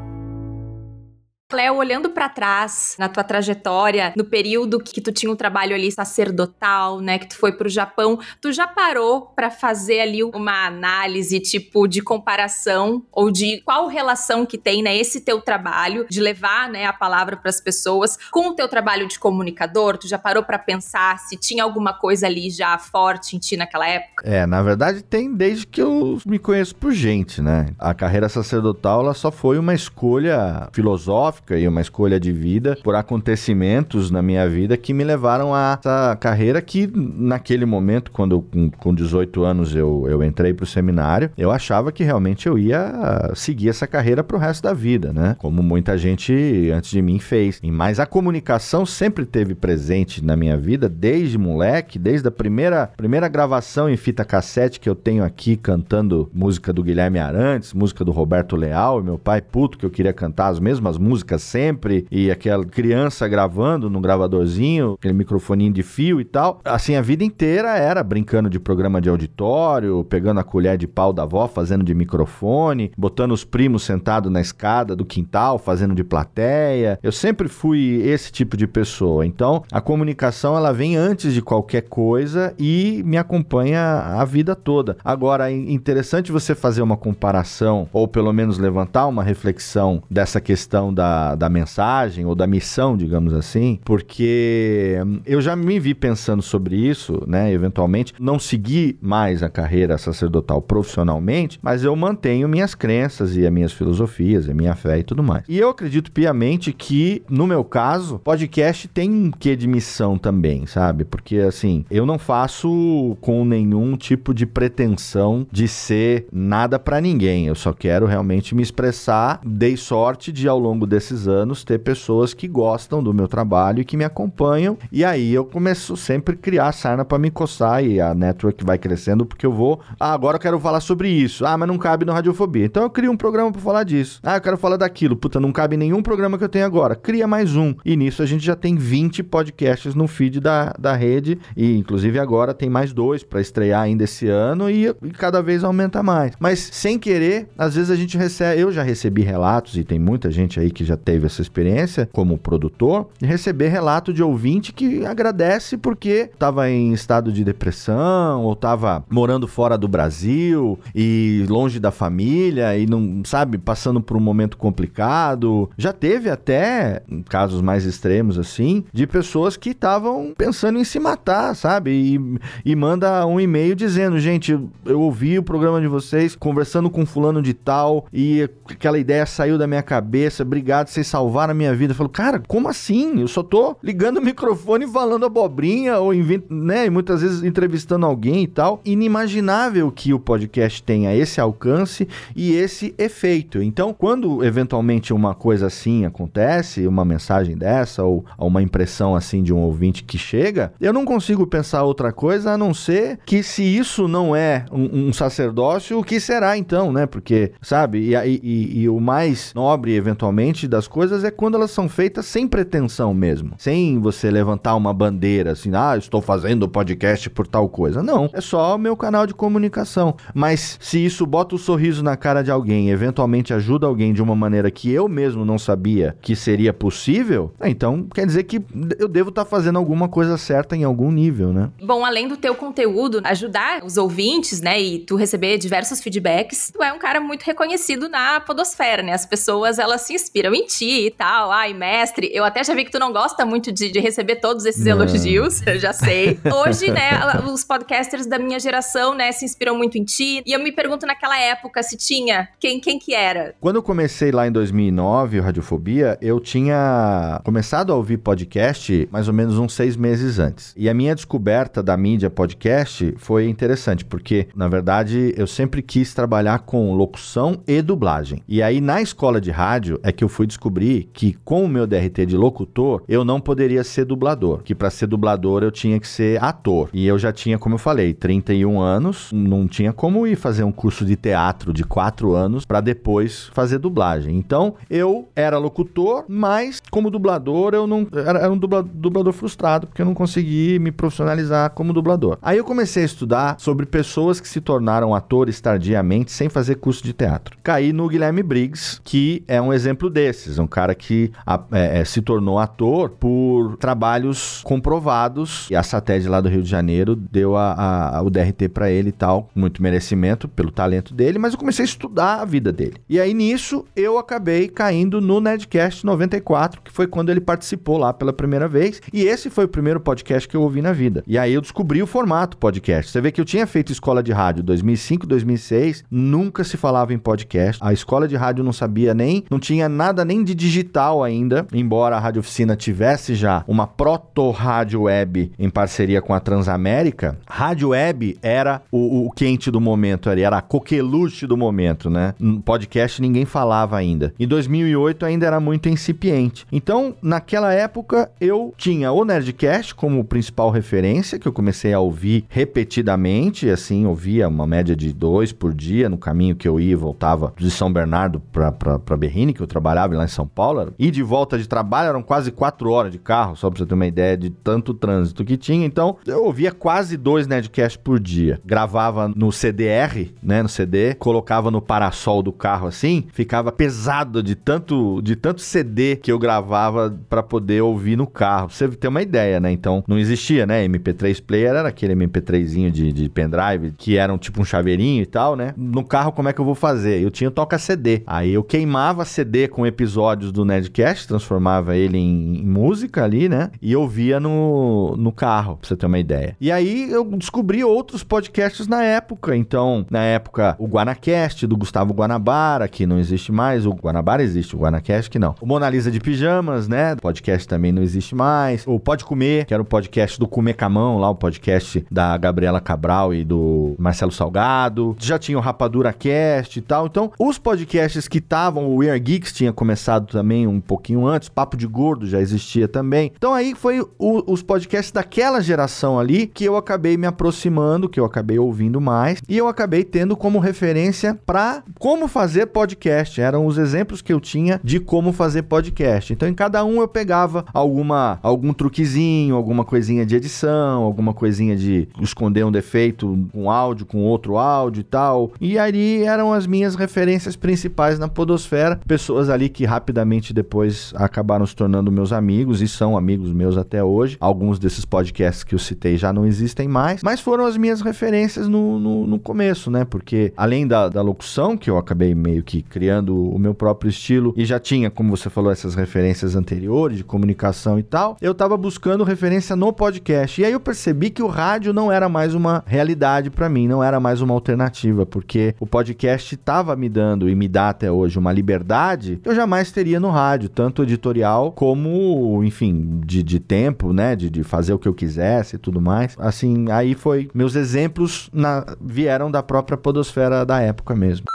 Cléo, 1.55 1.77
olhando 1.77 2.09
para 2.09 2.27
trás 2.27 2.97
na 2.99 3.07
tua 3.07 3.23
trajetória, 3.23 4.11
no 4.17 4.25
período 4.25 4.77
que 4.77 4.99
tu 4.99 5.09
tinha 5.09 5.31
um 5.31 5.37
trabalho 5.37 5.73
ali 5.73 5.89
sacerdotal, 5.89 6.99
né, 6.99 7.17
que 7.17 7.29
tu 7.29 7.37
foi 7.37 7.53
pro 7.53 7.69
Japão, 7.69 8.19
tu 8.41 8.51
já 8.51 8.67
parou 8.67 9.27
para 9.33 9.49
fazer 9.49 10.01
ali 10.01 10.21
uma 10.21 10.67
análise 10.67 11.39
tipo 11.39 11.87
de 11.87 12.01
comparação 12.01 13.05
ou 13.09 13.31
de 13.31 13.61
qual 13.63 13.87
relação 13.87 14.45
que 14.45 14.57
tem, 14.57 14.83
né, 14.83 14.97
esse 14.97 15.21
teu 15.21 15.39
trabalho 15.39 16.05
de 16.09 16.19
levar, 16.19 16.67
né, 16.67 16.87
a 16.87 16.91
palavra 16.91 17.37
para 17.37 17.49
as 17.49 17.61
pessoas 17.61 18.17
com 18.31 18.49
o 18.49 18.53
teu 18.53 18.67
trabalho 18.67 19.07
de 19.07 19.17
comunicador? 19.17 19.97
Tu 19.97 20.09
já 20.09 20.17
parou 20.17 20.43
para 20.43 20.59
pensar 20.59 21.19
se 21.19 21.37
tinha 21.37 21.63
alguma 21.63 21.93
coisa 21.93 22.25
ali 22.25 22.49
já 22.49 22.77
forte 22.77 23.37
em 23.37 23.39
ti 23.39 23.55
naquela 23.55 23.87
época? 23.87 24.27
É, 24.27 24.45
na 24.45 24.61
verdade 24.61 25.01
tem 25.01 25.33
desde 25.33 25.65
que 25.65 25.81
eu 25.81 26.19
me 26.25 26.37
conheço 26.37 26.75
por 26.75 26.91
gente, 26.91 27.41
né? 27.41 27.67
A 27.79 27.93
carreira 27.93 28.27
sacerdotal 28.27 28.99
ela 28.99 29.13
só 29.13 29.31
foi 29.31 29.57
uma 29.57 29.73
escolha 29.73 30.67
filosófica 30.73 31.44
e 31.51 31.67
uma 31.67 31.81
escolha 31.81 32.19
de 32.19 32.31
vida 32.31 32.77
por 32.83 32.95
acontecimentos 32.95 34.09
na 34.09 34.21
minha 34.21 34.47
vida 34.47 34.77
que 34.77 34.93
me 34.93 35.03
levaram 35.03 35.53
a 35.53 35.77
essa 35.79 36.17
carreira 36.19 36.61
que 36.61 36.89
naquele 36.95 37.65
momento, 37.65 38.11
quando 38.11 38.41
com, 38.41 38.69
com 38.69 38.95
18 38.95 39.43
anos 39.43 39.75
eu, 39.75 40.05
eu 40.09 40.23
entrei 40.23 40.53
pro 40.53 40.65
seminário, 40.65 41.29
eu 41.37 41.51
achava 41.51 41.91
que 41.91 42.03
realmente 42.03 42.47
eu 42.47 42.57
ia 42.57 43.31
seguir 43.35 43.69
essa 43.69 43.85
carreira 43.85 44.23
pro 44.23 44.37
resto 44.37 44.63
da 44.63 44.73
vida, 44.73 45.11
né? 45.13 45.35
Como 45.37 45.61
muita 45.61 45.97
gente 45.97 46.71
antes 46.73 46.89
de 46.91 47.01
mim 47.01 47.19
fez. 47.19 47.59
Mas 47.63 47.99
a 47.99 48.05
comunicação 48.05 48.85
sempre 48.85 49.25
teve 49.25 49.53
presente 49.53 50.23
na 50.23 50.35
minha 50.35 50.57
vida 50.57 50.87
desde 50.87 51.37
moleque, 51.37 51.99
desde 51.99 52.27
a 52.27 52.31
primeira, 52.31 52.87
primeira 52.95 53.27
gravação 53.27 53.89
em 53.89 53.97
fita 53.97 54.23
cassete 54.23 54.79
que 54.79 54.89
eu 54.89 54.95
tenho 54.95 55.23
aqui 55.23 55.57
cantando 55.57 56.29
música 56.33 56.71
do 56.71 56.83
Guilherme 56.83 57.19
Arantes, 57.19 57.73
música 57.73 58.03
do 58.05 58.11
Roberto 58.11 58.55
Leal, 58.55 59.01
e 59.01 59.03
meu 59.03 59.17
pai 59.17 59.41
puto 59.41 59.77
que 59.77 59.85
eu 59.85 59.89
queria 59.89 60.13
cantar 60.13 60.47
as 60.47 60.59
mesmas 60.59 60.97
músicas 60.97 61.24
sempre 61.37 62.05
e 62.11 62.29
aquela 62.31 62.65
criança 62.65 63.27
gravando 63.27 63.89
num 63.89 64.01
gravadorzinho, 64.01 64.93
aquele 64.93 65.13
microfoninho 65.13 65.73
de 65.73 65.83
fio 65.83 66.21
e 66.21 66.25
tal. 66.25 66.59
Assim, 66.63 66.95
a 66.95 67.01
vida 67.01 67.23
inteira 67.23 67.77
era 67.77 68.03
brincando 68.03 68.49
de 68.49 68.59
programa 68.59 69.01
de 69.01 69.09
auditório, 69.09 70.03
pegando 70.05 70.39
a 70.39 70.43
colher 70.43 70.77
de 70.77 70.87
pau 70.87 71.11
da 71.11 71.23
avó, 71.23 71.47
fazendo 71.47 71.83
de 71.83 71.93
microfone, 71.93 72.91
botando 72.97 73.31
os 73.31 73.43
primos 73.43 73.83
sentados 73.83 74.31
na 74.31 74.41
escada 74.41 74.95
do 74.95 75.05
quintal, 75.05 75.57
fazendo 75.57 75.95
de 75.95 76.03
plateia. 76.03 76.99
Eu 77.01 77.11
sempre 77.11 77.47
fui 77.47 78.01
esse 78.03 78.31
tipo 78.31 78.55
de 78.55 78.67
pessoa. 78.67 79.25
Então, 79.25 79.63
a 79.71 79.81
comunicação 79.81 80.55
ela 80.55 80.71
vem 80.71 80.95
antes 80.95 81.33
de 81.33 81.41
qualquer 81.41 81.83
coisa 81.83 82.53
e 82.59 83.01
me 83.05 83.17
acompanha 83.17 83.81
a 83.81 84.25
vida 84.25 84.55
toda. 84.55 84.97
Agora, 85.03 85.51
é 85.51 85.55
interessante 85.55 86.31
você 86.31 86.53
fazer 86.53 86.81
uma 86.81 86.97
comparação 86.97 87.87
ou 87.91 88.07
pelo 88.07 88.31
menos 88.33 88.57
levantar 88.57 89.07
uma 89.07 89.23
reflexão 89.23 90.01
dessa 90.09 90.41
questão 90.41 90.93
da 90.93 91.14
da, 91.35 91.49
mensagem 91.49 92.25
ou 92.25 92.35
da 92.35 92.47
missão, 92.47 92.97
digamos 92.97 93.33
assim, 93.33 93.79
porque 93.85 94.97
hum, 95.05 95.19
eu 95.25 95.41
já 95.41 95.55
me 95.55 95.79
vi 95.79 95.93
pensando 95.93 96.41
sobre 96.41 96.75
isso, 96.75 97.23
né? 97.27 97.51
Eventualmente, 97.51 98.13
não 98.19 98.37
segui 98.37 98.97
mais 99.01 99.41
a 99.41 99.49
carreira 99.49 99.97
sacerdotal 99.97 100.61
profissionalmente, 100.61 101.59
mas 101.61 101.83
eu 101.83 101.95
mantenho 101.95 102.49
minhas 102.49 102.75
crenças 102.75 103.35
e 103.35 103.45
as 103.45 103.51
minhas 103.51 103.71
filosofias, 103.71 104.49
a 104.49 104.53
minha 104.53 104.75
fé 104.75 104.99
e 104.99 105.03
tudo 105.03 105.23
mais. 105.23 105.43
E 105.47 105.57
eu 105.57 105.69
acredito 105.69 106.11
piamente 106.11 106.73
que, 106.73 107.23
no 107.29 107.47
meu 107.47 107.63
caso, 107.63 108.19
podcast 108.19 108.87
tem 108.87 109.11
um 109.11 109.31
quê 109.31 109.55
de 109.55 109.67
missão 109.67 110.17
também, 110.17 110.65
sabe? 110.65 111.05
Porque, 111.05 111.37
assim, 111.37 111.85
eu 111.89 112.05
não 112.05 112.17
faço 112.17 113.17
com 113.21 113.45
nenhum 113.45 113.95
tipo 113.95 114.33
de 114.33 114.45
pretensão 114.45 115.47
de 115.51 115.67
ser 115.67 116.27
nada 116.31 116.79
para 116.79 116.99
ninguém. 116.99 117.47
Eu 117.47 117.55
só 117.55 117.73
quero 117.73 118.05
realmente 118.05 118.55
me 118.55 118.61
expressar. 118.61 119.39
Dei 119.45 119.77
sorte 119.77 120.31
de, 120.31 120.47
ao 120.47 120.59
longo 120.59 120.85
desses 120.85 121.04
desses 121.05 121.27
anos 121.27 121.63
ter 121.63 121.79
pessoas 121.79 122.33
que 122.33 122.47
gostam 122.47 123.03
do 123.03 123.13
meu 123.13 123.27
trabalho 123.27 123.81
e 123.81 123.85
que 123.85 123.95
me 123.95 124.03
acompanham. 124.03 124.77
E 124.91 125.05
aí 125.05 125.33
eu 125.33 125.45
começo 125.45 125.95
sempre 125.95 126.33
a 126.33 126.37
criar 126.37 126.71
sarna 126.71 127.05
para 127.05 127.19
me 127.19 127.29
coçar 127.29 127.83
e 127.83 128.01
a 128.01 128.15
network 128.15 128.65
vai 128.65 128.77
crescendo 128.77 129.25
porque 129.25 129.45
eu 129.45 129.51
vou. 129.51 129.79
Ah, 129.99 130.13
agora 130.13 130.37
eu 130.37 130.41
quero 130.41 130.59
falar 130.59 130.79
sobre 130.79 131.09
isso. 131.09 131.45
Ah, 131.45 131.57
mas 131.57 131.67
não 131.67 131.77
cabe 131.77 132.05
no 132.05 132.11
Radiofobia. 132.11 132.65
Então 132.65 132.83
eu 132.83 132.89
crio 132.89 133.11
um 133.11 133.17
programa 133.17 133.51
para 133.51 133.61
falar 133.61 133.83
disso. 133.83 134.19
Ah, 134.23 134.37
eu 134.37 134.41
quero 134.41 134.57
falar 134.57 134.77
daquilo. 134.77 135.15
Puta, 135.15 135.39
não 135.39 135.51
cabe 135.51 135.77
nenhum 135.77 136.01
programa 136.01 136.37
que 136.37 136.43
eu 136.43 136.49
tenho 136.49 136.65
agora. 136.65 136.95
Cria 136.95 137.27
mais 137.27 137.55
um. 137.55 137.75
E 137.85 137.95
nisso 137.95 138.23
a 138.23 138.25
gente 138.25 138.43
já 138.43 138.55
tem 138.55 138.75
20 138.75 139.21
podcasts 139.23 139.93
no 139.93 140.07
feed 140.07 140.39
da, 140.39 140.73
da 140.79 140.95
rede. 140.95 141.37
E 141.55 141.77
inclusive 141.77 142.17
agora 142.17 142.53
tem 142.53 142.69
mais 142.69 142.93
dois 142.93 143.23
para 143.23 143.41
estrear 143.41 143.83
ainda 143.83 144.03
esse 144.03 144.27
ano 144.27 144.69
e, 144.69 144.87
e 144.87 145.11
cada 145.11 145.41
vez 145.41 145.63
aumenta 145.63 146.01
mais. 146.01 146.33
Mas 146.39 146.59
sem 146.71 146.97
querer, 146.97 147.47
às 147.57 147.75
vezes 147.75 147.91
a 147.91 147.95
gente 147.95 148.17
recebe. 148.17 148.61
Eu 148.61 148.71
já 148.71 148.81
recebi 148.81 149.21
relatos 149.21 149.77
e 149.77 149.83
tem 149.83 149.99
muita 149.99 150.31
gente 150.31 150.59
aí 150.59 150.71
que 150.71 150.83
já 150.83 150.94
teve 150.97 151.25
essa 151.25 151.41
experiência 151.41 152.09
como 152.11 152.37
produtor, 152.37 153.07
receber 153.21 153.69
relato 153.69 154.13
de 154.13 154.23
ouvinte 154.23 154.73
que 154.73 155.05
agradece 155.05 155.77
porque 155.77 156.29
estava 156.33 156.69
em 156.69 156.93
estado 156.93 157.31
de 157.31 157.43
depressão 157.43 158.43
ou 158.43 158.53
estava 158.53 159.03
morando 159.09 159.47
fora 159.47 159.77
do 159.77 159.87
Brasil 159.87 160.79
e 160.93 161.45
longe 161.47 161.79
da 161.79 161.91
família 161.91 162.77
e 162.77 162.85
não, 162.85 163.21
sabe, 163.25 163.57
passando 163.57 164.01
por 164.01 164.17
um 164.17 164.19
momento 164.19 164.57
complicado. 164.57 165.69
Já 165.77 165.93
teve 165.93 166.29
até 166.29 167.01
casos 167.29 167.61
mais 167.61 167.85
extremos 167.85 168.37
assim, 168.37 168.83
de 168.93 169.07
pessoas 169.07 169.57
que 169.57 169.71
estavam 169.71 170.33
pensando 170.37 170.79
em 170.79 170.83
se 170.83 170.99
matar, 170.99 171.55
sabe? 171.55 171.91
E, 171.91 172.71
e 172.71 172.75
manda 172.75 173.25
um 173.25 173.39
e-mail 173.39 173.75
dizendo: 173.75 174.19
gente, 174.19 174.57
eu 174.85 175.01
ouvi 175.01 175.37
o 175.37 175.43
programa 175.43 175.81
de 175.81 175.87
vocês 175.87 176.35
conversando 176.35 176.89
com 176.89 177.05
fulano 177.05 177.41
de 177.41 177.53
tal 177.53 178.05
e 178.13 178.49
aquela 178.69 178.97
ideia 178.97 179.25
saiu 179.25 179.57
da 179.57 179.67
minha 179.67 179.83
cabeça, 179.83 180.43
obrigado 180.43 180.84
vocês 180.91 181.07
salvaram 181.07 181.51
a 181.51 181.55
minha 181.55 181.73
vida. 181.73 181.93
Eu 181.93 181.97
falo, 181.97 182.09
cara, 182.09 182.41
como 182.47 182.67
assim? 182.67 183.21
Eu 183.21 183.27
só 183.27 183.43
tô 183.43 183.75
ligando 183.81 184.17
o 184.17 184.21
microfone 184.21 184.85
e 184.85 184.87
falando 184.87 185.25
abobrinha 185.25 185.99
ou 185.99 186.13
invento, 186.13 186.53
né? 186.53 186.85
E 186.85 186.89
muitas 186.89 187.21
vezes 187.21 187.43
entrevistando 187.43 188.05
alguém 188.05 188.43
e 188.43 188.47
tal. 188.47 188.81
Inimaginável 188.85 189.91
que 189.91 190.13
o 190.13 190.19
podcast 190.19 190.81
tenha 190.83 191.15
esse 191.15 191.39
alcance 191.41 192.07
e 192.35 192.53
esse 192.53 192.93
efeito. 192.97 193.61
Então, 193.61 193.93
quando 193.93 194.43
eventualmente 194.43 195.13
uma 195.13 195.33
coisa 195.33 195.67
assim 195.67 196.05
acontece, 196.05 196.87
uma 196.87 197.05
mensagem 197.05 197.57
dessa 197.57 198.03
ou 198.03 198.25
uma 198.37 198.61
impressão 198.61 199.15
assim 199.15 199.43
de 199.43 199.53
um 199.53 199.59
ouvinte 199.59 200.03
que 200.03 200.17
chega, 200.17 200.73
eu 200.79 200.93
não 200.93 201.05
consigo 201.05 201.45
pensar 201.47 201.83
outra 201.83 202.11
coisa 202.11 202.51
a 202.51 202.57
não 202.57 202.73
ser 202.73 203.19
que 203.25 203.43
se 203.43 203.63
isso 203.63 204.07
não 204.07 204.35
é 204.35 204.65
um, 204.71 205.07
um 205.07 205.13
sacerdócio, 205.13 205.99
o 205.99 206.03
que 206.03 206.19
será 206.19 206.57
então, 206.57 206.91
né? 206.91 207.05
Porque, 207.05 207.51
sabe, 207.61 207.99
e, 207.99 208.15
e, 208.15 208.81
e 208.81 208.89
o 208.89 208.99
mais 208.99 209.53
nobre 209.53 209.95
eventualmente 209.95 210.67
das 210.75 210.87
coisas 210.87 211.23
é 211.23 211.31
quando 211.31 211.55
elas 211.55 211.71
são 211.71 211.87
feitas 211.87 212.25
sem 212.25 212.47
pretensão 212.47 213.13
mesmo. 213.13 213.53
Sem 213.57 213.97
você 213.99 214.29
levantar 214.29 214.75
uma 214.75 214.93
bandeira 214.93 215.53
assim, 215.53 215.71
ah, 215.73 215.95
estou 215.97 216.21
fazendo 216.21 216.67
podcast 216.67 217.29
por 217.29 217.47
tal 217.47 217.69
coisa. 217.69 218.03
Não, 218.03 218.29
é 218.33 218.41
só 218.41 218.75
o 218.75 218.77
meu 218.77 218.97
canal 218.97 219.25
de 219.25 219.33
comunicação. 219.33 220.15
Mas 220.33 220.77
se 220.81 221.03
isso 221.03 221.25
bota 221.25 221.55
o 221.55 221.57
um 221.57 221.61
sorriso 221.61 222.03
na 222.03 222.17
cara 222.17 222.41
de 222.41 222.51
alguém, 222.51 222.89
eventualmente 222.89 223.53
ajuda 223.53 223.87
alguém 223.87 224.13
de 224.13 224.21
uma 224.21 224.35
maneira 224.35 224.69
que 224.69 224.91
eu 224.91 225.07
mesmo 225.07 225.45
não 225.45 225.57
sabia 225.57 226.17
que 226.21 226.35
seria 226.35 226.73
possível, 226.73 227.53
então 227.63 228.03
quer 228.13 228.25
dizer 228.25 228.43
que 228.43 228.61
eu 228.99 229.07
devo 229.07 229.29
estar 229.29 229.45
tá 229.45 229.49
fazendo 229.49 229.77
alguma 229.77 230.09
coisa 230.09 230.37
certa 230.37 230.75
em 230.75 230.83
algum 230.83 231.11
nível, 231.11 231.53
né? 231.53 231.71
Bom, 231.81 232.03
além 232.03 232.27
do 232.27 232.35
teu 232.35 232.53
conteúdo 232.53 233.21
ajudar 233.23 233.83
os 233.83 233.95
ouvintes, 233.95 234.59
né, 234.59 234.81
e 234.81 234.99
tu 234.99 235.15
receber 235.15 235.57
diversos 235.57 236.01
feedbacks, 236.01 236.71
tu 236.73 236.83
é 236.83 236.91
um 236.91 236.99
cara 236.99 237.21
muito 237.21 237.43
reconhecido 237.43 238.09
na 238.09 238.41
podosfera, 238.41 239.01
né? 239.01 239.13
As 239.13 239.25
pessoas, 239.25 239.79
elas 239.79 240.01
se 240.01 240.13
inspiram 240.13 240.53
em 240.53 240.64
ti 240.65 241.05
e 241.05 241.11
tal. 241.11 241.51
Ai, 241.51 241.73
mestre, 241.73 242.29
eu 242.33 242.43
até 242.43 242.63
já 242.63 242.73
vi 242.73 242.83
que 242.85 242.91
tu 242.91 242.99
não 242.99 243.13
gosta 243.13 243.45
muito 243.45 243.71
de, 243.71 243.91
de 243.91 243.99
receber 243.99 244.37
todos 244.37 244.65
esses 244.65 244.83
não. 244.83 244.91
elogios, 244.91 245.65
eu 245.65 245.79
já 245.79 245.93
sei. 245.93 246.39
Hoje, 246.65 246.91
né, 246.91 247.11
os 247.51 247.63
podcasters 247.63 248.25
da 248.25 248.39
minha 248.39 248.59
geração, 248.59 249.15
né, 249.15 249.31
se 249.31 249.45
inspiram 249.45 249.77
muito 249.77 249.97
em 249.97 250.03
ti. 250.03 250.41
E 250.45 250.51
eu 250.51 250.59
me 250.59 250.71
pergunto 250.71 251.05
naquela 251.05 251.39
época 251.39 251.81
se 251.83 251.95
tinha 251.97 252.49
quem, 252.59 252.79
quem 252.79 252.99
que 252.99 253.13
era. 253.13 253.55
Quando 253.61 253.77
eu 253.77 253.83
comecei 253.83 254.31
lá 254.31 254.47
em 254.47 254.51
2009, 254.51 255.39
o 255.39 255.43
Radiofobia, 255.43 256.17
eu 256.21 256.39
tinha 256.39 257.39
começado 257.43 257.93
a 257.93 257.95
ouvir 257.95 258.17
podcast 258.17 259.07
mais 259.11 259.27
ou 259.27 259.33
menos 259.33 259.57
uns 259.57 259.73
seis 259.73 259.95
meses 259.95 260.39
antes. 260.39 260.73
E 260.75 260.89
a 260.89 260.93
minha 260.93 261.13
descoberta 261.15 261.83
da 261.83 261.95
mídia 261.95 262.29
podcast 262.29 263.13
foi 263.17 263.47
interessante, 263.47 264.03
porque, 264.03 264.47
na 264.55 264.67
verdade, 264.67 265.33
eu 265.37 265.47
sempre 265.47 265.81
quis 265.81 266.13
trabalhar 266.13 266.59
com 266.59 266.93
locução 266.93 267.61
e 267.67 267.81
dublagem. 267.81 268.41
E 268.47 268.61
aí, 268.61 268.81
na 268.81 269.01
escola 269.01 269.39
de 269.39 269.51
rádio, 269.51 269.99
é 270.03 270.11
que 270.11 270.23
eu 270.23 270.29
fui 270.29 270.47
descobrir 270.55 271.09
que, 271.13 271.33
com 271.43 271.63
o 271.63 271.69
meu 271.69 271.85
DRT 271.85 272.25
de 272.25 272.37
locutor, 272.37 273.03
eu 273.07 273.23
não 273.23 273.39
poderia 273.39 273.83
ser 273.83 274.05
dublador. 274.05 274.63
Que 274.63 274.73
para 274.73 274.89
ser 274.89 275.07
dublador 275.07 275.63
eu 275.63 275.71
tinha 275.71 275.99
que 275.99 276.07
ser 276.07 276.41
ator. 276.43 276.89
E 276.93 277.05
eu 277.05 277.19
já 277.19 277.31
tinha, 277.31 277.59
como 277.59 277.75
eu 277.75 277.79
falei, 277.79 278.13
31 278.13 278.79
anos, 278.79 279.31
não 279.33 279.67
tinha 279.67 279.91
como 279.93 280.25
ir 280.25 280.35
fazer 280.35 280.63
um 280.63 280.71
curso 280.71 281.05
de 281.05 281.15
teatro 281.15 281.73
de 281.73 281.83
4 281.83 282.33
anos 282.33 282.65
para 282.65 282.81
depois 282.81 283.49
fazer 283.53 283.77
dublagem. 283.77 284.37
Então, 284.37 284.75
eu 284.89 285.27
era 285.35 285.57
locutor, 285.57 286.25
mas 286.27 286.81
como 286.89 287.11
dublador, 287.11 287.73
eu 287.73 287.85
não. 287.85 288.07
Era, 288.13 288.39
era 288.39 288.51
um 288.51 288.57
dublador, 288.57 289.33
frustrado, 289.33 289.87
porque 289.87 290.01
eu 290.01 290.05
não 290.05 290.13
consegui 290.13 290.79
me 290.79 290.91
profissionalizar 290.91 291.71
como 291.71 291.91
dublador. 291.91 292.37
Aí 292.41 292.57
eu 292.57 292.63
comecei 292.63 293.03
a 293.03 293.05
estudar 293.05 293.59
sobre 293.59 293.85
pessoas 293.85 294.39
que 294.39 294.47
se 294.47 294.61
tornaram 294.61 295.13
atores 295.13 295.59
tardiamente 295.59 296.31
sem 296.31 296.47
fazer 296.47 296.75
curso 296.75 297.03
de 297.03 297.11
teatro. 297.11 297.57
Caí 297.63 297.91
no 297.91 298.07
Guilherme 298.07 298.43
Briggs, 298.43 299.01
que 299.03 299.43
é 299.47 299.61
um 299.61 299.73
exemplo 299.73 300.09
desses, 300.45 300.59
um 300.59 300.67
cara 300.67 300.93
que 300.93 301.31
é, 301.71 302.01
é, 302.01 302.05
se 302.05 302.21
tornou 302.21 302.59
ator 302.59 303.09
por 303.09 303.77
trabalhos 303.77 304.61
comprovados 304.63 305.67
e 305.69 305.75
a 305.75 305.83
SATED 305.83 306.27
lá 306.27 306.41
do 306.41 306.49
Rio 306.49 306.63
de 306.63 306.69
Janeiro 306.69 307.15
deu 307.15 307.55
a, 307.55 308.17
a, 308.17 308.21
o 308.21 308.29
DRT 308.29 308.69
para 308.69 308.89
ele 308.89 309.09
e 309.09 309.11
tal, 309.11 309.49
muito 309.55 309.81
merecimento 309.81 310.47
pelo 310.47 310.71
talento 310.71 311.13
dele, 311.13 311.39
mas 311.39 311.53
eu 311.53 311.59
comecei 311.59 311.83
a 311.83 311.87
estudar 311.87 312.41
a 312.41 312.45
vida 312.45 312.71
dele. 312.71 312.95
E 313.09 313.19
aí 313.19 313.33
nisso 313.33 313.85
eu 313.95 314.17
acabei 314.17 314.67
caindo 314.67 315.19
no 315.19 315.39
Nerdcast 315.39 316.05
94, 316.05 316.81
que 316.81 316.91
foi 316.91 317.07
quando 317.07 317.29
ele 317.29 317.41
participou 317.41 317.97
lá 317.97 318.13
pela 318.13 318.33
primeira 318.33 318.67
vez, 318.67 319.01
e 319.11 319.23
esse 319.23 319.49
foi 319.49 319.65
o 319.65 319.69
primeiro 319.69 319.99
podcast 319.99 320.47
que 320.47 320.55
eu 320.55 320.61
ouvi 320.61 320.81
na 320.81 320.93
vida. 320.93 321.23
E 321.27 321.37
aí 321.37 321.53
eu 321.53 321.61
descobri 321.61 322.01
o 322.01 322.07
formato 322.07 322.57
podcast. 322.57 323.11
Você 323.11 323.21
vê 323.21 323.31
que 323.31 323.41
eu 323.41 323.45
tinha 323.45 323.65
feito 323.65 323.91
escola 323.91 324.21
de 324.21 324.31
rádio 324.31 324.63
2005, 324.63 325.25
2006, 325.25 326.03
nunca 326.09 326.63
se 326.63 326.77
falava 326.77 327.13
em 327.13 327.17
podcast. 327.17 327.81
A 327.83 327.93
escola 327.93 328.27
de 328.27 328.35
rádio 328.35 328.63
não 328.63 328.73
sabia 328.73 329.13
nem, 329.13 329.43
não 329.49 329.59
tinha 329.59 329.87
nada 329.87 330.24
nem 330.25 330.43
de 330.43 330.53
digital 330.53 331.23
ainda, 331.23 331.65
embora 331.71 332.17
a 332.17 332.19
Rádio 332.19 332.39
Oficina 332.39 332.75
tivesse 332.75 333.35
já 333.35 333.63
uma 333.67 333.87
proto-rádio 333.87 335.03
web 335.03 335.51
em 335.57 335.69
parceria 335.69 336.21
com 336.21 336.33
a 336.33 336.39
Transamérica. 336.39 337.37
Rádio 337.47 337.89
web 337.89 338.37
era 338.41 338.81
o, 338.91 339.27
o 339.27 339.31
quente 339.31 339.69
do 339.71 339.79
momento 339.79 340.29
ali, 340.29 340.41
era 340.41 340.57
a 340.57 340.61
coqueluche 340.61 341.45
do 341.45 341.55
momento, 341.55 342.09
né? 342.09 342.33
Podcast 342.63 343.21
ninguém 343.21 343.45
falava 343.45 343.97
ainda. 343.97 344.33
Em 344.39 344.47
2008 344.47 345.25
ainda 345.25 345.45
era 345.45 345.59
muito 345.59 345.87
incipiente. 345.87 346.65
Então, 346.71 347.15
naquela 347.21 347.73
época, 347.73 348.31
eu 348.41 348.73
tinha 348.77 349.11
o 349.11 349.23
Nerdcast 349.23 349.93
como 349.93 350.23
principal 350.23 350.69
referência, 350.69 351.37
que 351.37 351.47
eu 351.47 351.53
comecei 351.53 351.93
a 351.93 351.99
ouvir 351.99 352.45
repetidamente, 352.49 353.69
assim, 353.69 354.05
ouvia 354.05 354.47
uma 354.47 354.65
média 354.65 354.95
de 354.95 355.13
dois 355.13 355.51
por 355.51 355.73
dia 355.73 356.09
no 356.09 356.17
caminho 356.17 356.55
que 356.55 356.67
eu 356.67 356.79
ia 356.79 356.93
e 356.93 356.95
voltava 356.95 357.53
de 357.57 357.69
São 357.69 357.91
Bernardo 357.91 358.41
para 358.51 359.17
Berrini, 359.17 359.53
que 359.53 359.61
eu 359.61 359.67
trabalhava 359.67 360.14
lá 360.15 360.25
em 360.25 360.29
São 360.29 360.47
Paulo. 360.47 360.93
E 360.97 361.11
de 361.11 361.23
volta 361.23 361.57
de 361.57 361.67
trabalho 361.67 362.09
eram 362.09 362.23
quase 362.23 362.51
quatro 362.51 362.89
horas 362.91 363.11
de 363.11 363.19
carro, 363.19 363.55
só 363.55 363.69
para 363.69 363.79
você 363.79 363.85
ter 363.85 363.93
uma 363.93 364.07
ideia 364.07 364.37
de 364.37 364.49
tanto 364.49 364.93
trânsito 364.93 365.43
que 365.43 365.57
tinha. 365.57 365.85
Então, 365.85 366.17
eu 366.25 366.45
ouvia 366.45 366.71
quase 366.71 367.17
dois 367.17 367.47
Nerdcasts 367.47 367.97
por 367.97 368.19
dia. 368.19 368.59
Gravava 368.65 369.31
no 369.35 369.51
CDR, 369.51 370.33
né, 370.41 370.61
no 370.61 370.69
CD, 370.69 371.15
colocava 371.15 371.71
no 371.71 371.81
parasol 371.81 372.41
do 372.41 372.51
carro 372.51 372.87
assim, 372.87 373.25
ficava 373.31 373.71
pesado 373.71 374.41
de 374.41 374.55
tanto 374.55 375.21
de 375.21 375.35
tanto 375.35 375.61
CD 375.61 376.15
que 376.15 376.31
eu 376.31 376.39
gravava 376.39 377.17
para 377.29 377.43
poder 377.43 377.81
ouvir 377.81 378.15
no 378.15 378.27
carro. 378.27 378.67
Pra 378.67 378.75
você 378.75 378.87
ter 378.89 379.07
uma 379.07 379.21
ideia, 379.21 379.59
né? 379.59 379.71
Então, 379.71 380.03
não 380.07 380.17
existia, 380.17 380.65
né? 380.65 380.85
MP3 380.87 381.41
player 381.41 381.69
era 381.69 381.89
aquele 381.89 382.15
MP3zinho 382.15 382.91
de, 382.91 383.11
de 383.11 383.29
pendrive 383.29 383.93
que 383.97 384.17
era 384.17 384.33
um, 384.33 384.37
tipo 384.37 384.61
um 384.61 384.65
chaveirinho 384.65 385.21
e 385.21 385.25
tal, 385.25 385.55
né? 385.55 385.73
No 385.77 386.03
carro, 386.03 386.31
como 386.31 386.49
é 386.49 386.53
que 386.53 386.59
eu 386.59 386.65
vou 386.65 386.75
fazer? 386.75 387.21
Eu 387.21 387.29
tinha 387.29 387.51
toca 387.51 387.77
CD. 387.77 388.21
Aí 388.25 388.53
eu 388.53 388.63
queimava 388.63 389.25
CD 389.25 389.67
com 389.67 389.85
episódios 390.05 390.51
do 390.51 390.63
Nerdcast, 390.63 391.27
transformava 391.27 391.97
ele 391.97 392.19
em, 392.19 392.63
música 392.63 393.23
ali, 393.23 393.49
né? 393.49 393.71
E 393.81 393.95
ouvia 393.95 394.39
no, 394.39 395.15
no 395.17 395.31
carro, 395.31 395.77
pra 395.77 395.87
você 395.87 395.95
ter 395.95 396.05
uma 396.05 396.19
ideia. 396.19 396.55
E 396.61 396.71
aí 396.71 397.09
eu 397.11 397.25
descobri 397.25 397.83
outros 397.83 398.23
podcasts 398.23 398.87
na 398.87 399.03
época. 399.03 399.55
Então, 399.55 400.05
na 400.11 400.21
época, 400.21 400.75
o 400.77 400.85
Guanacast 400.85 401.65
do 401.65 401.75
Gustavo 401.75 402.13
Guanabara, 402.13 402.87
que 402.87 403.07
não 403.07 403.17
existe 403.17 403.51
mais. 403.51 403.87
O 403.87 403.91
Guanabara 403.93 404.43
existe, 404.43 404.75
o 404.75 404.79
Guanacast 404.79 405.29
que 405.29 405.39
não. 405.39 405.55
O 405.59 405.65
Mona 405.65 405.89
Lisa 405.89 406.11
de 406.11 406.19
Pijamas, 406.19 406.87
né? 406.87 407.13
O 407.13 407.21
podcast 407.21 407.67
também 407.67 407.91
não 407.91 408.03
existe 408.03 408.35
mais. 408.35 408.83
O 408.85 408.99
Pode 408.99 409.25
Comer, 409.25 409.65
que 409.65 409.73
era 409.73 409.81
o 409.81 409.85
podcast 409.85 410.39
do 410.39 410.47
Comer 410.47 410.75
Camão, 410.75 411.17
lá 411.17 411.29
o 411.31 411.35
podcast 411.35 412.05
da 412.11 412.37
Gabriela 412.37 412.79
Cabral 412.79 413.33
e 413.33 413.43
do 413.43 413.95
Marcelo 413.97 414.31
Salgado. 414.31 415.15
Já 415.19 415.39
tinha 415.39 415.57
o 415.57 415.61
Rapadura 415.61 416.13
Cast 416.13 416.77
e 416.77 416.81
tal. 416.81 417.07
Então, 417.07 417.31
os 417.39 417.57
podcasts 417.57 418.27
que 418.27 418.37
estavam, 418.37 418.85
o 418.85 418.97
We 418.97 419.09
Are 419.09 419.19
Geeks 419.19 419.51
tinha 419.51 419.73
começado 419.73 419.94
também 420.31 420.67
um 420.67 420.79
pouquinho 420.79 421.25
antes, 421.25 421.49
Papo 421.49 421.77
de 421.77 421.87
Gordo 421.87 422.25
já 422.25 422.39
existia 422.39 422.87
também. 422.87 423.31
Então 423.35 423.53
aí 423.53 423.73
foi 423.75 424.01
o, 424.01 424.51
os 424.51 424.61
podcasts 424.61 425.11
daquela 425.11 425.61
geração 425.61 426.19
ali 426.19 426.47
que 426.47 426.65
eu 426.65 426.75
acabei 426.75 427.17
me 427.17 427.27
aproximando, 427.27 428.09
que 428.09 428.19
eu 428.19 428.25
acabei 428.25 428.59
ouvindo 428.59 428.99
mais 428.99 429.41
e 429.47 429.57
eu 429.57 429.67
acabei 429.67 430.03
tendo 430.03 430.35
como 430.35 430.59
referência 430.59 431.39
para 431.45 431.83
como 431.99 432.27
fazer 432.27 432.67
podcast. 432.67 433.39
Eram 433.39 433.65
os 433.65 433.77
exemplos 433.77 434.21
que 434.21 434.33
eu 434.33 434.39
tinha 434.39 434.79
de 434.83 434.99
como 434.99 435.31
fazer 435.31 435.63
podcast. 435.63 436.33
Então 436.33 436.47
em 436.47 436.53
cada 436.53 436.83
um 436.83 437.01
eu 437.01 437.07
pegava 437.07 437.65
alguma 437.73 438.39
algum 438.41 438.73
truquezinho, 438.73 439.55
alguma 439.55 439.85
coisinha 439.85 440.25
de 440.25 440.35
edição, 440.35 441.03
alguma 441.03 441.33
coisinha 441.33 441.75
de 441.75 442.07
esconder 442.21 442.65
um 442.65 442.71
defeito, 442.71 443.47
um 443.53 443.69
áudio 443.69 444.05
com 444.05 444.23
outro 444.23 444.57
áudio 444.57 445.01
e 445.01 445.03
tal. 445.03 445.51
E 445.59 445.77
ali 445.77 446.23
eram 446.23 446.53
as 446.53 446.67
minhas 446.67 446.95
referências 446.95 447.55
principais 447.55 448.19
na 448.19 448.27
podosfera, 448.27 448.99
pessoas 449.07 449.49
ali 449.49 449.69
que 449.69 449.84
rapidamente 449.85 450.53
depois 450.53 451.13
acabaram 451.15 451.65
se 451.65 451.75
tornando 451.75 452.11
meus 452.11 452.31
amigos 452.31 452.81
e 452.81 452.87
são 452.87 453.17
amigos 453.17 453.51
meus 453.51 453.77
até 453.77 454.03
hoje. 454.03 454.37
Alguns 454.39 454.79
desses 454.79 455.05
podcasts 455.05 455.63
que 455.63 455.75
eu 455.75 455.79
citei 455.79 456.17
já 456.17 456.33
não 456.33 456.45
existem 456.45 456.87
mais, 456.87 457.21
mas 457.23 457.39
foram 457.39 457.65
as 457.65 457.77
minhas 457.77 458.01
referências 458.01 458.67
no, 458.67 458.99
no, 458.99 459.27
no 459.27 459.39
começo, 459.39 459.89
né? 459.89 460.05
Porque 460.05 460.53
além 460.57 460.87
da, 460.87 461.09
da 461.09 461.21
locução, 461.21 461.77
que 461.77 461.89
eu 461.89 461.97
acabei 461.97 462.33
meio 462.35 462.63
que 462.63 462.81
criando 462.81 463.37
o 463.49 463.59
meu 463.59 463.73
próprio 463.73 464.09
estilo 464.09 464.53
e 464.57 464.65
já 464.65 464.79
tinha, 464.79 465.09
como 465.09 465.35
você 465.35 465.49
falou, 465.49 465.71
essas 465.71 465.95
referências 465.95 466.55
anteriores 466.55 467.17
de 467.17 467.23
comunicação 467.23 467.99
e 467.99 468.03
tal, 468.03 468.37
eu 468.41 468.53
tava 468.53 468.75
buscando 468.77 469.23
referência 469.23 469.75
no 469.75 469.93
podcast. 469.93 470.61
E 470.61 470.65
aí 470.65 470.71
eu 470.71 470.79
percebi 470.79 471.29
que 471.29 471.43
o 471.43 471.47
rádio 471.47 471.93
não 471.93 472.11
era 472.11 472.27
mais 472.27 472.53
uma 472.53 472.83
realidade 472.85 473.49
para 473.49 473.69
mim, 473.69 473.87
não 473.87 474.03
era 474.03 474.19
mais 474.19 474.41
uma 474.41 474.53
alternativa, 474.53 475.25
porque 475.25 475.75
o 475.79 475.85
podcast 475.85 476.55
tava 476.57 476.95
me 476.95 477.09
dando 477.09 477.49
e 477.49 477.55
me 477.55 477.67
dá 477.67 477.89
até 477.89 478.11
hoje 478.11 478.37
uma 478.37 478.51
liberdade 478.51 479.39
eu 479.43 479.55
jamais 479.55 479.74
teria 479.91 480.19
no 480.19 480.29
rádio, 480.29 480.69
tanto 480.69 481.03
editorial 481.03 481.71
como, 481.71 482.63
enfim, 482.63 483.21
de, 483.25 483.43
de 483.43 483.59
tempo, 483.59 484.13
né? 484.13 484.35
De, 484.35 484.49
de 484.49 484.63
fazer 484.63 484.93
o 484.93 484.99
que 484.99 485.07
eu 485.07 485.13
quisesse 485.13 485.75
e 485.75 485.79
tudo 485.79 486.01
mais. 486.01 486.35
Assim, 486.39 486.91
aí 486.91 487.15
foi. 487.15 487.49
Meus 487.53 487.75
exemplos 487.75 488.49
na, 488.53 488.85
vieram 489.01 489.51
da 489.51 489.61
própria 489.61 489.97
podosfera 489.97 490.65
da 490.65 490.81
época 490.81 491.15
mesmo. 491.15 491.45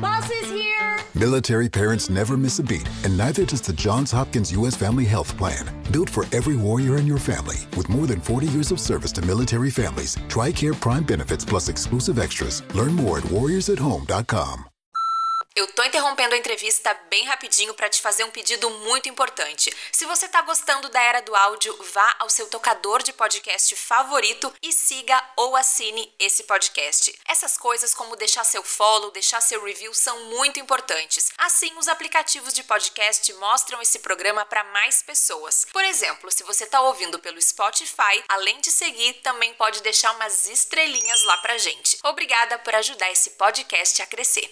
Boss 0.00 0.24
is 0.30 0.50
here! 0.50 0.74
Military 1.14 1.68
parents 1.68 2.10
never 2.10 2.36
miss 2.36 2.58
a 2.58 2.62
beat, 2.62 2.88
and 3.04 3.16
neither 3.16 3.44
does 3.44 3.60
the 3.60 3.72
Johns 3.72 4.10
Hopkins 4.10 4.50
U.S. 4.52 4.74
Family 4.74 5.04
Health 5.04 5.36
Plan. 5.36 5.64
Built 5.92 6.10
for 6.10 6.24
every 6.32 6.56
warrior 6.56 6.96
in 6.96 7.06
your 7.06 7.20
family, 7.20 7.66
with 7.76 7.88
more 7.88 8.06
than 8.06 8.20
40 8.20 8.48
years 8.48 8.72
of 8.72 8.80
service 8.80 9.12
to 9.12 9.22
military 9.22 9.70
families, 9.70 10.16
TRICARE 10.28 10.74
Prime 10.80 11.04
benefits 11.04 11.44
plus 11.44 11.68
exclusive 11.68 12.18
extras. 12.18 12.62
Learn 12.74 12.94
more 12.94 13.18
at 13.18 13.24
warriorsathome.com. 13.24 14.64
Eu 15.56 15.68
tô 15.68 15.84
interrompendo 15.84 16.34
a 16.34 16.36
entrevista 16.36 16.92
bem 17.08 17.26
rapidinho 17.26 17.74
para 17.74 17.88
te 17.88 18.02
fazer 18.02 18.24
um 18.24 18.30
pedido 18.30 18.68
muito 18.70 19.08
importante. 19.08 19.72
Se 19.92 20.04
você 20.04 20.26
tá 20.26 20.42
gostando 20.42 20.88
da 20.88 21.00
era 21.00 21.22
do 21.22 21.32
áudio, 21.32 21.80
vá 21.92 22.16
ao 22.18 22.28
seu 22.28 22.48
tocador 22.48 23.04
de 23.04 23.12
podcast 23.12 23.76
favorito 23.76 24.52
e 24.60 24.72
siga 24.72 25.22
ou 25.36 25.54
assine 25.54 26.12
esse 26.18 26.42
podcast. 26.42 27.16
Essas 27.28 27.56
coisas 27.56 27.94
como 27.94 28.16
deixar 28.16 28.42
seu 28.42 28.64
follow, 28.64 29.12
deixar 29.12 29.40
seu 29.40 29.62
review 29.62 29.94
são 29.94 30.24
muito 30.24 30.58
importantes. 30.58 31.30
Assim, 31.38 31.72
os 31.78 31.86
aplicativos 31.86 32.52
de 32.52 32.64
podcast 32.64 33.32
mostram 33.34 33.80
esse 33.80 34.00
programa 34.00 34.44
para 34.44 34.64
mais 34.64 35.04
pessoas. 35.04 35.68
Por 35.72 35.84
exemplo, 35.84 36.32
se 36.32 36.42
você 36.42 36.66
tá 36.66 36.80
ouvindo 36.80 37.20
pelo 37.20 37.40
Spotify, 37.40 38.24
além 38.28 38.60
de 38.60 38.72
seguir, 38.72 39.12
também 39.22 39.54
pode 39.54 39.84
deixar 39.84 40.16
umas 40.16 40.48
estrelinhas 40.48 41.22
lá 41.22 41.36
pra 41.36 41.58
gente. 41.58 41.96
Obrigada 42.02 42.58
por 42.58 42.74
ajudar 42.74 43.12
esse 43.12 43.30
podcast 43.30 44.02
a 44.02 44.06
crescer. 44.06 44.50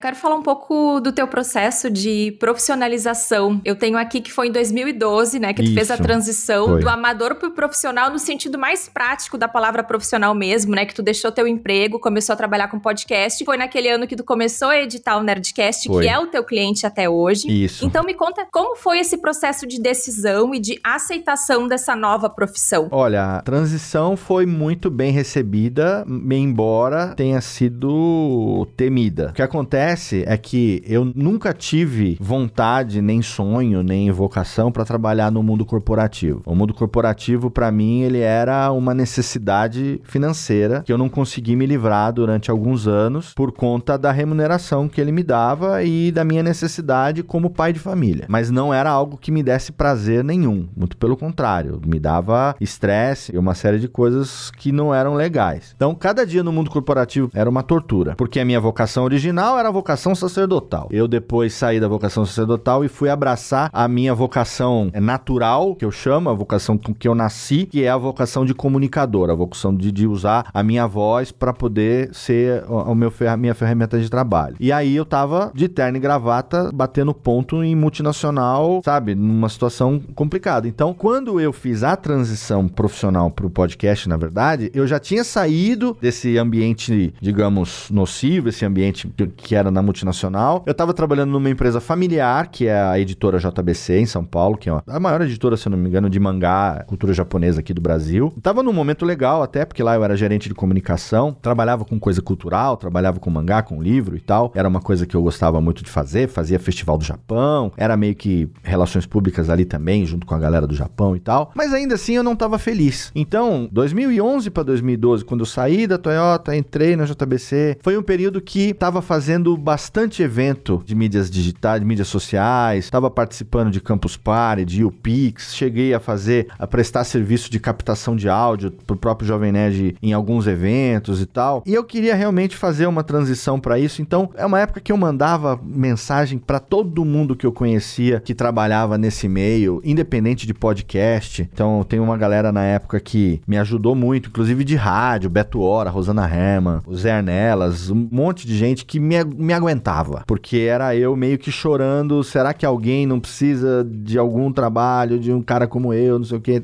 Quero 0.00 0.14
falar 0.14 0.36
um 0.36 0.42
pouco 0.42 1.00
do 1.00 1.10
teu 1.10 1.26
processo 1.26 1.90
de 1.90 2.30
profissionalização. 2.38 3.60
Eu 3.64 3.74
tenho 3.74 3.98
aqui 3.98 4.20
que 4.20 4.30
foi 4.30 4.46
em 4.46 4.52
2012, 4.52 5.40
né, 5.40 5.52
que 5.52 5.60
tu 5.60 5.74
fez 5.74 5.90
a 5.90 5.96
transição 5.96 6.66
foi. 6.66 6.80
do 6.82 6.88
amador 6.88 7.34
pro 7.34 7.50
profissional 7.50 8.08
no 8.08 8.18
sentido 8.20 8.56
mais 8.56 8.88
prático 8.88 9.36
da 9.36 9.48
palavra 9.48 9.82
profissional 9.82 10.32
mesmo, 10.36 10.72
né, 10.72 10.86
que 10.86 10.94
tu 10.94 11.02
deixou 11.02 11.32
teu 11.32 11.48
emprego, 11.48 11.98
começou 11.98 12.32
a 12.32 12.36
trabalhar 12.36 12.68
com 12.68 12.78
podcast. 12.78 13.44
Foi 13.44 13.56
naquele 13.56 13.88
ano 13.88 14.06
que 14.06 14.14
tu 14.14 14.22
começou 14.22 14.68
a 14.68 14.78
editar 14.78 15.16
o 15.16 15.22
Nerdcast, 15.24 15.88
foi. 15.88 16.04
que 16.04 16.08
é 16.08 16.16
o 16.16 16.28
teu 16.28 16.44
cliente 16.44 16.86
até 16.86 17.10
hoje. 17.10 17.48
Isso. 17.48 17.84
Então 17.84 18.04
me 18.04 18.14
conta 18.14 18.46
como 18.52 18.76
foi 18.76 19.00
esse 19.00 19.18
processo 19.18 19.66
de 19.66 19.80
decisão 19.80 20.54
e 20.54 20.60
de 20.60 20.78
aceitação 20.84 21.66
dessa 21.66 21.96
nova 21.96 22.30
profissão. 22.30 22.86
Olha, 22.92 23.38
a 23.38 23.42
transição 23.42 24.16
foi 24.16 24.46
muito 24.46 24.90
bem 24.90 25.10
recebida, 25.10 26.06
embora 26.30 27.14
tenha 27.16 27.40
sido 27.40 28.64
temida. 28.76 29.30
O 29.30 29.32
que 29.32 29.42
acontece 29.42 29.87
acontece 29.88 30.24
é 30.26 30.36
que 30.36 30.82
eu 30.86 31.10
nunca 31.14 31.52
tive 31.52 32.18
vontade, 32.20 33.00
nem 33.00 33.22
sonho, 33.22 33.82
nem 33.82 34.10
vocação 34.10 34.70
para 34.70 34.84
trabalhar 34.84 35.30
no 35.30 35.42
mundo 35.42 35.64
corporativo. 35.64 36.42
O 36.44 36.54
mundo 36.54 36.74
corporativo, 36.74 37.50
para 37.50 37.70
mim, 37.70 38.02
ele 38.02 38.20
era 38.20 38.70
uma 38.72 38.94
necessidade 38.94 40.00
financeira 40.04 40.82
que 40.84 40.92
eu 40.92 40.98
não 40.98 41.08
consegui 41.08 41.56
me 41.56 41.66
livrar 41.66 42.12
durante 42.12 42.50
alguns 42.50 42.86
anos 42.86 43.32
por 43.34 43.52
conta 43.52 43.96
da 43.96 44.12
remuneração 44.12 44.88
que 44.88 45.00
ele 45.00 45.12
me 45.12 45.22
dava 45.22 45.82
e 45.82 46.12
da 46.12 46.24
minha 46.24 46.42
necessidade 46.42 47.22
como 47.22 47.50
pai 47.50 47.72
de 47.72 47.78
família. 47.78 48.26
Mas 48.28 48.50
não 48.50 48.72
era 48.72 48.90
algo 48.90 49.16
que 49.16 49.32
me 49.32 49.42
desse 49.42 49.72
prazer 49.72 50.22
nenhum, 50.22 50.68
muito 50.76 50.96
pelo 50.96 51.16
contrário, 51.16 51.80
me 51.86 51.98
dava 51.98 52.54
estresse 52.60 53.34
e 53.34 53.38
uma 53.38 53.54
série 53.54 53.78
de 53.78 53.88
coisas 53.88 54.50
que 54.50 54.70
não 54.72 54.94
eram 54.94 55.14
legais. 55.14 55.72
Então, 55.74 55.94
cada 55.94 56.26
dia 56.26 56.42
no 56.42 56.52
mundo 56.52 56.70
corporativo 56.70 57.30
era 57.32 57.48
uma 57.48 57.62
tortura, 57.62 58.14
porque 58.16 58.40
a 58.40 58.44
minha 58.44 58.60
vocação 58.60 59.04
original 59.04 59.58
era 59.58 59.70
vocação 59.78 60.12
sacerdotal. 60.12 60.88
Eu 60.90 61.06
depois 61.06 61.54
saí 61.54 61.78
da 61.78 61.86
vocação 61.86 62.26
sacerdotal 62.26 62.84
e 62.84 62.88
fui 62.88 63.08
abraçar 63.08 63.70
a 63.72 63.86
minha 63.86 64.12
vocação 64.12 64.90
natural, 64.94 65.76
que 65.76 65.84
eu 65.84 65.90
chamo, 65.92 66.28
a 66.28 66.34
vocação 66.34 66.76
com 66.76 66.92
que 66.92 67.06
eu 67.06 67.14
nasci, 67.14 67.64
que 67.64 67.84
é 67.84 67.88
a 67.88 67.96
vocação 67.96 68.44
de 68.44 68.52
comunicador, 68.54 69.30
a 69.30 69.34
vocação 69.34 69.74
de, 69.74 69.92
de 69.92 70.06
usar 70.06 70.50
a 70.52 70.62
minha 70.64 70.86
voz 70.86 71.30
para 71.30 71.52
poder 71.52 72.12
ser 72.12 72.64
o 72.68 72.94
meu 72.94 73.12
a 73.30 73.36
minha 73.36 73.54
ferramenta 73.54 74.00
de 74.00 74.10
trabalho. 74.10 74.56
E 74.58 74.72
aí 74.72 74.96
eu 74.96 75.04
tava 75.04 75.52
de 75.54 75.68
terno 75.68 75.96
e 75.96 76.00
gravata 76.00 76.70
batendo 76.72 77.14
ponto 77.14 77.62
em 77.62 77.74
multinacional, 77.76 78.80
sabe, 78.84 79.14
numa 79.14 79.48
situação 79.48 80.00
complicada. 80.14 80.66
Então, 80.66 80.92
quando 80.92 81.40
eu 81.40 81.52
fiz 81.52 81.82
a 81.82 81.94
transição 81.94 82.66
profissional 82.68 83.30
para 83.30 83.46
o 83.46 83.50
podcast, 83.50 84.08
na 84.08 84.16
verdade, 84.16 84.70
eu 84.74 84.86
já 84.86 84.98
tinha 84.98 85.22
saído 85.22 85.96
desse 86.00 86.36
ambiente, 86.36 87.14
digamos, 87.20 87.88
nocivo, 87.90 88.48
esse 88.48 88.64
ambiente 88.64 89.08
que 89.36 89.54
era 89.54 89.67
na 89.70 89.82
multinacional. 89.82 90.62
Eu 90.66 90.72
estava 90.72 90.94
trabalhando 90.94 91.30
numa 91.30 91.50
empresa 91.50 91.80
familiar, 91.80 92.48
que 92.48 92.66
é 92.66 92.80
a 92.80 92.98
editora 92.98 93.38
JBC 93.38 94.00
em 94.00 94.06
São 94.06 94.24
Paulo, 94.24 94.56
que 94.56 94.68
é 94.68 94.82
a 94.86 95.00
maior 95.00 95.20
editora, 95.22 95.56
se 95.56 95.68
eu 95.68 95.70
não 95.70 95.78
me 95.78 95.88
engano, 95.88 96.10
de 96.10 96.18
mangá, 96.18 96.84
cultura 96.86 97.12
japonesa 97.12 97.60
aqui 97.60 97.72
do 97.72 97.80
Brasil. 97.80 98.32
Tava 98.42 98.62
num 98.62 98.72
momento 98.72 99.04
legal 99.04 99.42
até, 99.42 99.64
porque 99.64 99.82
lá 99.82 99.94
eu 99.94 100.04
era 100.04 100.16
gerente 100.16 100.48
de 100.48 100.54
comunicação, 100.54 101.36
trabalhava 101.40 101.84
com 101.84 101.98
coisa 101.98 102.22
cultural, 102.22 102.76
trabalhava 102.76 103.18
com 103.18 103.30
mangá, 103.30 103.62
com 103.62 103.82
livro 103.82 104.16
e 104.16 104.20
tal. 104.20 104.52
Era 104.54 104.68
uma 104.68 104.80
coisa 104.80 105.06
que 105.06 105.14
eu 105.14 105.22
gostava 105.22 105.60
muito 105.60 105.82
de 105.82 105.90
fazer, 105.90 106.28
fazia 106.28 106.58
festival 106.58 106.98
do 106.98 107.04
Japão, 107.04 107.72
era 107.76 107.96
meio 107.96 108.14
que 108.14 108.48
relações 108.62 109.06
públicas 109.06 109.50
ali 109.50 109.64
também, 109.64 110.04
junto 110.06 110.26
com 110.26 110.34
a 110.34 110.38
galera 110.38 110.66
do 110.66 110.74
Japão 110.74 111.16
e 111.16 111.20
tal. 111.20 111.52
Mas 111.54 111.72
ainda 111.72 111.94
assim 111.94 112.14
eu 112.14 112.22
não 112.22 112.32
estava 112.32 112.58
feliz. 112.58 113.10
Então, 113.14 113.68
2011 113.72 114.50
para 114.50 114.62
2012, 114.62 115.24
quando 115.24 115.40
eu 115.40 115.46
saí 115.46 115.86
da 115.86 115.98
Toyota, 115.98 116.56
entrei 116.56 116.96
na 116.96 117.04
JBC, 117.04 117.78
foi 117.82 117.96
um 117.96 118.02
período 118.02 118.40
que 118.40 118.70
estava 118.70 119.02
fazendo 119.02 119.56
bastante 119.58 120.22
evento 120.22 120.82
de 120.84 120.94
mídias 120.94 121.30
digitais, 121.30 121.80
de 121.80 121.86
mídias 121.86 122.08
sociais, 122.08 122.84
estava 122.84 123.10
participando 123.10 123.70
de 123.70 123.80
Campus 123.80 124.16
Party, 124.16 124.64
de 124.64 124.84
UPix, 124.84 125.54
cheguei 125.54 125.92
a 125.92 126.00
fazer, 126.00 126.48
a 126.58 126.66
prestar 126.66 127.04
serviço 127.04 127.50
de 127.50 127.60
captação 127.60 128.16
de 128.16 128.28
áudio 128.28 128.70
pro 128.86 128.96
próprio 128.96 129.28
Jovem 129.28 129.52
Nerd 129.52 129.96
em 130.02 130.12
alguns 130.12 130.46
eventos 130.46 131.20
e 131.20 131.26
tal. 131.26 131.62
E 131.66 131.74
eu 131.74 131.84
queria 131.84 132.14
realmente 132.14 132.56
fazer 132.56 132.86
uma 132.86 133.02
transição 133.02 133.60
para 133.60 133.78
isso, 133.78 134.00
então 134.00 134.30
é 134.36 134.46
uma 134.46 134.60
época 134.60 134.80
que 134.80 134.92
eu 134.92 134.96
mandava 134.96 135.60
mensagem 135.62 136.38
para 136.38 136.60
todo 136.60 137.04
mundo 137.04 137.36
que 137.36 137.46
eu 137.46 137.52
conhecia 137.52 138.20
que 138.20 138.34
trabalhava 138.34 138.96
nesse 138.96 139.28
meio, 139.28 139.80
independente 139.84 140.46
de 140.46 140.54
podcast. 140.54 141.48
Então 141.52 141.84
tem 141.88 142.00
uma 142.00 142.16
galera 142.16 142.52
na 142.52 142.62
época 142.62 143.00
que 143.00 143.40
me 143.46 143.58
ajudou 143.58 143.94
muito, 143.94 144.28
inclusive 144.28 144.64
de 144.64 144.76
rádio, 144.76 145.30
Beto 145.30 145.60
Hora, 145.60 145.90
Rosana 145.90 146.28
Herman, 146.28 146.80
o 146.86 146.94
Zé 146.94 147.12
Arnelas, 147.12 147.90
um 147.90 148.08
monte 148.10 148.46
de 148.46 148.56
gente 148.56 148.84
que 148.84 149.00
me, 149.00 149.22
me 149.24 149.47
aguentava, 149.52 150.24
porque 150.26 150.58
era 150.58 150.96
eu 150.96 151.14
meio 151.14 151.38
que 151.38 151.52
chorando, 151.52 152.24
será 152.24 152.54
que 152.54 152.64
alguém 152.64 153.06
não 153.06 153.20
precisa 153.20 153.84
de 153.84 154.18
algum 154.18 154.52
trabalho, 154.52 155.18
de 155.18 155.32
um 155.32 155.42
cara 155.42 155.66
como 155.66 155.92
eu, 155.92 156.18
não 156.18 156.24
sei 156.24 156.38
o 156.38 156.40
que, 156.40 156.60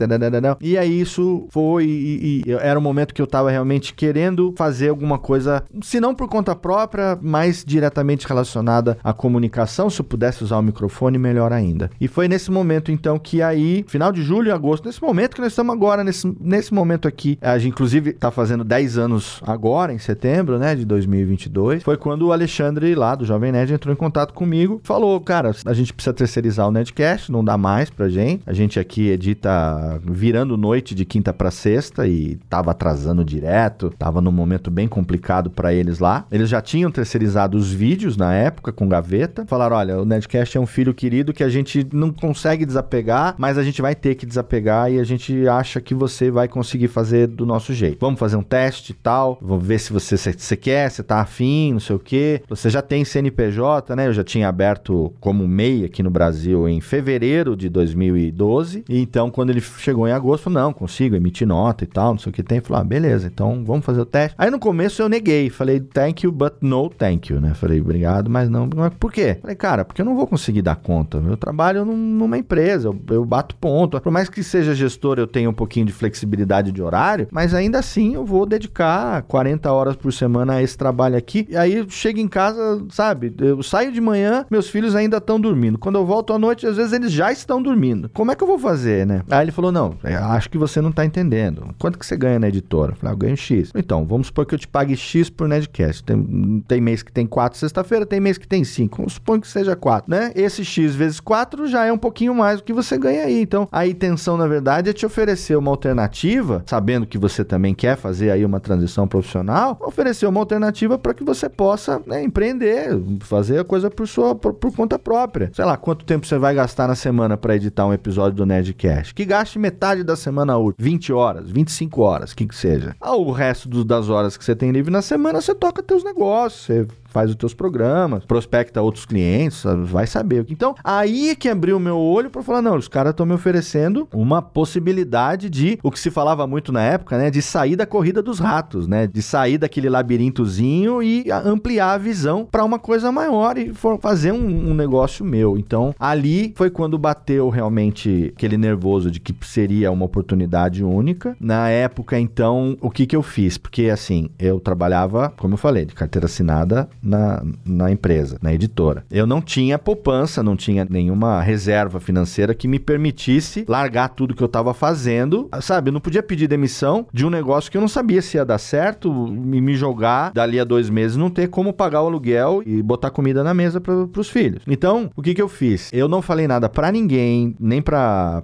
e 0.60 0.78
aí 0.78 1.00
isso 1.00 1.46
foi, 1.50 1.84
e, 1.84 2.42
e, 2.46 2.52
era 2.52 2.78
um 2.78 2.82
momento 2.82 3.14
que 3.14 3.20
eu 3.20 3.26
tava 3.26 3.50
realmente 3.50 3.94
querendo 3.94 4.54
fazer 4.56 4.88
alguma 4.88 5.18
coisa, 5.18 5.62
se 5.82 6.00
não 6.00 6.14
por 6.14 6.28
conta 6.28 6.54
própria, 6.54 7.18
mais 7.20 7.64
diretamente 7.64 8.26
relacionada 8.26 8.96
à 9.04 9.12
comunicação, 9.12 9.90
se 9.90 10.00
eu 10.00 10.04
pudesse 10.04 10.42
usar 10.42 10.58
o 10.58 10.62
microfone, 10.62 11.18
melhor 11.18 11.52
ainda. 11.52 11.90
E 12.00 12.08
foi 12.08 12.28
nesse 12.28 12.50
momento, 12.50 12.90
então, 12.90 13.18
que 13.18 13.42
aí, 13.42 13.84
final 13.86 14.10
de 14.10 14.22
julho 14.22 14.48
e 14.48 14.52
agosto, 14.52 14.86
nesse 14.86 15.02
momento 15.02 15.34
que 15.34 15.40
nós 15.40 15.52
estamos 15.52 15.74
agora, 15.74 16.02
nesse, 16.02 16.34
nesse 16.40 16.72
momento 16.72 17.06
aqui, 17.06 17.38
a 17.40 17.58
gente 17.58 17.74
inclusive 17.74 18.12
tá 18.12 18.30
fazendo 18.30 18.62
10 18.62 18.96
anos 18.96 19.42
agora, 19.44 19.92
em 19.92 19.98
setembro, 19.98 20.58
né, 20.58 20.76
de 20.76 20.84
2022, 20.84 21.82
foi 21.82 21.96
quando 21.96 22.28
o 22.28 22.32
Alexandre 22.32 22.73
Alexandre, 22.74 22.94
lá 22.94 23.14
do 23.14 23.24
Jovem 23.24 23.52
Nerd, 23.52 23.72
entrou 23.72 23.92
em 23.92 23.96
contato 23.96 24.34
comigo, 24.34 24.80
falou: 24.82 25.20
Cara, 25.20 25.52
a 25.64 25.72
gente 25.72 25.92
precisa 25.92 26.12
terceirizar 26.12 26.66
o 26.66 26.70
Nerdcast, 26.70 27.30
não 27.30 27.44
dá 27.44 27.56
mais 27.56 27.90
pra 27.90 28.08
gente. 28.08 28.42
A 28.46 28.52
gente 28.52 28.80
aqui 28.80 29.08
edita 29.08 30.00
virando 30.02 30.56
noite 30.56 30.94
de 30.94 31.04
quinta 31.04 31.32
para 31.32 31.50
sexta 31.50 32.06
e 32.06 32.36
tava 32.48 32.72
atrasando 32.72 33.24
direto, 33.24 33.90
tava 33.98 34.20
num 34.20 34.32
momento 34.32 34.70
bem 34.70 34.88
complicado 34.88 35.50
para 35.50 35.72
eles 35.72 35.98
lá. 35.98 36.26
Eles 36.30 36.48
já 36.48 36.60
tinham 36.60 36.90
terceirizado 36.90 37.56
os 37.56 37.72
vídeos 37.72 38.16
na 38.16 38.34
época 38.34 38.72
com 38.72 38.88
gaveta. 38.88 39.44
Falaram: 39.46 39.76
Olha, 39.76 40.00
o 40.00 40.04
Nerdcast 40.04 40.56
é 40.56 40.60
um 40.60 40.66
filho 40.66 40.92
querido 40.92 41.32
que 41.32 41.44
a 41.44 41.48
gente 41.48 41.86
não 41.92 42.10
consegue 42.10 42.66
desapegar, 42.66 43.34
mas 43.38 43.56
a 43.56 43.62
gente 43.62 43.80
vai 43.80 43.94
ter 43.94 44.14
que 44.16 44.26
desapegar 44.26 44.90
e 44.90 44.98
a 44.98 45.04
gente 45.04 45.46
acha 45.48 45.80
que 45.80 45.94
você 45.94 46.30
vai 46.30 46.48
conseguir 46.48 46.88
fazer 46.88 47.28
do 47.28 47.46
nosso 47.46 47.72
jeito. 47.72 47.98
Vamos 48.00 48.18
fazer 48.18 48.36
um 48.36 48.42
teste 48.42 48.92
e 48.92 48.94
tal, 48.94 49.38
vamos 49.40 49.64
ver 49.64 49.78
se 49.78 49.92
você, 49.92 50.16
se, 50.16 50.56
quer, 50.56 50.90
se 50.90 51.02
tá 51.02 51.20
afim, 51.20 51.72
não 51.72 51.80
sei 51.80 51.96
o 51.96 51.98
que. 51.98 52.42
Você 52.56 52.70
já 52.70 52.80
tem 52.80 53.04
CNPJ, 53.04 53.96
né? 53.96 54.06
Eu 54.06 54.12
já 54.12 54.24
tinha 54.24 54.48
aberto 54.48 55.12
como 55.20 55.46
MEI 55.46 55.84
aqui 55.84 56.02
no 56.02 56.10
Brasil 56.10 56.68
em 56.68 56.80
fevereiro 56.80 57.56
de 57.56 57.68
2012. 57.68 58.84
E 58.88 59.00
então, 59.00 59.30
quando 59.30 59.50
ele 59.50 59.60
chegou 59.60 60.06
em 60.06 60.12
agosto, 60.12 60.48
não, 60.48 60.72
consigo 60.72 61.16
emitir 61.16 61.46
nota 61.46 61.84
e 61.84 61.86
tal, 61.86 62.12
não 62.12 62.18
sei 62.18 62.30
o 62.30 62.32
que 62.32 62.42
tem. 62.42 62.60
Falou, 62.60 62.80
ah, 62.80 62.84
beleza, 62.84 63.26
então 63.26 63.64
vamos 63.64 63.84
fazer 63.84 64.00
o 64.00 64.06
teste. 64.06 64.34
Aí 64.38 64.50
no 64.50 64.58
começo 64.58 65.02
eu 65.02 65.08
neguei, 65.08 65.50
falei, 65.50 65.80
thank 65.80 66.24
you, 66.24 66.32
but 66.32 66.54
no 66.60 66.88
thank 66.88 67.32
you, 67.32 67.40
né? 67.40 67.54
Falei, 67.54 67.80
obrigado, 67.80 68.30
mas 68.30 68.48
não. 68.48 68.68
Por 68.98 69.12
quê? 69.12 69.38
Falei, 69.40 69.56
cara, 69.56 69.84
porque 69.84 70.00
eu 70.00 70.06
não 70.06 70.14
vou 70.14 70.26
conseguir 70.26 70.62
dar 70.62 70.76
conta. 70.76 71.18
Eu 71.18 71.36
trabalho 71.36 71.84
numa 71.84 72.38
empresa, 72.38 72.88
eu, 72.88 73.00
eu 73.10 73.24
bato 73.24 73.56
ponto. 73.56 74.00
Por 74.00 74.12
mais 74.12 74.28
que 74.28 74.42
seja 74.42 74.74
gestor, 74.74 75.18
eu 75.18 75.26
tenho 75.26 75.50
um 75.50 75.54
pouquinho 75.54 75.86
de 75.86 75.92
flexibilidade 75.92 76.70
de 76.70 76.82
horário, 76.82 77.28
mas 77.30 77.54
ainda 77.54 77.78
assim 77.78 78.14
eu 78.14 78.24
vou 78.24 78.46
dedicar 78.46 79.22
40 79.22 79.72
horas 79.72 79.96
por 79.96 80.12
semana 80.12 80.54
a 80.54 80.62
esse 80.62 80.76
trabalho 80.76 81.16
aqui. 81.16 81.46
E 81.48 81.56
aí 81.56 81.84
chego 81.88 82.18
em 82.18 82.28
casa, 82.28 82.43
sabe? 82.90 83.34
Eu 83.38 83.62
saio 83.62 83.92
de 83.92 84.00
manhã, 84.00 84.44
meus 84.50 84.68
filhos 84.68 84.94
ainda 84.94 85.18
estão 85.18 85.40
dormindo. 85.40 85.78
Quando 85.78 85.96
eu 85.96 86.06
volto 86.06 86.32
à 86.32 86.38
noite, 86.38 86.66
às 86.66 86.76
vezes 86.76 86.92
eles 86.92 87.12
já 87.12 87.30
estão 87.32 87.62
dormindo. 87.62 88.08
Como 88.12 88.30
é 88.30 88.34
que 88.34 88.42
eu 88.42 88.48
vou 88.48 88.58
fazer, 88.58 89.06
né? 89.06 89.22
Aí 89.30 89.44
ele 89.44 89.52
falou: 89.52 89.72
Não, 89.72 89.94
é, 90.02 90.14
acho 90.14 90.50
que 90.50 90.58
você 90.58 90.80
não 90.80 90.92
tá 90.92 91.04
entendendo. 91.04 91.74
Quanto 91.78 91.98
que 91.98 92.06
você 92.06 92.16
ganha 92.16 92.38
na 92.38 92.48
editora? 92.48 92.92
Eu 92.92 92.96
falei: 92.96 93.12
ah, 93.12 93.14
Eu 93.14 93.18
ganho 93.18 93.36
X. 93.36 93.70
Então, 93.74 94.04
vamos 94.04 94.28
supor 94.28 94.46
que 94.46 94.54
eu 94.54 94.58
te 94.58 94.68
pague 94.68 94.96
X 94.96 95.30
por 95.30 95.48
Nedcast. 95.48 96.04
Tem, 96.04 96.64
tem 96.66 96.80
mês 96.80 97.02
que 97.02 97.12
tem 97.12 97.26
4 97.26 97.58
sexta-feira, 97.58 98.06
tem 98.06 98.20
mês 98.20 98.38
que 98.38 98.46
tem 98.46 98.64
5. 98.64 98.96
Vamos 98.96 99.14
supor 99.14 99.40
que 99.40 99.48
seja 99.48 99.76
4, 99.76 100.10
né? 100.10 100.32
Esse 100.34 100.64
X 100.64 100.94
vezes 100.94 101.20
4 101.20 101.66
já 101.66 101.84
é 101.84 101.92
um 101.92 101.98
pouquinho 101.98 102.34
mais 102.34 102.58
do 102.58 102.64
que 102.64 102.72
você 102.72 102.98
ganha 102.98 103.24
aí. 103.24 103.40
Então, 103.40 103.68
a 103.70 103.86
intenção, 103.86 104.36
na 104.36 104.46
verdade, 104.46 104.90
é 104.90 104.92
te 104.92 105.06
oferecer 105.06 105.56
uma 105.56 105.70
alternativa, 105.70 106.62
sabendo 106.66 107.06
que 107.06 107.18
você 107.18 107.44
também 107.44 107.74
quer 107.74 107.96
fazer 107.96 108.30
aí 108.30 108.44
uma 108.44 108.60
transição 108.60 109.06
profissional, 109.06 109.78
oferecer 109.80 110.26
uma 110.26 110.40
alternativa 110.40 110.98
para 110.98 111.14
que 111.14 111.24
você 111.24 111.48
possa, 111.48 112.02
né, 112.06 112.22
empreender, 112.34 112.90
fazer 113.20 113.60
a 113.60 113.64
coisa 113.64 113.88
por 113.88 114.08
sua 114.08 114.34
por, 114.34 114.52
por 114.54 114.74
conta 114.74 114.98
própria. 114.98 115.50
Sei 115.54 115.64
lá, 115.64 115.76
quanto 115.76 116.04
tempo 116.04 116.26
você 116.26 116.36
vai 116.36 116.52
gastar 116.54 116.88
na 116.88 116.96
semana 116.96 117.36
para 117.36 117.54
editar 117.54 117.86
um 117.86 117.92
episódio 117.92 118.36
do 118.36 118.44
Nerdcast? 118.44 119.14
Que 119.14 119.24
gaste 119.24 119.58
metade 119.58 120.02
da 120.02 120.16
semana 120.16 120.58
útil, 120.58 120.84
20 120.84 121.12
horas, 121.12 121.50
25 121.50 122.02
horas, 122.02 122.34
que 122.34 122.46
que 122.46 122.56
seja. 122.56 122.96
Ah, 123.00 123.14
o 123.14 123.30
resto 123.30 123.68
do, 123.68 123.84
das 123.84 124.08
horas 124.08 124.36
que 124.36 124.44
você 124.44 124.56
tem 124.56 124.72
livre 124.72 124.90
na 124.90 125.00
semana, 125.00 125.40
você 125.40 125.54
toca 125.54 125.82
teus 125.82 126.02
negócios, 126.02 126.64
você 126.64 126.86
faz 127.14 127.30
os 127.30 127.36
teus 127.36 127.54
programas, 127.54 128.24
prospecta 128.24 128.82
outros 128.82 129.06
clientes, 129.06 129.62
vai 129.84 130.04
saber. 130.04 130.44
Então, 130.50 130.74
aí 130.82 131.36
que 131.36 131.48
abriu 131.48 131.76
o 131.76 131.80
meu 131.80 131.96
olho 131.96 132.28
para 132.28 132.42
falar, 132.42 132.60
não, 132.60 132.76
os 132.76 132.88
caras 132.88 133.12
estão 133.12 133.24
me 133.24 133.32
oferecendo 133.32 134.08
uma 134.12 134.42
possibilidade 134.42 135.48
de, 135.48 135.78
o 135.80 135.92
que 135.92 136.00
se 136.00 136.10
falava 136.10 136.44
muito 136.44 136.72
na 136.72 136.82
época, 136.82 137.16
né, 137.16 137.30
de 137.30 137.40
sair 137.40 137.76
da 137.76 137.86
corrida 137.86 138.20
dos 138.20 138.40
ratos, 138.40 138.88
né, 138.88 139.06
de 139.06 139.22
sair 139.22 139.58
daquele 139.58 139.88
labirintozinho 139.88 141.00
e 141.00 141.30
ampliar 141.30 141.92
a 141.92 141.98
visão 141.98 142.44
para 142.50 142.64
uma 142.64 142.80
coisa 142.80 143.12
maior 143.12 143.56
e 143.56 143.72
fazer 144.00 144.32
um, 144.32 144.70
um 144.70 144.74
negócio 144.74 145.24
meu. 145.24 145.56
Então, 145.56 145.94
ali 146.00 146.52
foi 146.56 146.68
quando 146.68 146.98
bateu 146.98 147.48
realmente 147.48 148.32
aquele 148.34 148.56
nervoso 148.56 149.08
de 149.08 149.20
que 149.20 149.32
seria 149.42 149.92
uma 149.92 150.04
oportunidade 150.04 150.82
única. 150.82 151.36
Na 151.38 151.68
época, 151.68 152.18
então, 152.18 152.76
o 152.80 152.90
que 152.90 153.06
que 153.06 153.14
eu 153.14 153.22
fiz? 153.22 153.56
Porque, 153.56 153.84
assim, 153.84 154.28
eu 154.36 154.58
trabalhava, 154.58 155.32
como 155.36 155.54
eu 155.54 155.58
falei, 155.58 155.84
de 155.84 155.94
carteira 155.94 156.26
assinada 156.26 156.88
na, 157.04 157.42
na 157.64 157.90
empresa, 157.90 158.38
na 158.42 158.52
editora. 158.52 159.04
Eu 159.10 159.26
não 159.26 159.40
tinha 159.40 159.78
poupança, 159.78 160.42
não 160.42 160.56
tinha 160.56 160.86
nenhuma 160.88 161.40
reserva 161.42 162.00
financeira 162.00 162.54
que 162.54 162.66
me 162.66 162.78
permitisse 162.78 163.64
largar 163.68 164.08
tudo 164.08 164.34
que 164.34 164.42
eu 164.42 164.46
estava 164.46 164.72
fazendo, 164.72 165.48
sabe? 165.60 165.90
Eu 165.90 165.92
não 165.92 166.00
podia 166.00 166.22
pedir 166.22 166.48
demissão 166.48 167.06
de 167.12 167.26
um 167.26 167.30
negócio 167.30 167.70
que 167.70 167.76
eu 167.76 167.80
não 167.80 167.88
sabia 167.88 168.22
se 168.22 168.36
ia 168.36 168.44
dar 168.44 168.58
certo 168.58 169.08
e 169.28 169.60
me 169.60 169.74
jogar 169.74 170.32
dali 170.32 170.58
a 170.58 170.64
dois 170.64 170.88
meses, 170.88 171.16
não 171.16 171.30
ter 171.30 171.48
como 171.48 171.72
pagar 171.72 172.02
o 172.02 172.06
aluguel 172.06 172.62
e 172.64 172.82
botar 172.82 173.10
comida 173.10 173.44
na 173.44 173.52
mesa 173.52 173.80
para 173.80 173.94
os 173.94 174.28
filhos. 174.28 174.62
Então, 174.66 175.10
o 175.14 175.22
que 175.22 175.34
que 175.34 175.42
eu 175.42 175.48
fiz? 175.48 175.90
Eu 175.92 176.08
não 176.08 176.22
falei 176.22 176.48
nada 176.48 176.68
para 176.68 176.90
ninguém, 176.90 177.54
nem 177.58 177.82
para 177.82 178.42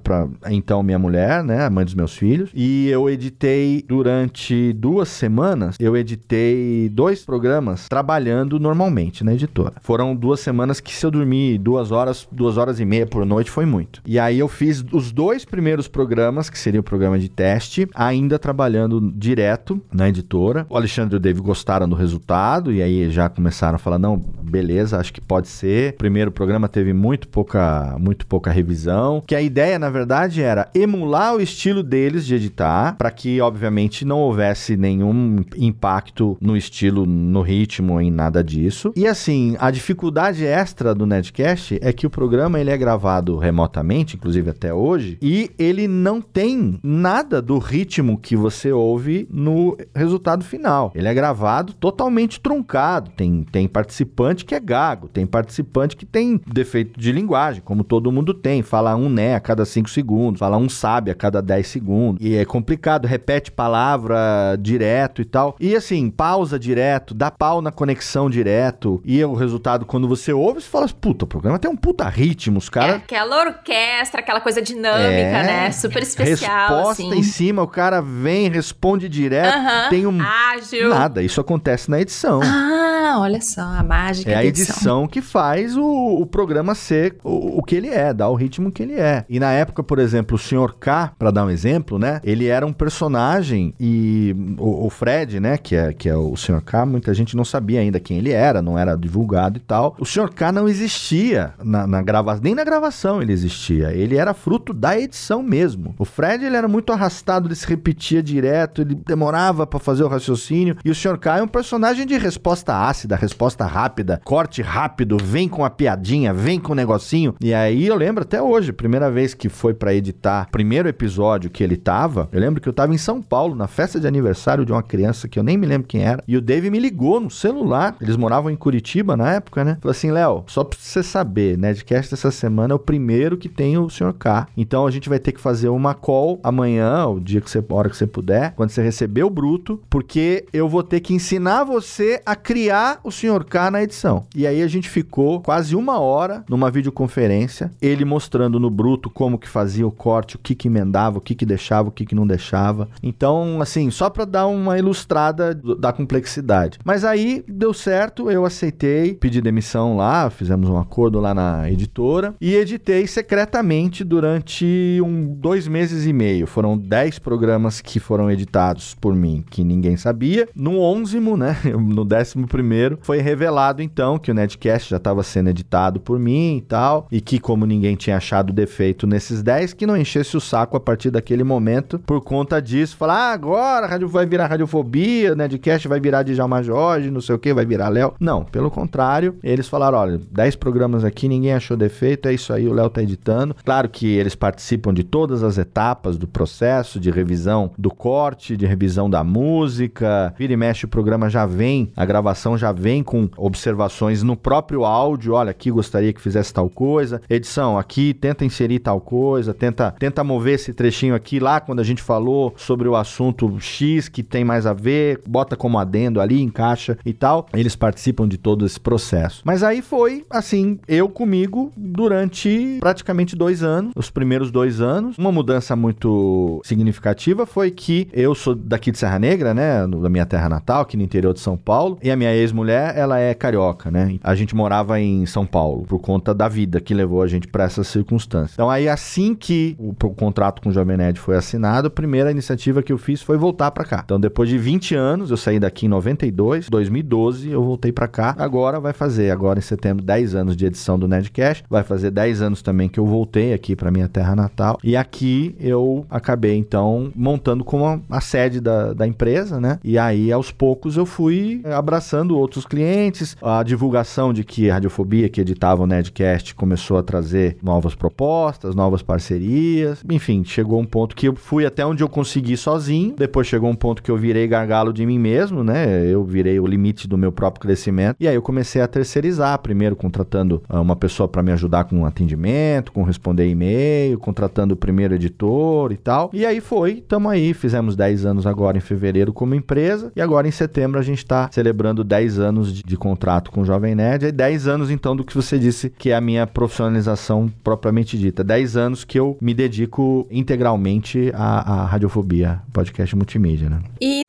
então 0.48 0.82
minha 0.82 0.98
mulher, 0.98 1.42
né, 1.42 1.64
a 1.64 1.70
mãe 1.70 1.84
dos 1.84 1.94
meus 1.94 2.16
filhos, 2.16 2.50
e 2.54 2.88
eu 2.88 3.08
editei 3.08 3.84
durante 3.86 4.72
duas 4.72 5.08
semanas, 5.08 5.76
eu 5.78 5.96
editei 5.96 6.88
dois 6.92 7.24
programas 7.24 7.88
trabalhando 7.88 8.49
trabalhando 8.50 8.58
normalmente 8.58 9.22
na 9.22 9.34
editora. 9.34 9.74
Foram 9.82 10.16
duas 10.16 10.40
semanas 10.40 10.80
que 10.80 10.94
se 10.94 11.06
eu 11.06 11.10
dormir 11.10 11.58
duas 11.58 11.92
horas, 11.92 12.26
duas 12.32 12.56
horas 12.56 12.80
e 12.80 12.84
meia 12.84 13.06
por 13.06 13.24
noite 13.24 13.50
foi 13.50 13.64
muito. 13.64 14.02
E 14.04 14.18
aí 14.18 14.38
eu 14.38 14.48
fiz 14.48 14.84
os 14.92 15.12
dois 15.12 15.44
primeiros 15.44 15.86
programas, 15.86 16.50
que 16.50 16.58
seria 16.58 16.80
o 16.80 16.82
programa 16.82 17.18
de 17.18 17.28
teste, 17.28 17.88
ainda 17.94 18.38
trabalhando 18.38 19.00
direto 19.14 19.80
na 19.92 20.08
editora. 20.08 20.66
O 20.68 20.76
Alexandre 20.76 21.14
e 21.14 21.18
o 21.18 21.20
Dave 21.20 21.40
gostaram 21.40 21.88
do 21.88 21.94
resultado 21.94 22.72
e 22.72 22.82
aí 22.82 23.10
já 23.10 23.28
começaram 23.28 23.76
a 23.76 23.78
falar, 23.78 23.98
não, 23.98 24.16
beleza, 24.16 24.98
acho 24.98 25.12
que 25.12 25.20
pode 25.20 25.48
ser. 25.48 25.94
O 25.94 25.98
primeiro 25.98 26.32
programa 26.32 26.68
teve 26.68 26.92
muito 26.92 27.28
pouca, 27.28 27.96
muito 27.98 28.26
pouca 28.26 28.50
revisão, 28.50 29.22
que 29.26 29.34
a 29.34 29.42
ideia, 29.42 29.78
na 29.78 29.90
verdade, 29.90 30.42
era 30.42 30.68
emular 30.74 31.34
o 31.34 31.40
estilo 31.40 31.82
deles 31.82 32.26
de 32.26 32.34
editar, 32.34 32.96
para 32.96 33.10
que, 33.10 33.40
obviamente, 33.40 34.04
não 34.04 34.18
houvesse 34.18 34.76
nenhum 34.76 35.44
impacto 35.56 36.36
no 36.40 36.56
estilo, 36.56 37.04
no 37.06 37.42
ritmo, 37.42 38.00
em 38.00 38.10
nada 38.10 38.39
nada 38.40 38.44
disso. 38.44 38.92
E 38.96 39.06
assim, 39.06 39.56
a 39.58 39.70
dificuldade 39.70 40.44
extra 40.44 40.94
do 40.94 41.06
Nedcast 41.06 41.78
é 41.80 41.92
que 41.92 42.06
o 42.06 42.10
programa 42.10 42.58
ele 42.58 42.70
é 42.70 42.76
gravado 42.76 43.36
remotamente, 43.36 44.16
inclusive 44.16 44.50
até 44.50 44.72
hoje, 44.72 45.18
e 45.22 45.50
ele 45.58 45.86
não 45.86 46.20
tem 46.20 46.78
nada 46.82 47.40
do 47.40 47.58
ritmo 47.58 48.18
que 48.18 48.34
você 48.34 48.72
ouve 48.72 49.28
no 49.30 49.76
resultado 49.94 50.44
final. 50.44 50.90
Ele 50.94 51.08
é 51.08 51.14
gravado 51.14 51.72
totalmente 51.74 52.40
truncado. 52.40 53.10
Tem, 53.16 53.44
tem 53.50 53.68
participante 53.68 54.44
que 54.44 54.54
é 54.54 54.60
gago, 54.60 55.08
tem 55.08 55.26
participante 55.26 55.96
que 55.96 56.06
tem 56.06 56.40
defeito 56.46 56.98
de 56.98 57.12
linguagem, 57.12 57.62
como 57.62 57.84
todo 57.84 58.10
mundo 58.10 58.32
tem. 58.32 58.62
Fala 58.62 58.96
um 58.96 59.08
né 59.08 59.34
a 59.34 59.40
cada 59.40 59.64
5 59.64 59.90
segundos, 59.90 60.38
fala 60.38 60.56
um 60.56 60.68
sabe 60.68 61.10
a 61.10 61.14
cada 61.14 61.42
10 61.42 61.66
segundos. 61.66 62.24
E 62.24 62.34
é 62.34 62.44
complicado, 62.44 63.06
repete 63.06 63.50
palavra 63.50 64.56
direto 64.58 65.20
e 65.20 65.24
tal. 65.24 65.56
E 65.60 65.74
assim, 65.74 66.10
pausa 66.10 66.58
direto, 66.58 67.14
dá 67.14 67.30
pau 67.30 67.60
na 67.60 67.70
conexão 67.70 68.29
direto. 68.30 69.00
E 69.04 69.22
o 69.24 69.34
resultado, 69.34 69.84
quando 69.84 70.08
você 70.08 70.32
ouve, 70.32 70.60
você 70.60 70.68
fala, 70.68 70.88
puta, 70.88 71.24
o 71.24 71.28
programa 71.28 71.58
tem 71.58 71.70
um 71.70 71.76
puta 71.76 72.08
ritmo, 72.08 72.58
os 72.58 72.68
caras... 72.68 72.94
É 72.94 72.96
aquela 72.96 73.44
orquestra, 73.44 74.20
aquela 74.20 74.40
coisa 74.40 74.62
dinâmica, 74.62 74.98
é... 74.98 75.42
né? 75.44 75.72
Super 75.72 76.02
especial, 76.02 76.76
Resposta 76.76 77.02
assim. 77.02 77.18
em 77.18 77.22
cima, 77.22 77.62
o 77.62 77.68
cara 77.68 78.00
vem, 78.00 78.48
responde 78.48 79.08
direto, 79.08 79.56
uh 79.56 79.62
-huh. 79.62 79.88
tem 79.90 80.06
um... 80.06 80.18
Ágil. 80.20 80.88
Nada, 80.88 81.22
isso 81.22 81.40
acontece 81.40 81.90
na 81.90 82.00
edição. 82.00 82.40
Ah, 82.42 83.18
olha 83.18 83.40
só, 83.40 83.62
a 83.62 83.82
mágica 83.82 84.30
É 84.30 84.36
a 84.36 84.44
edição. 84.44 84.74
edição 84.74 85.08
que 85.08 85.20
faz 85.20 85.76
o, 85.76 85.84
o 85.84 86.26
programa 86.26 86.74
ser 86.74 87.16
o, 87.24 87.58
o, 87.58 87.62
que 87.62 87.74
ele 87.74 87.88
é, 87.88 88.14
dar 88.14 88.28
o 88.28 88.34
ritmo 88.34 88.70
que 88.70 88.82
ele 88.82 88.94
é. 88.94 89.24
E 89.28 89.40
na 89.40 89.50
época, 89.52 89.82
por 89.82 89.98
exemplo, 89.98 90.36
o 90.36 90.38
Sr. 90.38 90.74
K, 90.78 91.12
para 91.18 91.30
dar 91.30 91.44
um 91.44 91.50
exemplo, 91.50 91.98
né? 91.98 92.20
Ele 92.22 92.46
era 92.46 92.64
um 92.64 92.72
personagem 92.72 93.74
e 93.80 94.34
o, 94.58 94.86
o 94.86 94.90
Fred, 94.90 95.40
né, 95.40 95.56
que 95.56 95.74
é, 95.74 95.92
que 95.92 96.08
é 96.08 96.16
o 96.16 96.36
Sr. 96.36 96.62
K, 96.62 96.86
muita 96.86 97.12
gente 97.12 97.36
não 97.36 97.44
sabia 97.44 97.80
ainda 97.80 97.98
quem 98.10 98.18
ele 98.18 98.32
era, 98.32 98.60
não 98.60 98.76
era 98.76 98.96
divulgado 98.96 99.56
e 99.56 99.60
tal. 99.60 99.94
O 99.96 100.04
Sr. 100.04 100.30
K 100.34 100.50
não 100.50 100.68
existia 100.68 101.54
na, 101.62 101.86
na 101.86 102.02
gravação, 102.02 102.42
nem 102.42 102.56
na 102.56 102.64
gravação 102.64 103.22
ele 103.22 103.32
existia. 103.32 103.92
Ele 103.92 104.16
era 104.16 104.34
fruto 104.34 104.74
da 104.74 104.98
edição 104.98 105.44
mesmo. 105.44 105.94
O 105.96 106.04
Fred, 106.04 106.44
ele 106.44 106.56
era 106.56 106.66
muito 106.66 106.92
arrastado, 106.92 107.46
ele 107.46 107.54
se 107.54 107.68
repetia 107.68 108.20
direto, 108.20 108.82
ele 108.82 108.96
demorava 108.96 109.64
para 109.64 109.78
fazer 109.78 110.02
o 110.02 110.08
raciocínio. 110.08 110.76
E 110.84 110.90
o 110.90 110.94
Sr. 110.94 111.18
K 111.18 111.38
é 111.38 111.42
um 111.42 111.46
personagem 111.46 112.04
de 112.04 112.18
resposta 112.18 112.74
ácida, 112.74 113.14
resposta 113.14 113.64
rápida, 113.64 114.20
corte 114.24 114.60
rápido, 114.60 115.16
vem 115.16 115.48
com 115.48 115.64
a 115.64 115.70
piadinha, 115.70 116.34
vem 116.34 116.58
com 116.58 116.72
o 116.72 116.76
negocinho. 116.76 117.36
E 117.40 117.54
aí 117.54 117.86
eu 117.86 117.94
lembro 117.94 118.24
até 118.24 118.42
hoje, 118.42 118.72
primeira 118.72 119.08
vez 119.08 119.34
que 119.34 119.48
foi 119.48 119.72
para 119.72 119.94
editar, 119.94 120.48
primeiro 120.50 120.88
episódio 120.88 121.48
que 121.48 121.62
ele 121.62 121.76
tava, 121.76 122.28
eu 122.32 122.40
lembro 122.40 122.60
que 122.60 122.68
eu 122.68 122.72
tava 122.72 122.92
em 122.92 122.98
São 122.98 123.22
Paulo, 123.22 123.54
na 123.54 123.68
festa 123.68 124.00
de 124.00 124.08
aniversário 124.08 124.66
de 124.66 124.72
uma 124.72 124.82
criança 124.82 125.28
que 125.28 125.38
eu 125.38 125.44
nem 125.44 125.56
me 125.56 125.66
lembro 125.66 125.86
quem 125.86 126.02
era, 126.02 126.24
e 126.26 126.36
o 126.36 126.40
Dave 126.40 126.70
me 126.70 126.80
ligou 126.80 127.20
no 127.20 127.30
celular. 127.30 127.94
Eles 128.00 128.16
moravam 128.16 128.50
em 128.50 128.56
Curitiba 128.56 129.16
na 129.16 129.32
época, 129.32 129.64
né? 129.64 129.78
Falou 129.80 129.90
assim, 129.90 130.10
Léo, 130.10 130.44
só 130.46 130.64
pra 130.64 130.78
você 130.80 131.02
saber, 131.02 131.58
Nedcast 131.58 132.14
essa 132.14 132.30
semana 132.30 132.72
é 132.72 132.76
o 132.76 132.78
primeiro 132.78 133.36
que 133.36 133.48
tem 133.48 133.76
o 133.76 133.90
Sr. 133.90 134.14
K. 134.18 134.48
Então 134.56 134.86
a 134.86 134.90
gente 134.90 135.08
vai 135.08 135.18
ter 135.18 135.32
que 135.32 135.40
fazer 135.40 135.68
uma 135.68 135.94
call 135.94 136.40
amanhã, 136.42 137.06
o 137.06 137.20
dia 137.20 137.40
que 137.40 137.50
você, 137.50 137.62
hora 137.68 137.90
que 137.90 137.96
você 137.96 138.06
puder, 138.06 138.54
quando 138.54 138.70
você 138.70 138.82
receber 138.82 139.22
o 139.22 139.30
bruto, 139.30 139.80
porque 139.90 140.46
eu 140.52 140.68
vou 140.68 140.82
ter 140.82 141.00
que 141.00 141.14
ensinar 141.14 141.64
você 141.64 142.22
a 142.24 142.34
criar 142.34 143.00
o 143.04 143.10
Sr. 143.10 143.44
K 143.44 143.70
na 143.70 143.82
edição. 143.82 144.26
E 144.34 144.46
aí 144.46 144.62
a 144.62 144.68
gente 144.68 144.88
ficou 144.88 145.40
quase 145.40 145.76
uma 145.76 145.98
hora 145.98 146.44
numa 146.48 146.70
videoconferência, 146.70 147.70
ele 147.80 148.04
mostrando 148.04 148.58
no 148.58 148.70
bruto 148.70 149.10
como 149.10 149.38
que 149.38 149.48
fazia 149.48 149.86
o 149.86 149.92
corte, 149.92 150.36
o 150.36 150.38
que 150.38 150.54
que 150.54 150.68
emendava, 150.68 151.18
o 151.18 151.20
que 151.20 151.34
que 151.34 151.46
deixava, 151.46 151.88
o 151.88 151.92
que 151.92 152.06
que 152.06 152.14
não 152.14 152.26
deixava. 152.26 152.88
Então, 153.02 153.60
assim, 153.60 153.90
só 153.90 154.08
para 154.08 154.24
dar 154.24 154.46
uma 154.46 154.78
ilustrada 154.78 155.54
da 155.54 155.92
complexidade. 155.92 156.78
Mas 156.84 157.04
aí 157.04 157.44
deu 157.46 157.74
certo 157.74 157.89
certo, 157.90 158.30
eu 158.30 158.44
aceitei, 158.44 159.14
pedi 159.14 159.40
demissão 159.40 159.96
lá, 159.96 160.30
fizemos 160.30 160.68
um 160.70 160.78
acordo 160.78 161.18
lá 161.18 161.34
na 161.34 161.68
editora 161.68 162.36
e 162.40 162.54
editei 162.54 163.04
secretamente 163.04 164.04
durante 164.04 165.00
um, 165.04 165.26
dois 165.34 165.66
meses 165.66 166.06
e 166.06 166.12
meio. 166.12 166.46
Foram 166.46 166.78
dez 166.78 167.18
programas 167.18 167.80
que 167.80 167.98
foram 167.98 168.30
editados 168.30 168.94
por 168.94 169.12
mim, 169.12 169.44
que 169.50 169.64
ninguém 169.64 169.96
sabia. 169.96 170.48
No 170.54 170.78
onzimo, 170.78 171.36
né, 171.36 171.56
no 171.76 172.04
décimo 172.04 172.46
primeiro, 172.46 172.96
foi 173.02 173.18
revelado 173.20 173.82
então 173.82 174.20
que 174.20 174.30
o 174.30 174.34
Nedcast 174.34 174.90
já 174.90 174.98
estava 174.98 175.24
sendo 175.24 175.50
editado 175.50 175.98
por 175.98 176.16
mim 176.16 176.58
e 176.58 176.60
tal, 176.60 177.08
e 177.10 177.20
que 177.20 177.40
como 177.40 177.66
ninguém 177.66 177.96
tinha 177.96 178.18
achado 178.18 178.52
defeito 178.52 179.04
nesses 179.04 179.42
dez, 179.42 179.72
que 179.72 179.84
não 179.84 179.96
enchesse 179.96 180.36
o 180.36 180.40
saco 180.40 180.76
a 180.76 180.80
partir 180.80 181.10
daquele 181.10 181.42
momento, 181.42 181.98
por 181.98 182.20
conta 182.20 182.62
disso, 182.62 182.96
falar, 182.96 183.30
ah, 183.30 183.32
agora 183.32 183.88
rádio 183.88 184.06
vai 184.06 184.26
virar 184.26 184.46
radiofobia, 184.46 185.34
Nedcast 185.34 185.88
vai 185.88 185.98
virar 185.98 186.22
Djalma 186.22 186.62
Jorge, 186.62 187.10
não 187.10 187.20
sei 187.20 187.34
o 187.34 187.38
que, 187.38 187.52
vai 187.52 187.66
virar 187.66 187.79
Léo. 187.88 188.14
Não, 188.20 188.44
pelo 188.44 188.70
contrário, 188.70 189.36
eles 189.42 189.68
falaram: 189.68 189.98
olha, 189.98 190.20
10 190.30 190.56
programas 190.56 191.04
aqui, 191.04 191.28
ninguém 191.28 191.52
achou 191.52 191.76
defeito, 191.76 192.28
é 192.28 192.34
isso 192.34 192.52
aí, 192.52 192.68
o 192.68 192.72
Léo 192.72 192.90
tá 192.90 193.02
editando. 193.02 193.54
Claro 193.64 193.88
que 193.88 194.06
eles 194.06 194.34
participam 194.34 194.92
de 194.92 195.04
todas 195.04 195.42
as 195.42 195.58
etapas 195.58 196.16
do 196.16 196.26
processo 196.26 196.98
de 197.00 197.10
revisão 197.10 197.70
do 197.76 197.90
corte, 197.90 198.56
de 198.56 198.66
revisão 198.66 199.08
da 199.08 199.22
música. 199.24 200.34
Vira 200.38 200.52
e 200.52 200.56
mexe, 200.56 200.84
o 200.84 200.88
programa 200.88 201.28
já 201.28 201.46
vem, 201.46 201.92
a 201.96 202.04
gravação 202.04 202.56
já 202.56 202.72
vem 202.72 203.02
com 203.02 203.28
observações 203.36 204.22
no 204.22 204.36
próprio 204.36 204.84
áudio. 204.84 205.34
Olha, 205.34 205.50
aqui 205.50 205.70
gostaria 205.70 206.12
que 206.12 206.20
fizesse 206.20 206.52
tal 206.52 206.68
coisa. 206.68 207.20
Edição, 207.28 207.78
aqui 207.78 208.14
tenta 208.14 208.44
inserir 208.44 208.80
tal 208.80 209.00
coisa, 209.00 209.54
tenta, 209.54 209.94
tenta 209.98 210.24
mover 210.24 210.54
esse 210.54 210.72
trechinho 210.72 211.14
aqui 211.14 211.38
lá 211.38 211.60
quando 211.60 211.80
a 211.80 211.84
gente 211.84 212.02
falou 212.02 212.54
sobre 212.56 212.88
o 212.88 212.96
assunto 212.96 213.58
X 213.60 214.08
que 214.08 214.22
tem 214.22 214.44
mais 214.44 214.66
a 214.66 214.72
ver, 214.72 215.20
bota 215.26 215.56
como 215.56 215.78
adendo 215.78 216.20
ali, 216.20 216.40
encaixa 216.40 216.98
e 217.04 217.12
tal. 217.12 217.46
Eles 217.52 217.69
eles 217.70 217.76
participam 217.76 218.26
de 218.26 218.36
todo 218.36 218.66
esse 218.66 218.78
processo. 218.78 219.42
Mas 219.44 219.62
aí 219.62 219.80
foi, 219.80 220.24
assim, 220.28 220.78
eu 220.88 221.08
comigo 221.08 221.72
durante 221.76 222.78
praticamente 222.80 223.36
dois 223.36 223.62
anos, 223.62 223.92
os 223.94 224.10
primeiros 224.10 224.50
dois 224.50 224.80
anos. 224.80 225.16
Uma 225.16 225.30
mudança 225.30 225.76
muito 225.76 226.60
significativa 226.64 227.46
foi 227.46 227.70
que 227.70 228.08
eu 228.12 228.34
sou 228.34 228.54
daqui 228.54 228.90
de 228.90 228.98
Serra 228.98 229.18
Negra, 229.18 229.54
né, 229.54 229.86
da 229.86 230.08
minha 230.08 230.26
terra 230.26 230.48
natal, 230.48 230.82
aqui 230.82 230.96
no 230.96 231.02
interior 231.02 231.32
de 231.32 231.40
São 231.40 231.56
Paulo, 231.56 231.98
e 232.02 232.10
a 232.10 232.16
minha 232.16 232.34
ex-mulher, 232.34 232.96
ela 232.96 233.18
é 233.18 233.32
carioca, 233.34 233.90
né? 233.90 234.18
A 234.22 234.34
gente 234.34 234.54
morava 234.54 235.00
em 235.00 235.24
São 235.26 235.46
Paulo 235.46 235.84
por 235.84 236.00
conta 236.00 236.34
da 236.34 236.48
vida 236.48 236.80
que 236.80 236.92
levou 236.94 237.22
a 237.22 237.26
gente 237.26 237.46
para 237.46 237.64
essa 237.64 237.84
circunstância. 237.84 238.54
Então 238.54 238.70
aí 238.70 238.88
assim 238.88 239.34
que 239.34 239.76
o, 239.78 239.90
o 239.90 240.14
contrato 240.14 240.62
com 240.62 240.70
o 240.70 240.72
Jovem 240.72 240.96
Nerd 240.96 241.20
foi 241.20 241.36
assinado, 241.36 241.88
a 241.88 241.90
primeira 241.90 242.30
iniciativa 242.30 242.82
que 242.82 242.92
eu 242.92 242.98
fiz 242.98 243.22
foi 243.22 243.36
voltar 243.36 243.70
para 243.70 243.84
cá. 243.84 244.02
Então 244.04 244.18
depois 244.18 244.48
de 244.48 244.58
20 244.58 244.94
anos, 244.94 245.30
eu 245.30 245.36
saí 245.36 245.60
daqui 245.60 245.86
em 245.86 245.88
92, 245.88 246.68
2012 246.68 247.50
eu 247.50 247.59
voltei 247.62 247.92
para 247.92 248.08
cá. 248.08 248.34
Agora 248.38 248.80
vai 248.80 248.92
fazer, 248.92 249.30
agora 249.30 249.58
em 249.58 249.62
setembro, 249.62 250.04
10 250.04 250.34
anos 250.34 250.56
de 250.56 250.66
edição 250.66 250.98
do 250.98 251.08
Nerdcast. 251.08 251.64
Vai 251.68 251.82
fazer 251.82 252.10
10 252.10 252.42
anos 252.42 252.62
também 252.62 252.88
que 252.88 252.98
eu 252.98 253.06
voltei 253.06 253.52
aqui 253.52 253.74
para 253.76 253.90
minha 253.90 254.08
terra 254.08 254.34
natal. 254.34 254.78
E 254.82 254.96
aqui 254.96 255.54
eu 255.60 256.06
acabei 256.10 256.56
então 256.56 257.12
montando 257.14 257.64
como 257.64 258.02
a, 258.08 258.20
sede 258.20 258.60
da, 258.60 258.92
da 258.92 259.06
empresa, 259.06 259.60
né? 259.60 259.78
E 259.82 259.98
aí 259.98 260.30
aos 260.32 260.50
poucos 260.50 260.96
eu 260.96 261.06
fui 261.06 261.62
abraçando 261.64 262.38
outros 262.38 262.64
clientes, 262.64 263.36
a 263.42 263.62
divulgação 263.62 264.32
de 264.32 264.44
que 264.44 264.70
a 264.70 264.74
Radiofobia 264.74 265.28
que 265.28 265.40
editava 265.40 265.82
o 265.82 265.86
Nerdcast 265.86 266.54
começou 266.54 266.98
a 266.98 267.02
trazer 267.02 267.56
novas 267.62 267.94
propostas, 267.94 268.74
novas 268.74 269.02
parcerias. 269.02 270.02
Enfim, 270.08 270.44
chegou 270.44 270.80
um 270.80 270.86
ponto 270.86 271.16
que 271.16 271.28
eu 271.28 271.34
fui 271.34 271.66
até 271.66 271.84
onde 271.84 272.02
eu 272.02 272.08
consegui 272.08 272.56
sozinho. 272.56 273.14
Depois 273.16 273.46
chegou 273.46 273.70
um 273.70 273.74
ponto 273.74 274.02
que 274.02 274.10
eu 274.10 274.16
virei 274.16 274.46
gargalo 274.46 274.92
de 274.92 275.04
mim 275.04 275.18
mesmo, 275.18 275.64
né? 275.64 276.06
Eu 276.06 276.24
virei 276.24 276.58
o 276.60 276.66
limite 276.66 277.08
do 277.08 277.18
meu 277.18 277.32
próprio 277.32 277.49
crescimento. 277.58 278.16
E 278.20 278.28
aí 278.28 278.34
eu 278.34 278.42
comecei 278.42 278.80
a 278.80 278.86
terceirizar, 278.86 279.58
primeiro 279.58 279.96
contratando 279.96 280.62
uh, 280.68 280.80
uma 280.80 280.94
pessoa 280.94 281.28
para 281.28 281.42
me 281.42 281.50
ajudar 281.52 281.84
com 281.84 282.04
atendimento, 282.04 282.92
com 282.92 283.02
responder 283.02 283.48
e-mail, 283.48 284.18
contratando 284.18 284.74
o 284.74 284.76
primeiro 284.76 285.14
editor 285.14 285.92
e 285.92 285.96
tal. 285.96 286.30
E 286.32 286.44
aí 286.46 286.60
foi, 286.60 287.02
tamo 287.06 287.28
aí, 287.28 287.54
fizemos 287.54 287.96
10 287.96 288.26
anos 288.26 288.46
agora 288.46 288.76
em 288.76 288.80
fevereiro 288.80 289.32
como 289.32 289.54
empresa 289.54 290.12
e 290.14 290.20
agora 290.20 290.46
em 290.46 290.50
setembro 290.50 290.98
a 290.98 291.02
gente 291.02 291.18
está 291.18 291.48
celebrando 291.50 292.04
10 292.04 292.38
anos 292.38 292.72
de, 292.72 292.82
de, 292.82 292.96
contrato 292.96 293.50
com 293.50 293.62
o 293.62 293.64
Jovem 293.64 293.94
Nerd 293.94 294.26
e 294.26 294.32
10 294.32 294.68
anos 294.68 294.90
então 294.90 295.16
do 295.16 295.24
que 295.24 295.34
você 295.34 295.58
disse 295.58 295.90
que 295.90 296.10
é 296.10 296.14
a 296.14 296.20
minha 296.20 296.46
profissionalização 296.46 297.50
propriamente 297.64 298.18
dita. 298.18 298.44
10 298.44 298.76
anos 298.76 299.04
que 299.04 299.18
eu 299.18 299.36
me 299.40 299.54
dedico 299.54 300.26
integralmente 300.30 301.32
à, 301.34 301.82
à 301.82 301.84
radiofobia, 301.86 302.60
podcast 302.72 303.16
multimídia, 303.16 303.70
né? 303.70 303.80
E 304.00 304.22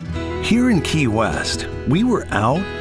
Here 0.44 0.70
in 0.70 0.82
Key 0.82 1.08
West, 1.08 1.68
we 1.88 2.04
were 2.04 2.26
out 2.32 2.81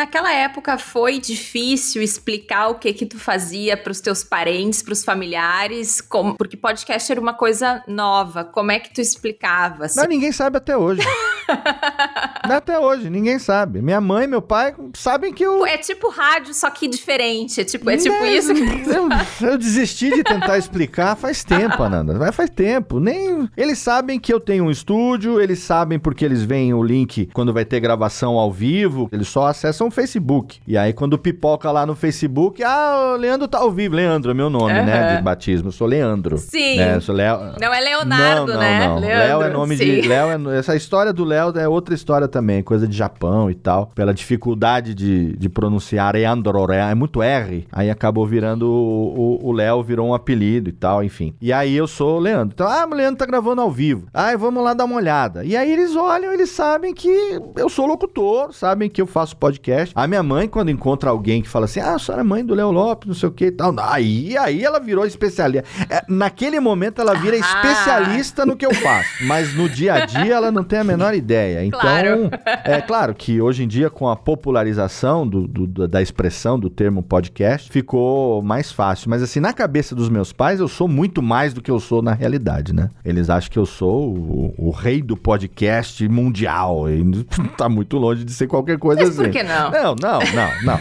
Naquela 0.00 0.32
época 0.32 0.78
foi 0.78 1.18
difícil 1.18 2.00
explicar 2.00 2.68
o 2.68 2.76
que 2.76 2.90
que 2.90 3.04
tu 3.04 3.18
fazia 3.18 3.76
para 3.76 3.90
os 3.90 4.00
teus 4.00 4.24
parentes, 4.24 4.80
para 4.82 4.94
os 4.94 5.04
familiares, 5.04 6.00
como, 6.00 6.38
porque 6.38 6.56
podcast 6.56 7.12
era 7.12 7.20
uma 7.20 7.34
coisa 7.34 7.84
nova. 7.86 8.42
Como 8.42 8.72
é 8.72 8.80
que 8.80 8.94
tu 8.94 9.02
explicava? 9.02 9.84
Assim? 9.84 10.00
Não, 10.00 10.06
ninguém 10.06 10.32
sabe 10.32 10.56
até 10.56 10.74
hoje. 10.74 11.02
até 12.42 12.78
hoje, 12.78 13.10
ninguém 13.10 13.38
sabe. 13.38 13.82
Minha 13.82 14.00
mãe 14.00 14.26
meu 14.26 14.40
pai 14.40 14.74
sabem 14.94 15.32
que 15.32 15.44
eu. 15.44 15.66
É 15.66 15.76
tipo 15.76 16.08
rádio, 16.08 16.54
só 16.54 16.70
que 16.70 16.88
diferente. 16.88 17.60
É 17.60 17.64
tipo, 17.64 17.90
é 17.90 17.96
tipo 17.96 18.14
é, 18.14 18.32
isso 18.32 18.54
que. 18.54 18.60
Eu, 18.90 19.08
eu, 19.48 19.58
desisti 19.58 20.10
de 20.10 20.22
tentar 20.22 20.58
explicar 20.58 21.16
faz 21.16 21.44
tempo, 21.44 21.82
Ananda. 21.82 22.32
Faz 22.32 22.50
tempo. 22.50 22.98
Nem. 22.98 23.48
Eles 23.56 23.78
sabem 23.78 24.18
que 24.18 24.32
eu 24.32 24.40
tenho 24.40 24.64
um 24.64 24.70
estúdio, 24.70 25.40
eles 25.40 25.60
sabem 25.60 25.98
porque 25.98 26.24
eles 26.24 26.42
veem 26.42 26.74
o 26.74 26.82
link 26.82 27.28
quando 27.32 27.52
vai 27.52 27.64
ter 27.64 27.78
gravação 27.80 28.36
ao 28.36 28.50
vivo. 28.50 29.08
Eles 29.12 29.28
só 29.28 29.46
acessam 29.46 29.88
o 29.88 29.90
Facebook. 29.90 30.60
E 30.66 30.76
aí, 30.76 30.92
quando 30.92 31.18
pipoca 31.18 31.70
lá 31.70 31.86
no 31.86 31.94
Facebook, 31.94 32.62
ah, 32.62 33.14
o 33.14 33.16
Leandro 33.16 33.48
tá 33.48 33.58
ao 33.58 33.70
vivo. 33.70 33.94
Leandro 33.94 34.30
é 34.30 34.34
meu 34.34 34.50
nome, 34.50 34.78
uhum. 34.78 34.84
né? 34.84 35.16
De 35.16 35.22
batismo. 35.22 35.68
Eu 35.68 35.72
sou 35.72 35.86
Leandro. 35.86 36.38
Sim. 36.38 36.76
Né? 36.76 36.96
Eu 36.96 37.00
sou 37.00 37.14
Leo... 37.14 37.38
Não 37.60 37.72
é 37.72 37.80
Leonardo, 37.80 38.46
não, 38.46 38.54
não, 38.54 38.60
né? 38.60 38.86
Não, 38.86 38.98
Léo 38.98 39.42
é 39.42 39.50
nome 39.50 39.76
sim. 39.76 39.84
de. 39.84 40.08
Léo 40.08 40.50
é... 40.50 40.58
Essa 40.58 40.76
história 40.76 41.12
do 41.12 41.24
Léo 41.24 41.56
é 41.58 41.68
outra 41.68 41.94
história 41.94 42.28
também, 42.30 42.62
coisa 42.62 42.88
de 42.88 42.96
Japão 42.96 43.50
e 43.50 43.54
tal. 43.54 43.90
Pela 43.94 44.14
dificuldade 44.14 44.94
de, 44.94 45.36
de 45.36 45.48
pronunciar 45.48 46.14
Leandro, 46.14 46.70
é, 46.72 46.90
é 46.90 46.94
muito 46.94 47.22
R. 47.22 47.66
Aí 47.72 47.90
acabou 47.90 48.26
virando. 48.26 48.66
O 48.70 49.52
Léo 49.52 49.82
virou 49.82 50.08
um 50.08 50.14
apelido 50.14 50.68
e 50.68 50.72
tal, 50.72 51.02
enfim. 51.02 51.34
E 51.40 51.52
aí 51.52 51.76
eu 51.76 51.86
sou 51.86 52.16
o 52.16 52.20
Leandro. 52.20 52.54
Então, 52.54 52.66
ah, 52.66 52.86
o 52.90 52.94
Leandro 52.94 53.18
tá 53.18 53.26
gravando 53.26 53.60
ao 53.60 53.70
vivo. 53.70 54.06
Ah, 54.12 54.34
vamos 54.36 54.62
lá 54.62 54.74
dar 54.74 54.84
uma 54.84 54.96
olhada. 54.96 55.44
E 55.44 55.56
aí 55.56 55.70
eles 55.70 55.96
olham, 55.96 56.32
eles 56.32 56.50
sabem 56.50 56.94
que 56.94 57.40
eu 57.56 57.68
sou 57.68 57.86
locutor, 57.86 58.52
sabem 58.52 58.88
que 58.88 59.00
eu 59.00 59.06
faço 59.06 59.36
podcast. 59.36 59.92
A 59.96 60.06
minha 60.06 60.22
mãe, 60.22 60.48
quando 60.48 60.70
encontra 60.70 61.10
alguém 61.10 61.42
que 61.42 61.48
fala 61.48 61.64
assim, 61.64 61.80
ah, 61.80 61.94
a 61.94 61.98
senhora 61.98 62.22
é 62.22 62.24
mãe 62.24 62.44
do 62.44 62.54
Léo 62.54 62.70
Lopes, 62.70 63.08
não 63.08 63.14
sei 63.14 63.28
o 63.28 63.32
que 63.32 63.46
e 63.46 63.52
tal. 63.52 63.74
Aí, 63.78 64.36
aí 64.36 64.64
ela 64.64 64.78
virou 64.78 65.04
especialista. 65.06 65.66
É, 65.88 66.02
naquele 66.08 66.60
momento 66.60 67.00
ela 67.00 67.14
vira 67.14 67.36
ah. 67.36 67.40
especialista 67.40 68.46
no 68.46 68.56
que 68.56 68.66
eu 68.66 68.74
faço. 68.74 69.24
Mas 69.24 69.54
no 69.54 69.68
dia 69.68 69.94
a 69.94 70.06
dia 70.06 70.34
ela 70.34 70.50
não 70.50 70.64
tem 70.64 70.78
a 70.78 70.84
menor 70.84 71.14
ideia. 71.14 71.60
Então, 71.70 71.80
claro. 71.80 72.19
É 72.64 72.80
claro 72.80 73.14
que 73.14 73.40
hoje 73.40 73.64
em 73.64 73.68
dia, 73.68 73.90
com 73.90 74.08
a 74.08 74.16
popularização 74.16 75.26
do, 75.26 75.46
do, 75.46 75.88
da 75.88 76.02
expressão 76.02 76.58
do 76.58 76.68
termo 76.68 77.02
podcast, 77.02 77.70
ficou 77.70 78.42
mais 78.42 78.72
fácil. 78.72 79.10
Mas 79.10 79.22
assim, 79.22 79.40
na 79.40 79.52
cabeça 79.52 79.94
dos 79.94 80.08
meus 80.08 80.32
pais, 80.32 80.60
eu 80.60 80.68
sou 80.68 80.88
muito 80.88 81.22
mais 81.22 81.52
do 81.52 81.62
que 81.62 81.70
eu 81.70 81.80
sou 81.80 82.02
na 82.02 82.12
realidade, 82.12 82.74
né? 82.74 82.90
Eles 83.04 83.30
acham 83.30 83.50
que 83.50 83.58
eu 83.58 83.66
sou 83.66 84.14
o, 84.14 84.54
o 84.56 84.70
rei 84.70 85.02
do 85.02 85.16
podcast 85.16 86.06
mundial. 86.08 86.88
E 86.88 87.02
tá 87.56 87.68
muito 87.68 87.96
longe 87.96 88.24
de 88.24 88.32
ser 88.32 88.46
qualquer 88.46 88.78
coisa 88.78 89.00
Mas 89.00 89.10
assim. 89.10 89.24
Por 89.24 89.30
que 89.30 89.42
não? 89.42 89.70
Não, 89.70 89.94
não, 89.94 90.18
não, 90.18 90.64
não. 90.64 90.80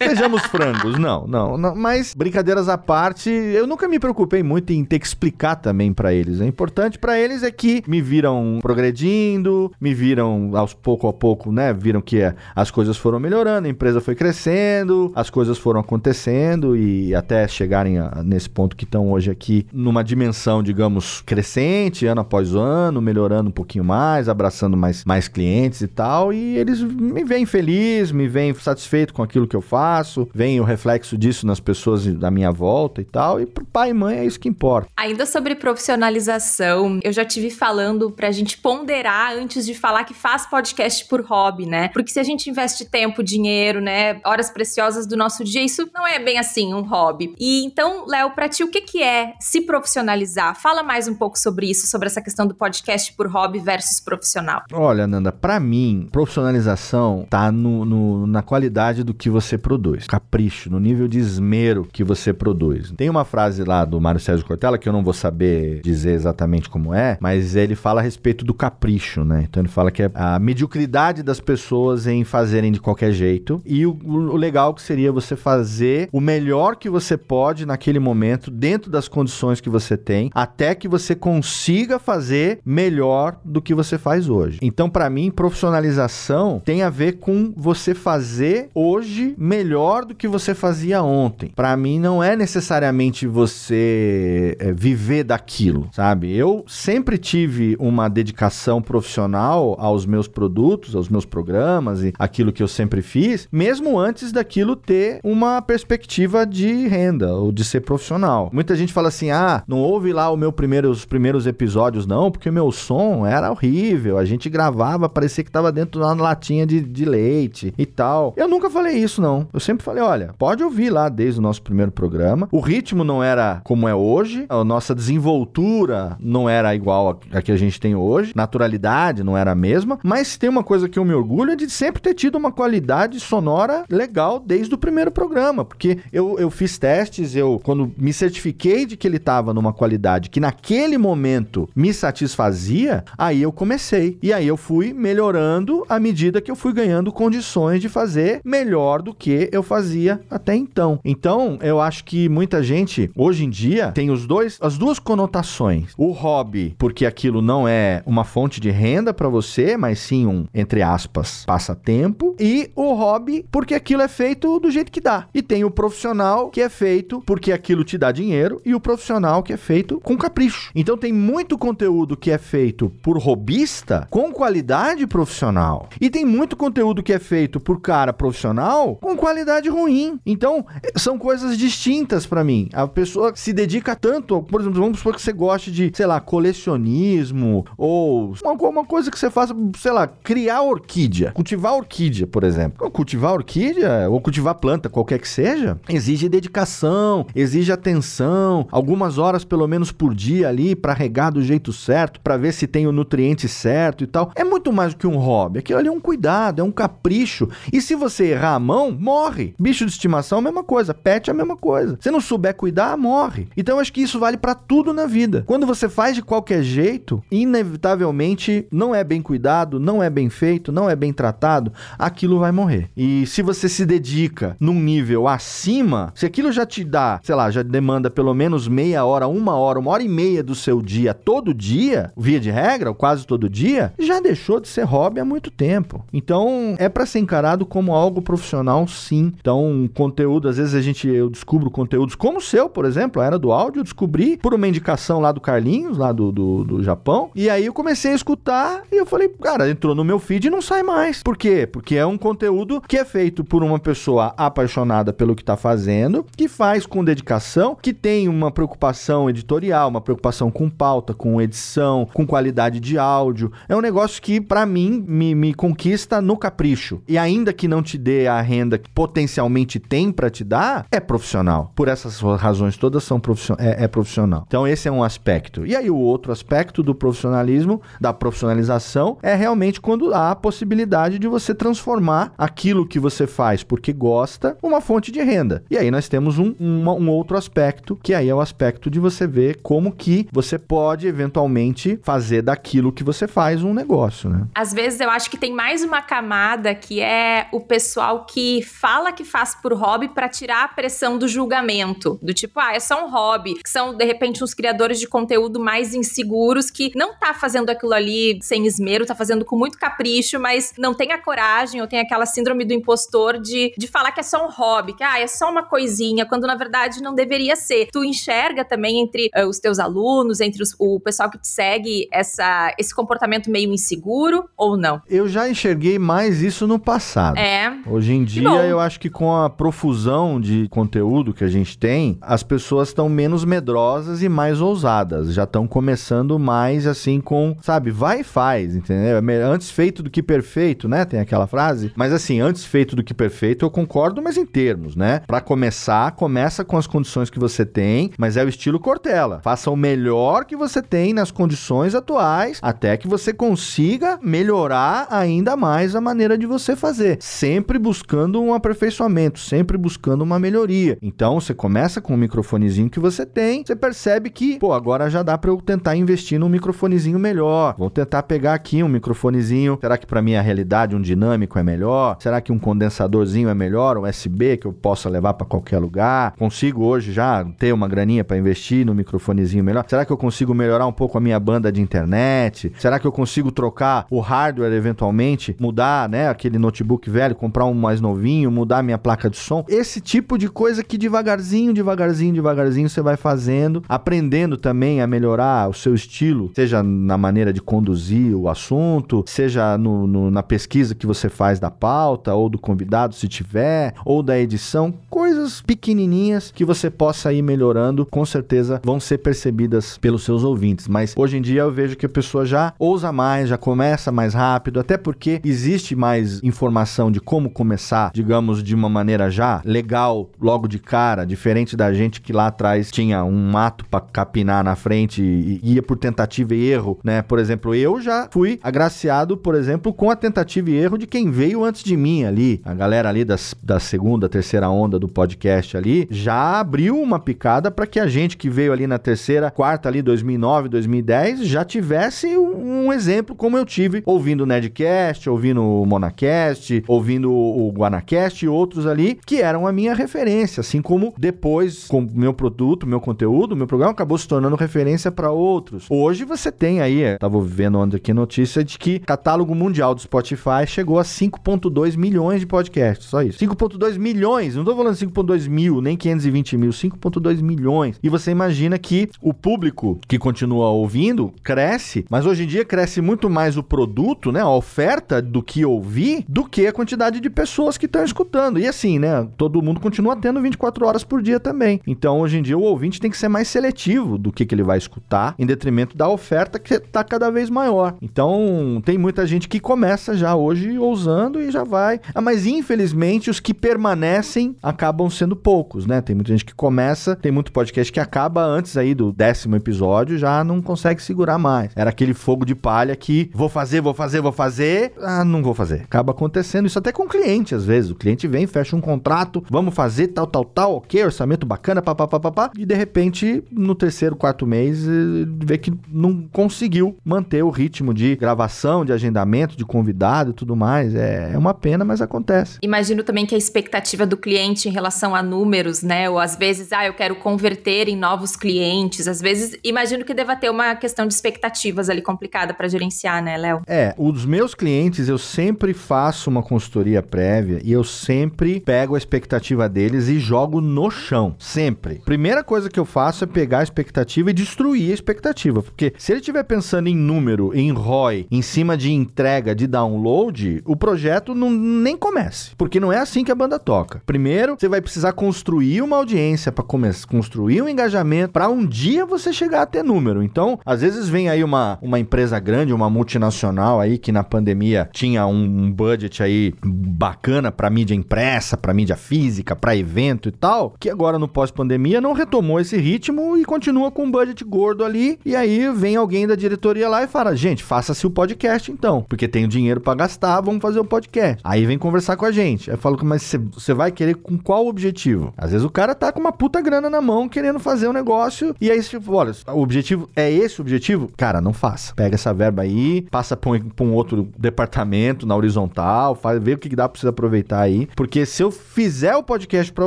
Sejamos 0.00 0.42
frangos, 0.42 0.98
não, 0.98 1.26
não, 1.26 1.56
não. 1.56 1.74
Mas, 1.74 2.14
brincadeiras 2.14 2.68
à 2.68 2.78
parte, 2.78 3.30
eu 3.30 3.66
nunca 3.66 3.88
me 3.88 3.98
preocupei 3.98 4.42
muito 4.42 4.72
em 4.72 4.84
ter 4.84 4.98
que 4.98 5.06
explicar 5.06 5.56
também 5.56 5.92
para 5.92 6.12
eles. 6.12 6.40
É 6.40 6.46
importante 6.46 6.98
para 6.98 7.18
eles 7.18 7.42
é 7.42 7.50
que 7.50 7.82
me 7.86 8.00
viram 8.00 8.58
progredindo, 8.60 9.72
me 9.80 9.94
viram 9.94 10.50
aos 10.54 10.74
pouco 10.82 11.08
a 11.08 11.12
pouco, 11.12 11.52
né? 11.52 11.72
Viram 11.72 12.00
que 12.00 12.20
as 12.54 12.70
coisas 12.70 12.96
foram 12.96 13.18
melhorando, 13.20 13.66
a 13.66 13.70
empresa 13.70 14.00
foi 14.00 14.14
crescendo, 14.14 15.12
as 15.14 15.30
coisas 15.30 15.58
foram 15.58 15.80
acontecendo 15.80 16.76
e 16.76 17.14
até 17.14 17.46
chegarem 17.46 17.98
a, 17.98 18.22
nesse 18.24 18.48
ponto 18.48 18.76
que 18.76 18.84
estão 18.84 19.10
hoje 19.10 19.30
aqui 19.30 19.66
numa 19.72 20.02
dimensão, 20.02 20.62
digamos, 20.62 21.22
crescente, 21.22 22.06
ano 22.06 22.20
após 22.20 22.54
ano, 22.54 23.00
melhorando 23.00 23.48
um 23.48 23.52
pouquinho 23.52 23.84
mais, 23.84 24.28
abraçando 24.28 24.76
mais, 24.76 25.04
mais 25.04 25.28
clientes 25.28 25.80
e 25.80 25.88
tal. 25.88 26.32
E 26.32 26.56
eles 26.56 26.80
me 26.82 27.24
veem 27.24 27.46
feliz, 27.46 28.12
me 28.12 28.28
veem 28.28 28.54
satisfeito 28.54 29.12
com 29.12 29.22
aquilo 29.22 29.46
que 29.46 29.56
eu 29.56 29.60
faço, 29.60 30.28
vem 30.34 30.60
o 30.60 30.64
reflexo 30.64 31.16
disso 31.16 31.46
nas 31.46 31.60
pessoas 31.60 32.06
da 32.06 32.30
minha 32.30 32.50
volta 32.50 33.00
e 33.00 33.04
tal. 33.04 33.40
E 33.40 33.46
pro 33.46 33.64
pai 33.64 33.90
e 33.90 33.94
mãe 33.94 34.18
é 34.18 34.24
isso 34.24 34.40
que 34.40 34.48
importa. 34.48 34.88
Ainda 34.96 35.26
sobre 35.26 35.54
profissionalização, 35.54 37.00
eu 37.02 37.12
já 37.12 37.24
tive 37.24 37.50
falando 37.50 38.10
pra 38.10 38.30
gente 38.30 38.56
ponderar 38.58 39.32
antes 39.32 39.66
de 39.66 39.74
falar 39.74 40.04
que 40.04 40.14
faz 40.14 40.46
podcast 40.46 40.67
por 41.08 41.22
hobby, 41.22 41.66
né? 41.66 41.88
Porque 41.88 42.10
se 42.10 42.20
a 42.20 42.22
gente 42.22 42.48
investe 42.48 42.84
tempo, 42.84 43.22
dinheiro, 43.22 43.80
né, 43.80 44.20
horas 44.24 44.50
preciosas 44.50 45.06
do 45.06 45.16
nosso 45.16 45.44
dia, 45.44 45.62
isso 45.62 45.88
não 45.94 46.06
é 46.06 46.18
bem 46.18 46.38
assim 46.38 46.72
um 46.72 46.82
hobby. 46.82 47.34
E 47.38 47.64
então, 47.64 48.06
Léo, 48.06 48.30
pra 48.30 48.48
ti, 48.48 48.62
o 48.62 48.70
que, 48.70 48.80
que 48.80 49.02
é 49.02 49.34
se 49.40 49.60
profissionalizar? 49.60 50.54
Fala 50.60 50.82
mais 50.82 51.08
um 51.08 51.14
pouco 51.14 51.38
sobre 51.38 51.70
isso, 51.70 51.86
sobre 51.86 52.06
essa 52.06 52.20
questão 52.20 52.46
do 52.46 52.54
podcast 52.54 53.12
por 53.12 53.26
hobby 53.26 53.58
versus 53.58 54.00
profissional. 54.00 54.62
Olha, 54.72 55.06
Nanda, 55.06 55.32
para 55.32 55.58
mim, 55.60 56.08
profissionalização 56.10 57.26
tá 57.28 57.50
no, 57.52 57.84
no, 57.84 58.26
na 58.26 58.42
qualidade 58.42 59.02
do 59.02 59.14
que 59.14 59.28
você 59.28 59.58
produz. 59.58 60.06
Capricho, 60.06 60.70
no 60.70 60.80
nível 60.80 61.08
de 61.08 61.18
esmero 61.18 61.86
que 61.92 62.04
você 62.04 62.32
produz. 62.32 62.92
Tem 62.96 63.10
uma 63.10 63.24
frase 63.24 63.64
lá 63.64 63.84
do 63.84 64.00
Mário 64.00 64.20
Sérgio 64.20 64.46
Cortella 64.46 64.78
que 64.78 64.88
eu 64.88 64.92
não 64.92 65.02
vou 65.02 65.12
saber 65.12 65.80
dizer 65.82 66.12
exatamente 66.12 66.68
como 66.68 66.94
é, 66.94 67.18
mas 67.20 67.56
ele 67.56 67.74
fala 67.74 68.00
a 68.00 68.02
respeito 68.02 68.44
do 68.44 68.54
capricho, 68.54 69.24
né? 69.24 69.44
Então 69.48 69.62
ele 69.62 69.68
fala 69.68 69.90
que 69.90 70.02
é 70.02 70.10
a 70.14 70.38
mediocridade 70.58 71.22
das 71.22 71.38
pessoas 71.38 72.08
em 72.08 72.24
fazerem 72.24 72.72
de 72.72 72.80
qualquer 72.80 73.12
jeito. 73.12 73.62
E 73.64 73.86
o, 73.86 73.96
o 74.04 74.36
legal 74.36 74.74
que 74.74 74.82
seria 74.82 75.12
você 75.12 75.36
fazer 75.36 76.08
o 76.12 76.20
melhor 76.20 76.74
que 76.74 76.90
você 76.90 77.16
pode 77.16 77.64
naquele 77.64 78.00
momento, 78.00 78.50
dentro 78.50 78.90
das 78.90 79.06
condições 79.06 79.60
que 79.60 79.70
você 79.70 79.96
tem, 79.96 80.30
até 80.34 80.74
que 80.74 80.88
você 80.88 81.14
consiga 81.14 81.98
fazer 81.98 82.58
melhor 82.64 83.38
do 83.44 83.62
que 83.62 83.72
você 83.72 83.96
faz 83.96 84.28
hoje. 84.28 84.58
Então, 84.60 84.90
para 84.90 85.08
mim, 85.08 85.30
profissionalização 85.30 86.60
tem 86.64 86.82
a 86.82 86.90
ver 86.90 87.18
com 87.18 87.52
você 87.56 87.94
fazer 87.94 88.68
hoje 88.74 89.34
melhor 89.38 90.04
do 90.04 90.14
que 90.14 90.26
você 90.26 90.54
fazia 90.54 91.02
ontem. 91.02 91.52
Para 91.54 91.76
mim, 91.76 92.00
não 92.00 92.22
é 92.22 92.34
necessariamente 92.34 93.26
você 93.26 94.56
é, 94.58 94.72
viver 94.72 95.22
daquilo, 95.22 95.88
sabe? 95.92 96.34
Eu 96.34 96.64
sempre 96.66 97.16
tive 97.16 97.76
uma 97.78 98.08
dedicação 98.08 98.82
profissional 98.82 99.76
aos 99.78 100.04
meus 100.04 100.26
produtos, 100.26 100.47
aos 100.94 101.08
meus 101.08 101.24
programas 101.24 102.02
e 102.02 102.12
aquilo 102.18 102.52
que 102.52 102.62
eu 102.62 102.68
sempre 102.68 103.02
fiz, 103.02 103.48
mesmo 103.50 103.98
antes 103.98 104.32
daquilo 104.32 104.74
ter 104.74 105.20
uma 105.22 105.60
perspectiva 105.60 106.46
de 106.46 106.86
renda 106.88 107.34
ou 107.34 107.52
de 107.52 107.64
ser 107.64 107.80
profissional. 107.80 108.50
Muita 108.52 108.76
gente 108.76 108.92
fala 108.92 109.08
assim: 109.08 109.30
ah, 109.30 109.62
não 109.66 109.78
ouve 109.78 110.12
lá 110.12 110.30
o 110.30 110.36
meu 110.36 110.52
primeiro, 110.52 110.90
os 110.90 111.04
primeiros 111.04 111.46
episódios, 111.46 112.06
não, 112.06 112.30
porque 112.30 112.48
o 112.48 112.52
meu 112.52 112.70
som 112.72 113.26
era 113.26 113.50
horrível. 113.50 114.18
A 114.18 114.24
gente 114.24 114.48
gravava, 114.48 115.08
parecia 115.08 115.44
que 115.44 115.50
tava 115.50 115.70
dentro 115.70 116.00
de 116.00 116.06
uma 116.06 116.14
latinha 116.14 116.66
de, 116.66 116.80
de 116.80 117.04
leite 117.04 117.74
e 117.76 117.86
tal. 117.86 118.34
Eu 118.36 118.48
nunca 118.48 118.70
falei 118.70 118.96
isso, 118.96 119.20
não. 119.20 119.46
Eu 119.52 119.60
sempre 119.60 119.84
falei: 119.84 120.02
olha, 120.02 120.34
pode 120.38 120.62
ouvir 120.62 120.90
lá 120.90 121.08
desde 121.08 121.40
o 121.40 121.42
nosso 121.42 121.62
primeiro 121.62 121.92
programa. 121.92 122.48
O 122.50 122.60
ritmo 122.60 123.04
não 123.04 123.22
era 123.22 123.60
como 123.64 123.88
é 123.88 123.94
hoje, 123.94 124.46
a 124.48 124.64
nossa 124.64 124.94
desenvoltura 124.94 126.16
não 126.20 126.48
era 126.48 126.74
igual 126.74 127.10
a, 127.32 127.38
a 127.38 127.42
que 127.42 127.52
a 127.52 127.56
gente 127.56 127.80
tem 127.80 127.94
hoje, 127.94 128.32
naturalidade 128.34 129.22
não 129.22 129.36
era 129.36 129.52
a 129.52 129.54
mesma, 129.54 129.98
mas 130.02 130.36
tem 130.38 130.48
uma 130.48 130.62
coisa 130.62 130.88
que 130.88 130.98
eu 130.98 131.04
me 131.04 131.14
orgulho 131.14 131.52
é 131.52 131.56
de 131.56 131.68
sempre 131.68 132.00
ter 132.00 132.14
tido 132.14 132.36
uma 132.36 132.52
qualidade 132.52 133.20
sonora 133.20 133.84
legal 133.88 134.38
desde 134.38 134.74
o 134.74 134.78
primeiro 134.78 135.10
programa, 135.10 135.64
porque 135.64 135.98
eu, 136.12 136.38
eu 136.38 136.50
fiz 136.50 136.78
testes, 136.78 137.34
eu 137.34 137.60
quando 137.62 137.92
me 137.96 138.12
certifiquei 138.12 138.86
de 138.86 138.96
que 138.96 139.06
ele 139.06 139.16
estava 139.16 139.52
numa 139.52 139.72
qualidade 139.72 140.30
que 140.30 140.40
naquele 140.40 140.96
momento 140.96 141.68
me 141.74 141.92
satisfazia, 141.92 143.04
aí 143.16 143.42
eu 143.42 143.52
comecei. 143.52 144.18
E 144.22 144.32
aí 144.32 144.46
eu 144.46 144.56
fui 144.56 144.92
melhorando 144.92 145.84
à 145.88 145.98
medida 145.98 146.40
que 146.40 146.50
eu 146.50 146.56
fui 146.56 146.72
ganhando 146.72 147.12
condições 147.12 147.80
de 147.80 147.88
fazer 147.88 148.40
melhor 148.44 149.02
do 149.02 149.14
que 149.14 149.48
eu 149.52 149.62
fazia 149.62 150.20
até 150.30 150.54
então. 150.54 151.00
Então, 151.04 151.58
eu 151.62 151.80
acho 151.80 152.04
que 152.04 152.28
muita 152.28 152.62
gente 152.62 153.10
hoje 153.16 153.44
em 153.44 153.50
dia 153.50 153.92
tem 153.92 154.10
os 154.10 154.26
dois 154.26 154.58
as 154.60 154.78
duas 154.78 154.98
conotações. 154.98 155.92
O 155.96 156.10
hobby, 156.12 156.74
porque 156.78 157.06
aquilo 157.06 157.42
não 157.42 157.66
é 157.66 158.02
uma 158.06 158.24
fonte 158.24 158.60
de 158.60 158.70
renda 158.70 159.12
para 159.12 159.28
você, 159.28 159.76
mas 159.76 159.98
sim 159.98 160.26
um 160.28 160.46
entre 160.54 160.82
aspas 160.82 161.44
passatempo, 161.44 162.36
e 162.38 162.70
o 162.74 162.94
hobby 162.94 163.44
porque 163.50 163.74
aquilo 163.74 164.02
é 164.02 164.08
feito 164.08 164.58
do 164.60 164.70
jeito 164.70 164.92
que 164.92 165.00
dá. 165.00 165.26
E 165.34 165.42
tem 165.42 165.64
o 165.64 165.70
profissional 165.70 166.50
que 166.50 166.60
é 166.60 166.68
feito 166.68 167.22
porque 167.26 167.52
aquilo 167.52 167.84
te 167.84 167.98
dá 167.98 168.12
dinheiro 168.12 168.60
e 168.64 168.74
o 168.74 168.80
profissional 168.80 169.42
que 169.42 169.52
é 169.52 169.56
feito 169.56 170.00
com 170.00 170.16
capricho. 170.16 170.70
Então 170.74 170.96
tem 170.96 171.12
muito 171.12 171.58
conteúdo 171.58 172.16
que 172.16 172.30
é 172.30 172.38
feito 172.38 172.90
por 173.02 173.18
hobbyista 173.18 174.06
com 174.10 174.32
qualidade 174.32 175.06
profissional. 175.06 175.88
E 176.00 176.10
tem 176.10 176.24
muito 176.24 176.56
conteúdo 176.56 177.02
que 177.02 177.12
é 177.12 177.18
feito 177.18 177.58
por 177.58 177.80
cara 177.80 178.12
profissional 178.12 178.96
com 178.96 179.16
qualidade 179.16 179.68
ruim. 179.68 180.18
Então, 180.24 180.64
são 180.96 181.18
coisas 181.18 181.56
distintas 181.56 182.26
para 182.26 182.44
mim. 182.44 182.68
A 182.72 182.86
pessoa 182.86 183.32
se 183.34 183.52
dedica 183.52 183.94
tanto, 183.96 184.42
por 184.42 184.60
exemplo, 184.60 184.80
vamos 184.80 184.98
supor 184.98 185.14
que 185.14 185.22
você 185.22 185.32
goste 185.32 185.70
de, 185.70 185.90
sei 185.94 186.06
lá, 186.06 186.20
colecionismo 186.20 187.64
ou 187.76 188.34
uma, 188.42 188.52
uma 188.68 188.84
coisa 188.84 189.10
que 189.10 189.18
você 189.18 189.30
faça, 189.30 189.54
sei 189.78 189.92
lá, 189.92 190.07
criar 190.22 190.62
orquídea, 190.62 191.32
cultivar 191.32 191.74
orquídea, 191.74 192.26
por 192.26 192.44
exemplo. 192.44 192.90
Cultivar 192.90 193.32
orquídea 193.32 194.08
ou 194.10 194.20
cultivar 194.20 194.54
planta, 194.54 194.88
qualquer 194.88 195.18
que 195.18 195.28
seja, 195.28 195.78
exige 195.88 196.28
dedicação, 196.28 197.26
exige 197.34 197.72
atenção, 197.72 198.66
algumas 198.70 199.18
horas 199.18 199.44
pelo 199.44 199.66
menos 199.66 199.92
por 199.92 200.14
dia 200.14 200.48
ali 200.48 200.74
para 200.74 200.92
regar 200.92 201.32
do 201.32 201.42
jeito 201.42 201.72
certo, 201.72 202.20
para 202.20 202.36
ver 202.36 202.52
se 202.52 202.66
tem 202.66 202.86
o 202.86 202.92
nutriente 202.92 203.48
certo 203.48 204.04
e 204.04 204.06
tal. 204.06 204.30
É 204.34 204.44
muito 204.44 204.72
mais 204.72 204.94
do 204.94 204.98
que 204.98 205.06
um 205.06 205.16
hobby. 205.16 205.58
Aquilo 205.58 205.78
ali 205.78 205.88
é 205.88 205.92
um 205.92 206.00
cuidado, 206.00 206.60
é 206.60 206.64
um 206.64 206.72
capricho. 206.72 207.48
E 207.72 207.80
se 207.80 207.94
você 207.94 208.26
errar 208.26 208.54
a 208.54 208.60
mão, 208.60 208.90
morre. 208.90 209.54
Bicho 209.58 209.84
de 209.84 209.92
estimação, 209.92 210.40
mesma 210.40 210.64
coisa. 210.64 210.94
Pet 210.94 211.28
é 211.28 211.32
a 211.32 211.36
mesma 211.36 211.56
coisa. 211.56 211.98
Se 212.00 212.10
não 212.10 212.20
souber 212.20 212.54
cuidar, 212.54 212.96
morre. 212.96 213.48
Então 213.56 213.78
acho 213.78 213.92
que 213.92 214.02
isso 214.02 214.18
vale 214.18 214.36
para 214.36 214.54
tudo 214.54 214.92
na 214.92 215.06
vida. 215.06 215.42
Quando 215.46 215.66
você 215.66 215.88
faz 215.88 216.14
de 216.14 216.22
qualquer 216.22 216.62
jeito, 216.62 217.22
inevitavelmente 217.30 218.66
não 218.70 218.94
é 218.94 219.02
bem 219.02 219.22
cuidado, 219.22 219.80
não 219.80 219.97
é 220.02 220.10
bem 220.10 220.28
feito, 220.28 220.72
não 220.72 220.88
é 220.88 220.96
bem 220.96 221.12
tratado, 221.12 221.72
aquilo 221.98 222.38
vai 222.38 222.52
morrer. 222.52 222.90
E 222.96 223.26
se 223.26 223.42
você 223.42 223.68
se 223.68 223.84
dedica 223.84 224.56
num 224.60 224.74
nível 224.74 225.28
acima, 225.28 226.12
se 226.14 226.26
aquilo 226.26 226.52
já 226.52 226.64
te 226.66 226.84
dá, 226.84 227.20
sei 227.22 227.34
lá, 227.34 227.50
já 227.50 227.62
demanda 227.62 228.10
pelo 228.10 228.34
menos 228.34 228.68
meia 228.68 229.04
hora, 229.04 229.28
uma 229.28 229.56
hora, 229.56 229.78
uma 229.78 229.90
hora 229.90 230.02
e 230.02 230.08
meia 230.08 230.42
do 230.42 230.54
seu 230.54 230.80
dia, 230.80 231.14
todo 231.14 231.54
dia, 231.54 232.12
via 232.16 232.40
de 232.40 232.50
regra, 232.50 232.90
ou 232.90 232.94
quase 232.94 233.26
todo 233.26 233.48
dia, 233.48 233.92
já 233.98 234.20
deixou 234.20 234.60
de 234.60 234.68
ser 234.68 234.84
hobby 234.84 235.20
há 235.20 235.24
muito 235.24 235.50
tempo. 235.50 236.04
Então, 236.12 236.74
é 236.78 236.88
para 236.88 237.06
ser 237.06 237.18
encarado 237.18 237.66
como 237.66 237.94
algo 237.94 238.22
profissional, 238.22 238.86
sim. 238.86 239.32
Então, 239.40 239.88
conteúdo, 239.94 240.48
às 240.48 240.56
vezes 240.56 240.74
a 240.74 240.80
gente, 240.80 241.08
eu 241.08 241.28
descubro 241.28 241.70
conteúdos 241.70 242.14
como 242.14 242.38
o 242.38 242.42
seu, 242.42 242.68
por 242.68 242.84
exemplo, 242.84 243.22
era 243.22 243.38
do 243.38 243.52
áudio, 243.52 243.80
eu 243.80 243.84
descobri 243.84 244.36
por 244.36 244.54
uma 244.54 244.68
indicação 244.68 245.20
lá 245.20 245.32
do 245.32 245.40
Carlinhos, 245.40 245.98
lá 245.98 246.12
do, 246.12 246.32
do, 246.32 246.64
do 246.64 246.82
Japão, 246.82 247.30
e 247.34 247.48
aí 247.48 247.66
eu 247.66 247.72
comecei 247.72 248.12
a 248.12 248.14
escutar 248.14 248.82
e 248.90 248.96
eu 248.96 249.06
falei, 249.06 249.28
cara, 249.28 249.68
entrou 249.70 249.87
no 249.94 250.04
meu 250.04 250.18
feed 250.18 250.46
e 250.46 250.50
não 250.50 250.62
sai 250.62 250.82
mais. 250.82 251.22
Por 251.22 251.36
quê? 251.36 251.66
Porque 251.66 251.96
é 251.96 252.06
um 252.06 252.18
conteúdo 252.18 252.80
que 252.86 252.96
é 252.96 253.04
feito 253.04 253.44
por 253.44 253.62
uma 253.62 253.78
pessoa 253.78 254.34
apaixonada 254.36 255.12
pelo 255.12 255.34
que 255.34 255.44
tá 255.44 255.56
fazendo, 255.56 256.24
que 256.36 256.48
faz 256.48 256.86
com 256.86 257.04
dedicação, 257.04 257.76
que 257.80 257.92
tem 257.92 258.28
uma 258.28 258.50
preocupação 258.50 259.28
editorial, 259.28 259.88
uma 259.88 260.00
preocupação 260.00 260.50
com 260.50 260.68
pauta, 260.68 261.14
com 261.14 261.40
edição, 261.40 262.08
com 262.12 262.26
qualidade 262.26 262.80
de 262.80 262.98
áudio. 262.98 263.52
É 263.68 263.76
um 263.76 263.80
negócio 263.80 264.20
que, 264.22 264.40
para 264.40 264.66
mim, 264.66 265.04
me, 265.06 265.34
me 265.34 265.54
conquista 265.54 266.20
no 266.20 266.36
capricho. 266.36 267.02
E 267.08 267.16
ainda 267.18 267.52
que 267.52 267.68
não 267.68 267.82
te 267.82 267.98
dê 267.98 268.26
a 268.26 268.40
renda 268.40 268.78
que 268.78 268.90
potencialmente 268.90 269.78
tem 269.78 270.12
para 270.12 270.30
te 270.30 270.44
dar, 270.44 270.86
é 270.90 271.00
profissional. 271.00 271.72
Por 271.74 271.88
essas 271.88 272.20
razões 272.20 272.76
todas, 272.76 273.04
são 273.04 273.20
profission 273.20 273.56
é, 273.58 273.84
é 273.84 273.88
profissional. 273.88 274.44
Então, 274.46 274.66
esse 274.66 274.88
é 274.88 274.92
um 274.92 275.02
aspecto. 275.02 275.66
E 275.66 275.74
aí, 275.74 275.90
o 275.90 275.96
outro 275.96 276.32
aspecto 276.32 276.82
do 276.82 276.94
profissionalismo, 276.94 277.80
da 278.00 278.12
profissionalização, 278.12 279.18
é 279.22 279.34
realmente 279.34 279.77
quando 279.78 280.12
há 280.14 280.30
a 280.30 280.36
possibilidade 280.36 281.18
de 281.18 281.28
você 281.28 281.54
transformar 281.54 282.32
aquilo 282.36 282.86
que 282.86 282.98
você 282.98 283.26
faz 283.26 283.62
porque 283.62 283.92
gosta 283.92 284.56
uma 284.62 284.80
fonte 284.80 285.12
de 285.12 285.20
renda. 285.20 285.64
E 285.70 285.76
aí 285.76 285.90
nós 285.90 286.08
temos 286.08 286.38
um, 286.38 286.54
um, 286.58 286.88
um 286.88 287.10
outro 287.10 287.36
aspecto, 287.36 287.98
que 288.02 288.14
aí 288.14 288.28
é 288.28 288.34
o 288.34 288.40
aspecto 288.40 288.90
de 288.90 288.98
você 288.98 289.26
ver 289.26 289.60
como 289.62 289.92
que 289.92 290.28
você 290.32 290.58
pode 290.58 291.06
eventualmente 291.06 291.98
fazer 292.02 292.42
daquilo 292.42 292.92
que 292.92 293.04
você 293.04 293.26
faz 293.26 293.62
um 293.62 293.74
negócio, 293.74 294.30
né? 294.30 294.46
Às 294.54 294.72
vezes 294.72 295.00
eu 295.00 295.10
acho 295.10 295.30
que 295.30 295.36
tem 295.36 295.52
mais 295.52 295.82
uma 295.82 296.00
camada 296.00 296.74
que 296.74 297.00
é 297.00 297.48
o 297.52 297.60
pessoal 297.60 298.24
que 298.24 298.62
fala 298.62 299.12
que 299.12 299.24
faz 299.24 299.54
por 299.54 299.72
hobby 299.72 300.08
para 300.08 300.28
tirar 300.28 300.64
a 300.64 300.68
pressão 300.68 301.18
do 301.18 301.28
julgamento, 301.28 302.18
do 302.22 302.32
tipo, 302.32 302.58
ah, 302.60 302.74
é 302.74 302.80
só 302.80 303.04
um 303.04 303.10
hobby, 303.10 303.54
que 303.54 303.68
são 303.68 303.94
de 303.94 304.04
repente 304.04 304.42
uns 304.42 304.54
criadores 304.54 304.98
de 304.98 305.06
conteúdo 305.06 305.60
mais 305.60 305.94
inseguros 305.94 306.70
que 306.70 306.92
não 306.94 307.14
tá 307.14 307.34
fazendo 307.34 307.70
aquilo 307.70 307.92
ali 307.92 308.38
sem 308.42 308.66
esmero, 308.66 309.06
tá 309.06 309.14
fazendo 309.14 309.44
com 309.44 309.56
muito 309.56 309.67
capricho, 309.76 310.38
mas 310.38 310.72
não 310.78 310.94
tem 310.94 311.12
a 311.12 311.18
coragem 311.18 311.80
ou 311.80 311.86
tem 311.86 311.98
aquela 311.98 312.24
síndrome 312.24 312.64
do 312.64 312.72
impostor 312.72 313.38
de, 313.40 313.74
de 313.76 313.86
falar 313.88 314.12
que 314.12 314.20
é 314.20 314.22
só 314.22 314.46
um 314.46 314.50
hobby, 314.50 314.94
que 314.94 315.02
ah, 315.02 315.18
é 315.18 315.26
só 315.26 315.50
uma 315.50 315.62
coisinha, 315.62 316.24
quando 316.24 316.46
na 316.46 316.54
verdade 316.54 317.02
não 317.02 317.14
deveria 317.14 317.56
ser. 317.56 317.88
Tu 317.92 318.04
enxerga 318.04 318.64
também 318.64 319.00
entre 319.00 319.30
uh, 319.36 319.48
os 319.48 319.58
teus 319.58 319.78
alunos, 319.78 320.40
entre 320.40 320.62
os, 320.62 320.74
o 320.78 321.00
pessoal 321.00 321.30
que 321.30 321.38
te 321.38 321.48
segue, 321.48 322.08
essa, 322.12 322.72
esse 322.78 322.94
comportamento 322.94 323.50
meio 323.50 323.72
inseguro 323.72 324.48
ou 324.56 324.76
não? 324.76 325.02
Eu 325.08 325.28
já 325.28 325.48
enxerguei 325.48 325.98
mais 325.98 326.42
isso 326.42 326.66
no 326.66 326.78
passado. 326.78 327.38
É. 327.38 327.76
Hoje 327.86 328.12
em 328.12 328.24
dia, 328.24 328.48
eu 328.66 328.78
acho 328.78 329.00
que 329.00 329.10
com 329.10 329.34
a 329.34 329.50
profusão 329.50 330.40
de 330.40 330.68
conteúdo 330.68 331.34
que 331.34 331.44
a 331.44 331.48
gente 331.48 331.76
tem, 331.76 332.18
as 332.20 332.42
pessoas 332.42 332.88
estão 332.88 333.08
menos 333.08 333.44
medrosas 333.44 334.22
e 334.22 334.28
mais 334.28 334.60
ousadas. 334.60 335.32
Já 335.34 335.44
estão 335.44 335.66
começando 335.66 336.38
mais 336.38 336.86
assim 336.86 337.20
com, 337.20 337.56
sabe, 337.60 337.90
vai 337.90 338.20
e 338.20 338.24
faz, 338.24 338.76
entendeu? 338.76 339.20
Antes 339.58 339.72
feito 339.72 340.04
do 340.04 340.10
que 340.10 340.22
perfeito, 340.22 340.88
né? 340.88 341.04
Tem 341.04 341.18
aquela 341.18 341.44
frase. 341.48 341.90
Mas 341.96 342.12
assim, 342.12 342.40
antes 342.40 342.64
feito 342.64 342.94
do 342.94 343.02
que 343.02 343.12
perfeito, 343.12 343.64
eu 343.64 343.70
concordo, 343.70 344.22
mas 344.22 344.36
em 344.36 344.46
termos, 344.46 344.94
né? 344.94 345.22
Para 345.26 345.40
começar, 345.40 346.12
começa 346.12 346.64
com 346.64 346.76
as 346.76 346.86
condições 346.86 347.28
que 347.28 347.40
você 347.40 347.66
tem, 347.66 348.12
mas 348.16 348.36
é 348.36 348.44
o 348.44 348.48
estilo 348.48 348.78
Cortella. 348.78 349.40
Faça 349.42 349.68
o 349.68 349.74
melhor 349.74 350.44
que 350.44 350.54
você 350.54 350.80
tem 350.80 351.12
nas 351.12 351.32
condições 351.32 351.92
atuais, 351.92 352.60
até 352.62 352.96
que 352.96 353.08
você 353.08 353.32
consiga 353.32 354.16
melhorar 354.22 355.08
ainda 355.10 355.56
mais 355.56 355.96
a 355.96 356.00
maneira 356.00 356.38
de 356.38 356.46
você 356.46 356.76
fazer, 356.76 357.18
sempre 357.20 357.80
buscando 357.80 358.40
um 358.40 358.54
aperfeiçoamento, 358.54 359.40
sempre 359.40 359.76
buscando 359.76 360.22
uma 360.22 360.38
melhoria. 360.38 360.96
Então, 361.02 361.40
você 361.40 361.52
começa 361.52 362.00
com 362.00 362.14
o 362.14 362.16
microfonezinho 362.16 362.88
que 362.88 363.00
você 363.00 363.26
tem, 363.26 363.64
você 363.66 363.74
percebe 363.74 364.30
que, 364.30 364.56
pô, 364.60 364.72
agora 364.72 365.10
já 365.10 365.24
dá 365.24 365.36
para 365.36 365.50
eu 365.50 365.60
tentar 365.60 365.96
investir 365.96 366.38
num 366.38 366.48
microfonezinho 366.48 367.18
melhor. 367.18 367.74
Vou 367.76 367.90
tentar 367.90 368.22
pegar 368.22 368.54
aqui 368.54 368.84
um 368.84 368.88
microfonezinho 368.88 369.47
será 369.80 369.96
que 369.96 370.06
para 370.06 370.22
mim 370.22 370.34
a 370.34 370.42
realidade 370.42 370.96
um 370.96 371.00
dinâmico 371.00 371.58
é 371.58 371.62
melhor? 371.62 372.16
Será 372.20 372.40
que 372.40 372.52
um 372.52 372.58
condensadorzinho 372.58 373.48
é 373.48 373.54
melhor, 373.54 373.96
um 373.96 374.02
USB 374.02 374.56
que 374.56 374.66
eu 374.66 374.72
possa 374.72 375.08
levar 375.08 375.34
para 375.34 375.46
qualquer 375.46 375.78
lugar? 375.78 376.34
Consigo 376.36 376.84
hoje 376.84 377.12
já 377.12 377.44
ter 377.58 377.72
uma 377.72 377.88
graninha 377.88 378.24
para 378.24 378.36
investir 378.36 378.84
no 378.84 378.94
microfonezinho 378.94 379.64
melhor? 379.64 379.84
Será 379.88 380.04
que 380.04 380.12
eu 380.12 380.16
consigo 380.16 380.54
melhorar 380.54 380.86
um 380.86 380.92
pouco 380.92 381.18
a 381.18 381.20
minha 381.20 381.38
banda 381.38 381.70
de 381.70 381.80
internet? 381.80 382.72
Será 382.78 382.98
que 382.98 383.06
eu 383.06 383.12
consigo 383.12 383.50
trocar 383.50 384.06
o 384.10 384.20
hardware 384.20 384.72
eventualmente, 384.72 385.56
mudar, 385.58 386.08
né, 386.08 386.28
aquele 386.28 386.58
notebook 386.58 387.08
velho, 387.10 387.34
comprar 387.34 387.64
um 387.66 387.74
mais 387.74 388.00
novinho, 388.00 388.50
mudar 388.50 388.82
minha 388.82 388.98
placa 388.98 389.30
de 389.30 389.36
som? 389.36 389.64
Esse 389.68 390.00
tipo 390.00 390.36
de 390.36 390.48
coisa 390.48 390.82
que 390.82 390.98
devagarzinho, 390.98 391.72
devagarzinho, 391.72 392.34
devagarzinho 392.34 392.88
você 392.88 393.00
vai 393.00 393.16
fazendo, 393.16 393.82
aprendendo 393.88 394.56
também 394.56 395.00
a 395.00 395.06
melhorar 395.06 395.68
o 395.68 395.74
seu 395.74 395.94
estilo, 395.94 396.50
seja 396.54 396.82
na 396.82 397.16
maneira 397.16 397.52
de 397.52 397.60
conduzir 397.60 398.34
o 398.34 398.48
assunto, 398.48 399.24
seja 399.38 399.78
no, 399.78 400.04
no, 400.04 400.30
na 400.32 400.42
pesquisa 400.42 400.96
que 400.96 401.06
você 401.06 401.28
faz 401.28 401.60
da 401.60 401.70
pauta 401.70 402.34
ou 402.34 402.48
do 402.48 402.58
convidado, 402.58 403.14
se 403.14 403.28
tiver, 403.28 403.94
ou 404.04 404.20
da 404.20 404.36
edição, 404.36 404.92
coisas 405.08 405.60
pequenininhas 405.60 406.50
que 406.50 406.64
você 406.64 406.90
possa 406.90 407.32
ir 407.32 407.40
melhorando, 407.40 408.04
com 408.04 408.26
certeza 408.26 408.80
vão 408.84 408.98
ser 408.98 409.18
percebidas 409.18 409.96
pelos 409.98 410.24
seus 410.24 410.42
ouvintes. 410.42 410.88
Mas 410.88 411.14
hoje 411.16 411.36
em 411.36 411.42
dia 411.42 411.60
eu 411.60 411.70
vejo 411.70 411.96
que 411.96 412.06
a 412.06 412.08
pessoa 412.08 412.44
já 412.44 412.74
ousa 412.80 413.12
mais, 413.12 413.48
já 413.48 413.56
começa 413.56 414.10
mais 414.10 414.34
rápido, 414.34 414.80
até 414.80 414.96
porque 414.96 415.40
existe 415.44 415.94
mais 415.94 416.42
informação 416.42 417.08
de 417.08 417.20
como 417.20 417.48
começar, 417.48 418.10
digamos, 418.12 418.60
de 418.60 418.74
uma 418.74 418.88
maneira 418.88 419.30
já 419.30 419.62
legal, 419.64 420.30
logo 420.40 420.66
de 420.66 420.80
cara, 420.80 421.24
diferente 421.24 421.76
da 421.76 421.92
gente 421.92 422.20
que 422.20 422.32
lá 422.32 422.48
atrás 422.48 422.90
tinha 422.90 423.22
um 423.22 423.50
mato 423.52 423.84
para 423.86 424.00
capinar 424.00 424.64
na 424.64 424.74
frente 424.74 425.22
e 425.22 425.60
ia 425.62 425.82
por 425.82 425.96
tentativa 425.96 426.56
e 426.56 426.70
erro, 426.70 426.98
né? 427.04 427.22
Por 427.22 427.38
exemplo, 427.38 427.72
eu 427.72 428.00
já 428.00 428.28
fui 428.32 428.58
agraciado, 428.64 429.27
por 429.36 429.54
exemplo, 429.54 429.92
com 429.92 430.10
a 430.10 430.16
tentativa 430.16 430.70
e 430.70 430.76
erro 430.76 430.98
de 430.98 431.06
quem 431.06 431.30
veio 431.30 431.64
antes 431.64 431.82
de 431.82 431.96
mim 431.96 432.24
ali. 432.24 432.60
A 432.64 432.74
galera 432.74 433.08
ali 433.08 433.24
das, 433.24 433.54
da 433.62 433.78
segunda, 433.80 434.28
terceira 434.28 434.68
onda 434.68 434.98
do 434.98 435.08
podcast 435.08 435.76
ali 435.76 436.06
já 436.10 436.60
abriu 436.60 437.00
uma 437.00 437.18
picada 437.18 437.70
para 437.70 437.86
que 437.86 438.00
a 438.00 438.06
gente 438.06 438.36
que 438.36 438.48
veio 438.48 438.72
ali 438.72 438.86
na 438.86 438.98
terceira, 438.98 439.50
quarta 439.50 439.88
ali, 439.88 440.02
2009, 440.02 440.68
2010, 440.68 441.46
já 441.46 441.64
tivesse 441.64 442.26
um, 442.36 442.92
exemplo 442.92 443.34
como 443.34 443.56
eu 443.56 443.64
tive 443.64 444.02
ouvindo 444.06 444.42
o 444.42 444.46
Nedcast, 444.46 445.28
ouvindo 445.28 445.62
o 445.62 445.84
Monacast, 445.84 446.82
ouvindo 446.86 447.32
o 447.32 447.70
Guanacast 447.70 448.44
e 448.44 448.48
outros 448.48 448.86
ali 448.86 449.18
que 449.26 449.40
eram 449.40 449.66
a 449.66 449.72
minha 449.72 449.94
referência, 449.94 450.60
assim 450.60 450.80
como 450.80 451.14
depois 451.16 451.86
com 451.86 452.06
meu 452.12 452.32
produto, 452.32 452.86
meu 452.86 453.00
conteúdo, 453.00 453.56
meu 453.56 453.66
programa 453.66 453.92
acabou 453.92 454.16
se 454.18 454.26
tornando 454.26 454.56
referência 454.56 455.10
para 455.10 455.30
outros. 455.30 455.86
Hoje 455.90 456.24
você 456.24 456.50
tem 456.50 456.80
aí, 456.80 457.16
tava 457.18 457.40
vendo 457.40 457.78
ontem 457.78 457.96
aqui 457.96 458.12
notícia 458.12 458.64
de 458.64 458.78
que 458.78 458.98
catálogo 459.08 459.54
mundial 459.54 459.94
do 459.94 460.02
Spotify 460.02 460.66
chegou 460.66 460.98
a 460.98 461.02
5.2 461.02 461.96
milhões 461.96 462.40
de 462.40 462.46
podcasts, 462.46 463.06
só 463.06 463.22
isso. 463.22 463.38
5.2 463.38 463.96
milhões, 463.98 464.54
não 464.54 464.66
tô 464.66 464.76
falando 464.76 464.94
5.2 464.94 465.48
mil, 465.48 465.80
nem 465.80 465.96
520 465.96 466.58
mil, 466.58 466.70
5.2 466.70 467.40
milhões. 467.40 467.98
E 468.02 468.10
você 468.10 468.30
imagina 468.30 468.78
que 468.78 469.08
o 469.22 469.32
público 469.32 469.98
que 470.06 470.18
continua 470.18 470.68
ouvindo 470.68 471.32
cresce, 471.42 472.04
mas 472.10 472.26
hoje 472.26 472.44
em 472.44 472.46
dia 472.46 472.66
cresce 472.66 473.00
muito 473.00 473.30
mais 473.30 473.56
o 473.56 473.62
produto, 473.62 474.30
né, 474.30 474.42
a 474.42 474.50
oferta 474.50 475.22
do 475.22 475.42
que 475.42 475.64
ouvir, 475.64 476.22
do 476.28 476.44
que 476.44 476.66
a 476.66 476.72
quantidade 476.72 477.18
de 477.18 477.30
pessoas 477.30 477.78
que 477.78 477.86
estão 477.86 478.04
escutando. 478.04 478.60
E 478.60 478.66
assim, 478.66 478.98
né, 478.98 479.26
todo 479.38 479.62
mundo 479.62 479.80
continua 479.80 480.16
tendo 480.16 480.42
24 480.42 480.86
horas 480.86 481.02
por 481.02 481.22
dia 481.22 481.40
também. 481.40 481.80
Então, 481.86 482.20
hoje 482.20 482.36
em 482.36 482.42
dia, 482.42 482.58
o 482.58 482.62
ouvinte 482.62 483.00
tem 483.00 483.10
que 483.10 483.16
ser 483.16 483.28
mais 483.28 483.48
seletivo 483.48 484.18
do 484.18 484.30
que, 484.30 484.44
que 484.44 484.54
ele 484.54 484.62
vai 484.62 484.76
escutar, 484.76 485.34
em 485.38 485.46
detrimento 485.46 485.96
da 485.96 486.10
oferta 486.10 486.58
que 486.58 486.74
está 486.74 487.02
cada 487.02 487.30
vez 487.30 487.48
maior. 487.48 487.94
Então, 488.02 488.82
tem 488.84 488.97
muita 488.98 489.26
gente 489.26 489.48
que 489.48 489.60
começa 489.60 490.16
já 490.16 490.34
hoje 490.34 490.78
ousando 490.78 491.40
e 491.40 491.50
já 491.50 491.64
vai. 491.64 492.00
Ah, 492.14 492.20
mas 492.20 492.46
infelizmente, 492.46 493.30
os 493.30 493.40
que 493.40 493.54
permanecem 493.54 494.56
acabam 494.62 495.08
sendo 495.08 495.36
poucos, 495.36 495.86
né? 495.86 496.00
Tem 496.00 496.14
muita 496.14 496.32
gente 496.32 496.44
que 496.44 496.54
começa, 496.54 497.16
tem 497.16 497.32
muito 497.32 497.52
podcast 497.52 497.92
que 497.92 498.00
acaba 498.00 498.44
antes 498.44 498.76
aí 498.76 498.94
do 498.94 499.12
décimo 499.12 499.56
episódio, 499.56 500.18
já 500.18 500.42
não 500.42 500.60
consegue 500.60 501.02
segurar 501.02 501.38
mais. 501.38 501.70
Era 501.76 501.90
aquele 501.90 502.14
fogo 502.14 502.44
de 502.44 502.54
palha 502.54 502.94
que 502.96 503.30
vou 503.32 503.48
fazer, 503.48 503.80
vou 503.80 503.94
fazer, 503.94 504.20
vou 504.20 504.32
fazer, 504.32 504.92
ah, 505.00 505.24
não 505.24 505.42
vou 505.42 505.54
fazer. 505.54 505.82
Acaba 505.82 506.12
acontecendo 506.12 506.66
isso 506.66 506.78
até 506.78 506.92
com 506.92 507.04
o 507.04 507.08
cliente, 507.08 507.54
às 507.54 507.64
vezes. 507.64 507.90
O 507.90 507.94
cliente 507.94 508.26
vem, 508.26 508.46
fecha 508.46 508.76
um 508.76 508.80
contrato, 508.80 509.44
vamos 509.48 509.74
fazer 509.74 510.08
tal, 510.08 510.26
tal, 510.26 510.44
tal, 510.44 510.76
ok, 510.76 511.04
orçamento 511.04 511.46
bacana, 511.46 511.80
papapá, 511.80 512.50
e 512.56 512.66
de 512.66 512.74
repente, 512.74 513.44
no 513.50 513.74
terceiro, 513.74 514.16
quarto 514.16 514.46
mês, 514.46 514.86
eh, 514.86 515.26
vê 515.44 515.58
que 515.58 515.72
não 515.88 516.28
conseguiu 516.32 516.96
manter 517.04 517.42
o 517.42 517.50
ritmo 517.50 517.94
de 517.94 518.16
gravação, 518.16 518.84
de 518.88 518.92
agendamento, 518.92 519.56
de 519.56 519.64
convidado 519.64 520.30
e 520.30 520.34
tudo 520.34 520.56
mais. 520.56 520.94
É, 520.94 521.30
é 521.32 521.38
uma 521.38 521.54
pena, 521.54 521.84
mas 521.84 522.00
acontece. 522.00 522.58
Imagino 522.62 523.02
também 523.02 523.26
que 523.26 523.34
a 523.34 523.38
expectativa 523.38 524.04
do 524.06 524.16
cliente 524.16 524.68
em 524.68 524.72
relação 524.72 525.14
a 525.14 525.22
números, 525.22 525.82
né? 525.82 526.08
Ou 526.10 526.18
às 526.18 526.36
vezes, 526.36 526.72
ah, 526.72 526.86
eu 526.86 526.94
quero 526.94 527.16
converter 527.16 527.88
em 527.88 527.96
novos 527.96 528.34
clientes. 528.34 529.06
Às 529.06 529.20
vezes, 529.20 529.58
imagino 529.62 530.04
que 530.04 530.14
deva 530.14 530.34
ter 530.34 530.50
uma 530.50 530.74
questão 530.74 531.06
de 531.06 531.14
expectativas 531.14 531.90
ali 531.90 532.02
complicada 532.02 532.54
para 532.54 532.68
gerenciar, 532.68 533.22
né, 533.22 533.36
Léo? 533.36 533.62
É, 533.66 533.94
os 533.96 534.24
meus 534.24 534.54
clientes, 534.54 535.08
eu 535.08 535.18
sempre 535.18 535.74
faço 535.74 536.30
uma 536.30 536.42
consultoria 536.42 537.02
prévia 537.02 537.60
e 537.62 537.72
eu 537.72 537.84
sempre 537.84 538.60
pego 538.60 538.94
a 538.94 538.98
expectativa 538.98 539.68
deles 539.68 540.08
e 540.08 540.18
jogo 540.18 540.60
no 540.60 540.90
chão. 540.90 541.36
Sempre. 541.38 542.00
Primeira 542.04 542.42
coisa 542.42 542.70
que 542.70 542.80
eu 542.80 542.84
faço 542.84 543.24
é 543.24 543.26
pegar 543.26 543.60
a 543.60 543.62
expectativa 543.62 544.30
e 544.30 544.32
destruir 544.32 544.90
a 544.90 544.94
expectativa. 544.94 545.62
Porque 545.62 545.92
se 545.98 546.12
ele 546.12 546.20
estiver 546.20 546.42
pensando 546.44 546.88
em 546.88 546.96
número, 546.96 547.54
em 547.54 547.70
ROI, 547.72 548.26
em 548.30 548.40
cima 548.40 548.76
de 548.78 548.92
entrega, 548.92 549.54
de 549.54 549.66
download, 549.66 550.62
o 550.64 550.76
projeto 550.76 551.34
não, 551.34 551.50
nem 551.50 551.96
comece. 551.96 552.52
Porque 552.56 552.80
não 552.80 552.92
é 552.92 552.98
assim 552.98 553.24
que 553.24 553.32
a 553.32 553.34
banda 553.34 553.58
toca. 553.58 554.00
Primeiro, 554.06 554.56
você 554.58 554.68
vai 554.68 554.80
precisar 554.80 555.12
construir 555.12 555.82
uma 555.82 555.96
audiência 555.96 556.50
para 556.50 556.64
construir 556.64 557.60
um 557.60 557.68
engajamento 557.68 558.32
para 558.32 558.48
um 558.48 558.64
dia 558.64 559.04
você 559.04 559.32
chegar 559.32 559.62
a 559.62 559.66
ter 559.66 559.82
número. 559.82 560.22
Então, 560.22 560.58
às 560.64 560.80
vezes 560.80 561.08
vem 561.08 561.28
aí 561.28 561.42
uma, 561.42 561.78
uma 561.82 561.98
empresa 561.98 562.38
grande, 562.38 562.72
uma 562.72 562.88
multinacional 562.88 563.80
aí 563.80 563.98
que 563.98 564.12
na 564.12 564.22
pandemia 564.22 564.88
tinha 564.92 565.26
um, 565.26 565.44
um 565.44 565.72
budget 565.72 566.22
aí 566.22 566.54
bacana 566.64 567.50
para 567.50 567.70
mídia 567.70 567.94
impressa, 567.94 568.56
para 568.56 568.74
mídia 568.74 568.96
física, 568.96 569.56
para 569.56 569.76
evento 569.76 570.28
e 570.28 570.32
tal, 570.32 570.74
que 570.78 570.88
agora 570.88 571.18
no 571.18 571.28
pós-pandemia 571.28 572.00
não 572.00 572.12
retomou 572.12 572.60
esse 572.60 572.76
ritmo 572.76 573.36
e 573.36 573.44
continua 573.44 573.90
com 573.90 574.04
um 574.04 574.10
budget 574.10 574.44
gordo 574.44 574.84
ali. 574.84 575.18
E 575.24 575.34
aí 575.34 575.70
vem 575.72 575.96
alguém 575.96 576.26
da 576.26 576.34
diretoria 576.34 576.88
lá 576.88 577.02
e 577.02 577.08
fala: 577.08 577.34
gente, 577.34 577.62
faça-se 577.62 578.06
o 578.06 578.10
podcast 578.10 578.67
então, 578.70 579.04
porque 579.08 579.28
tenho 579.28 579.48
dinheiro 579.48 579.80
para 579.80 579.94
gastar, 579.94 580.40
vamos 580.40 580.60
fazer 580.60 580.80
o 580.80 580.84
podcast. 580.84 581.40
Aí 581.44 581.66
vem 581.66 581.78
conversar 581.78 582.16
com 582.16 582.24
a 582.24 582.32
gente. 582.32 582.70
Aí 582.70 582.76
eu 582.76 582.80
falo, 582.80 582.98
mas 583.04 583.34
você 583.52 583.74
vai 583.74 583.90
querer 583.90 584.16
com 584.16 584.38
qual 584.38 584.66
objetivo? 584.66 585.32
Às 585.36 585.52
vezes 585.52 585.64
o 585.64 585.70
cara 585.70 585.94
tá 585.94 586.12
com 586.12 586.20
uma 586.20 586.32
puta 586.32 586.60
grana 586.60 586.88
na 586.88 587.00
mão 587.00 587.28
querendo 587.28 587.58
fazer 587.58 587.88
um 587.88 587.92
negócio 587.92 588.54
e 588.60 588.70
aí, 588.70 588.82
tipo, 588.82 589.12
olha, 589.14 589.32
o 589.48 589.62
objetivo 589.62 590.08
é 590.14 590.30
esse 590.30 590.60
o 590.60 590.62
objetivo? 590.62 591.10
Cara, 591.16 591.40
não 591.40 591.52
faça. 591.52 591.94
Pega 591.94 592.14
essa 592.14 592.32
verba 592.34 592.62
aí, 592.62 593.02
passa 593.10 593.36
pra 593.36 593.50
um, 593.50 593.60
pra 593.60 593.84
um 593.84 593.94
outro 593.94 594.28
departamento 594.36 595.26
na 595.26 595.36
horizontal, 595.36 596.14
faz, 596.14 596.42
vê 596.42 596.54
o 596.54 596.58
que 596.58 596.74
dá 596.74 596.88
pra 596.88 597.00
você 597.00 597.08
aproveitar 597.08 597.60
aí. 597.60 597.88
Porque 597.96 598.26
se 598.26 598.42
eu 598.42 598.50
fizer 598.50 599.16
o 599.16 599.22
podcast 599.22 599.72
para 599.72 599.86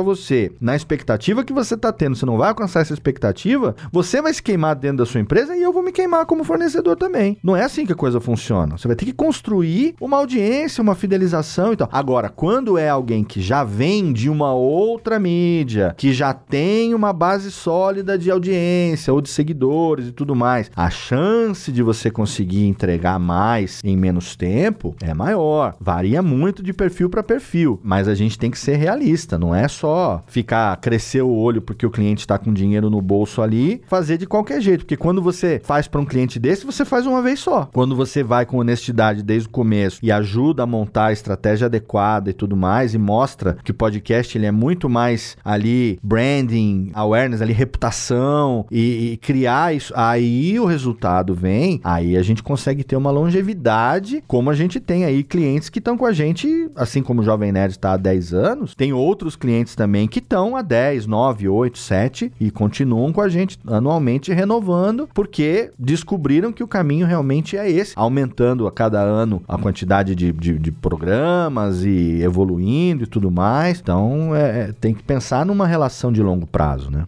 você 0.00 0.52
na 0.60 0.74
expectativa 0.74 1.44
que 1.44 1.52
você 1.52 1.76
tá 1.76 1.92
tendo, 1.92 2.16
você 2.16 2.26
não 2.26 2.38
vai 2.38 2.48
alcançar 2.48 2.80
essa 2.80 2.94
expectativa, 2.94 3.74
você 3.90 4.20
vai 4.20 4.32
se 4.32 4.42
queimar 4.42 4.74
dentro 4.76 4.98
da 4.98 5.06
sua 5.06 5.20
empresa 5.20 5.56
e 5.56 5.62
eu 5.62 5.72
vou 5.72 5.82
me 5.82 5.92
queimar 5.92 6.26
como 6.26 6.44
fornecedor 6.44 6.96
também. 6.96 7.36
Não 7.42 7.56
é 7.56 7.62
assim 7.62 7.86
que 7.86 7.92
a 7.92 7.96
coisa 7.96 8.20
funciona. 8.20 8.71
Você 8.76 8.88
vai 8.88 8.96
ter 8.96 9.04
que 9.04 9.12
construir 9.12 9.94
uma 10.00 10.16
audiência, 10.16 10.82
uma 10.82 10.94
fidelização 10.94 11.72
e 11.72 11.76
tal. 11.76 11.88
Agora, 11.92 12.28
quando 12.28 12.78
é 12.78 12.88
alguém 12.88 13.24
que 13.24 13.40
já 13.40 13.64
vem 13.64 14.12
de 14.12 14.28
uma 14.28 14.52
outra 14.52 15.18
mídia, 15.18 15.94
que 15.96 16.12
já 16.12 16.32
tem 16.32 16.94
uma 16.94 17.12
base 17.12 17.50
sólida 17.50 18.18
de 18.18 18.30
audiência 18.30 19.12
ou 19.12 19.20
de 19.20 19.28
seguidores 19.28 20.08
e 20.08 20.12
tudo 20.12 20.34
mais, 20.34 20.70
a 20.74 20.90
chance 20.90 21.70
de 21.70 21.82
você 21.82 22.10
conseguir 22.10 22.66
entregar 22.66 23.18
mais 23.18 23.80
em 23.84 23.96
menos 23.96 24.36
tempo 24.36 24.94
é 25.00 25.12
maior. 25.14 25.74
Varia 25.80 26.22
muito 26.22 26.62
de 26.62 26.72
perfil 26.72 27.08
para 27.08 27.22
perfil, 27.22 27.80
mas 27.82 28.08
a 28.08 28.14
gente 28.14 28.38
tem 28.38 28.50
que 28.50 28.58
ser 28.58 28.76
realista, 28.76 29.38
não 29.38 29.54
é 29.54 29.68
só 29.68 30.22
ficar 30.26 30.76
crescer 30.78 31.22
o 31.22 31.30
olho 31.30 31.60
porque 31.62 31.86
o 31.86 31.90
cliente 31.90 32.20
está 32.20 32.38
com 32.38 32.52
dinheiro 32.52 32.90
no 32.90 33.00
bolso 33.00 33.42
ali, 33.42 33.82
fazer 33.86 34.18
de 34.18 34.26
qualquer 34.26 34.60
jeito, 34.60 34.84
porque 34.84 34.96
quando 34.96 35.22
você 35.22 35.60
faz 35.64 35.86
para 35.86 36.00
um 36.00 36.04
cliente 36.04 36.38
desse, 36.38 36.64
você 36.64 36.84
faz 36.84 37.06
uma 37.06 37.22
vez 37.22 37.40
só. 37.40 37.68
Quando 37.72 37.94
você 37.94 38.22
vai 38.22 38.46
com 38.46 38.61
honestidade 38.62 39.22
desde 39.22 39.48
o 39.48 39.52
começo 39.52 39.98
e 40.02 40.10
ajuda 40.10 40.62
a 40.62 40.66
montar 40.66 41.06
a 41.06 41.12
estratégia 41.12 41.66
adequada 41.66 42.30
e 42.30 42.32
tudo 42.32 42.56
mais 42.56 42.94
e 42.94 42.98
mostra 42.98 43.56
que 43.62 43.70
o 43.70 43.74
podcast 43.74 44.36
ele 44.36 44.46
é 44.46 44.50
muito 44.50 44.88
mais 44.88 45.36
ali 45.44 45.98
branding, 46.02 46.90
awareness, 46.94 47.42
ali 47.42 47.52
reputação 47.52 48.66
e, 48.70 49.12
e 49.12 49.16
criar 49.16 49.74
isso, 49.74 49.92
aí 49.96 50.58
o 50.58 50.64
resultado 50.64 51.34
vem, 51.34 51.80
aí 51.84 52.16
a 52.16 52.22
gente 52.22 52.42
consegue 52.42 52.84
ter 52.84 52.96
uma 52.96 53.10
longevidade, 53.10 54.22
como 54.26 54.50
a 54.50 54.54
gente 54.54 54.80
tem 54.80 55.04
aí 55.04 55.22
clientes 55.22 55.68
que 55.68 55.78
estão 55.78 55.96
com 55.96 56.06
a 56.06 56.12
gente, 56.12 56.70
assim 56.74 57.02
como 57.02 57.20
o 57.20 57.24
Jovem 57.24 57.52
Nerd 57.52 57.72
está 57.72 57.92
há 57.92 57.96
10 57.96 58.34
anos, 58.34 58.74
tem 58.74 58.92
outros 58.92 59.36
clientes 59.36 59.74
também 59.74 60.06
que 60.06 60.18
estão 60.18 60.56
há 60.56 60.62
10, 60.62 61.06
9, 61.06 61.48
8, 61.48 61.78
7 61.78 62.32
e 62.40 62.50
continuam 62.50 63.12
com 63.12 63.20
a 63.20 63.28
gente 63.28 63.58
anualmente 63.66 64.32
renovando, 64.32 65.08
porque 65.14 65.70
descobriram 65.78 66.52
que 66.52 66.62
o 66.62 66.68
caminho 66.68 67.06
realmente 67.06 67.56
é 67.56 67.70
esse, 67.70 67.92
aumentando 67.96 68.51
a 68.66 68.72
cada 68.72 69.00
ano 69.00 69.42
a 69.48 69.58
quantidade 69.58 70.14
de, 70.14 70.32
de, 70.32 70.58
de 70.58 70.72
programas 70.72 71.84
e 71.84 72.22
evoluindo 72.22 73.04
e 73.04 73.06
tudo 73.06 73.30
mais. 73.30 73.80
Então, 73.80 74.34
é, 74.34 74.60
é 74.60 74.72
tem 74.72 74.94
que 74.94 75.02
pensar 75.02 75.44
numa 75.46 75.66
relação 75.66 76.12
de 76.12 76.22
longo 76.22 76.46
prazo, 76.46 76.90
né? 76.90 77.04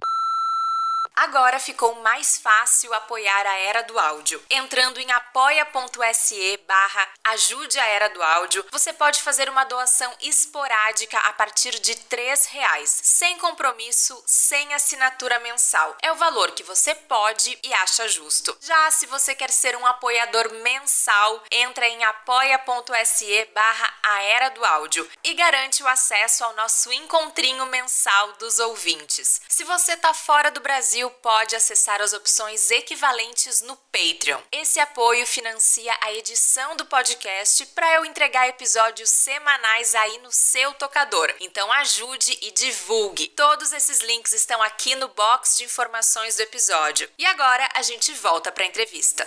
Agora 1.16 1.60
ficou 1.60 1.94
mais 2.02 2.38
fácil 2.38 2.92
apoiar 2.92 3.46
a 3.46 3.56
Era 3.56 3.82
do 3.82 3.96
Áudio. 3.96 4.42
Entrando 4.50 4.98
em 4.98 5.12
apoia.se 5.12 6.56
barra 6.66 7.08
ajude 7.22 7.78
a 7.78 7.86
Era 7.86 8.08
do 8.08 8.20
Áudio, 8.20 8.66
você 8.72 8.92
pode 8.92 9.22
fazer 9.22 9.48
uma 9.48 9.62
doação 9.62 10.12
esporádica 10.20 11.16
a 11.18 11.32
partir 11.32 11.78
de 11.78 11.94
três 11.94 12.46
reais, 12.46 12.90
sem 13.02 13.38
compromisso, 13.38 14.20
sem 14.26 14.74
assinatura 14.74 15.38
mensal. 15.38 15.96
É 16.02 16.10
o 16.10 16.16
valor 16.16 16.50
que 16.50 16.64
você 16.64 16.94
pode 16.94 17.56
e 17.62 17.72
acha 17.74 18.08
justo. 18.08 18.56
Já 18.60 18.90
se 18.90 19.06
você 19.06 19.36
quer 19.36 19.50
ser 19.50 19.76
um 19.76 19.86
apoiador 19.86 20.52
mensal, 20.62 21.44
entra 21.50 21.86
em 21.86 22.02
apoia.se 22.02 23.48
barra 23.54 23.94
a 24.02 24.22
Era 24.22 24.48
do 24.48 24.64
Áudio 24.64 25.08
e 25.22 25.32
garante 25.34 25.80
o 25.82 25.88
acesso 25.88 26.42
ao 26.42 26.56
nosso 26.56 26.92
encontrinho 26.92 27.66
mensal 27.66 28.32
dos 28.32 28.58
ouvintes. 28.58 29.40
Se 29.48 29.62
você 29.62 29.96
tá 29.96 30.12
fora 30.12 30.50
do 30.50 30.60
Brasil, 30.60 31.03
pode 31.10 31.56
acessar 31.56 32.00
as 32.00 32.12
opções 32.12 32.70
equivalentes 32.70 33.60
no 33.62 33.76
Patreon. 33.76 34.40
Esse 34.52 34.80
apoio 34.80 35.26
financia 35.26 35.96
a 36.00 36.12
edição 36.12 36.76
do 36.76 36.86
podcast 36.86 37.66
para 37.66 37.94
eu 37.94 38.04
entregar 38.04 38.48
episódios 38.48 39.10
semanais 39.10 39.94
aí 39.94 40.18
no 40.18 40.32
seu 40.32 40.72
tocador. 40.74 41.32
Então 41.40 41.70
ajude 41.72 42.38
e 42.42 42.50
divulgue. 42.50 43.28
Todos 43.28 43.72
esses 43.72 44.00
links 44.00 44.32
estão 44.32 44.62
aqui 44.62 44.94
no 44.96 45.08
box 45.08 45.56
de 45.56 45.64
informações 45.64 46.36
do 46.36 46.42
episódio. 46.42 47.10
E 47.18 47.24
agora 47.26 47.68
a 47.74 47.82
gente 47.82 48.12
volta 48.12 48.50
para 48.50 48.64
a 48.64 48.66
entrevista. 48.66 49.26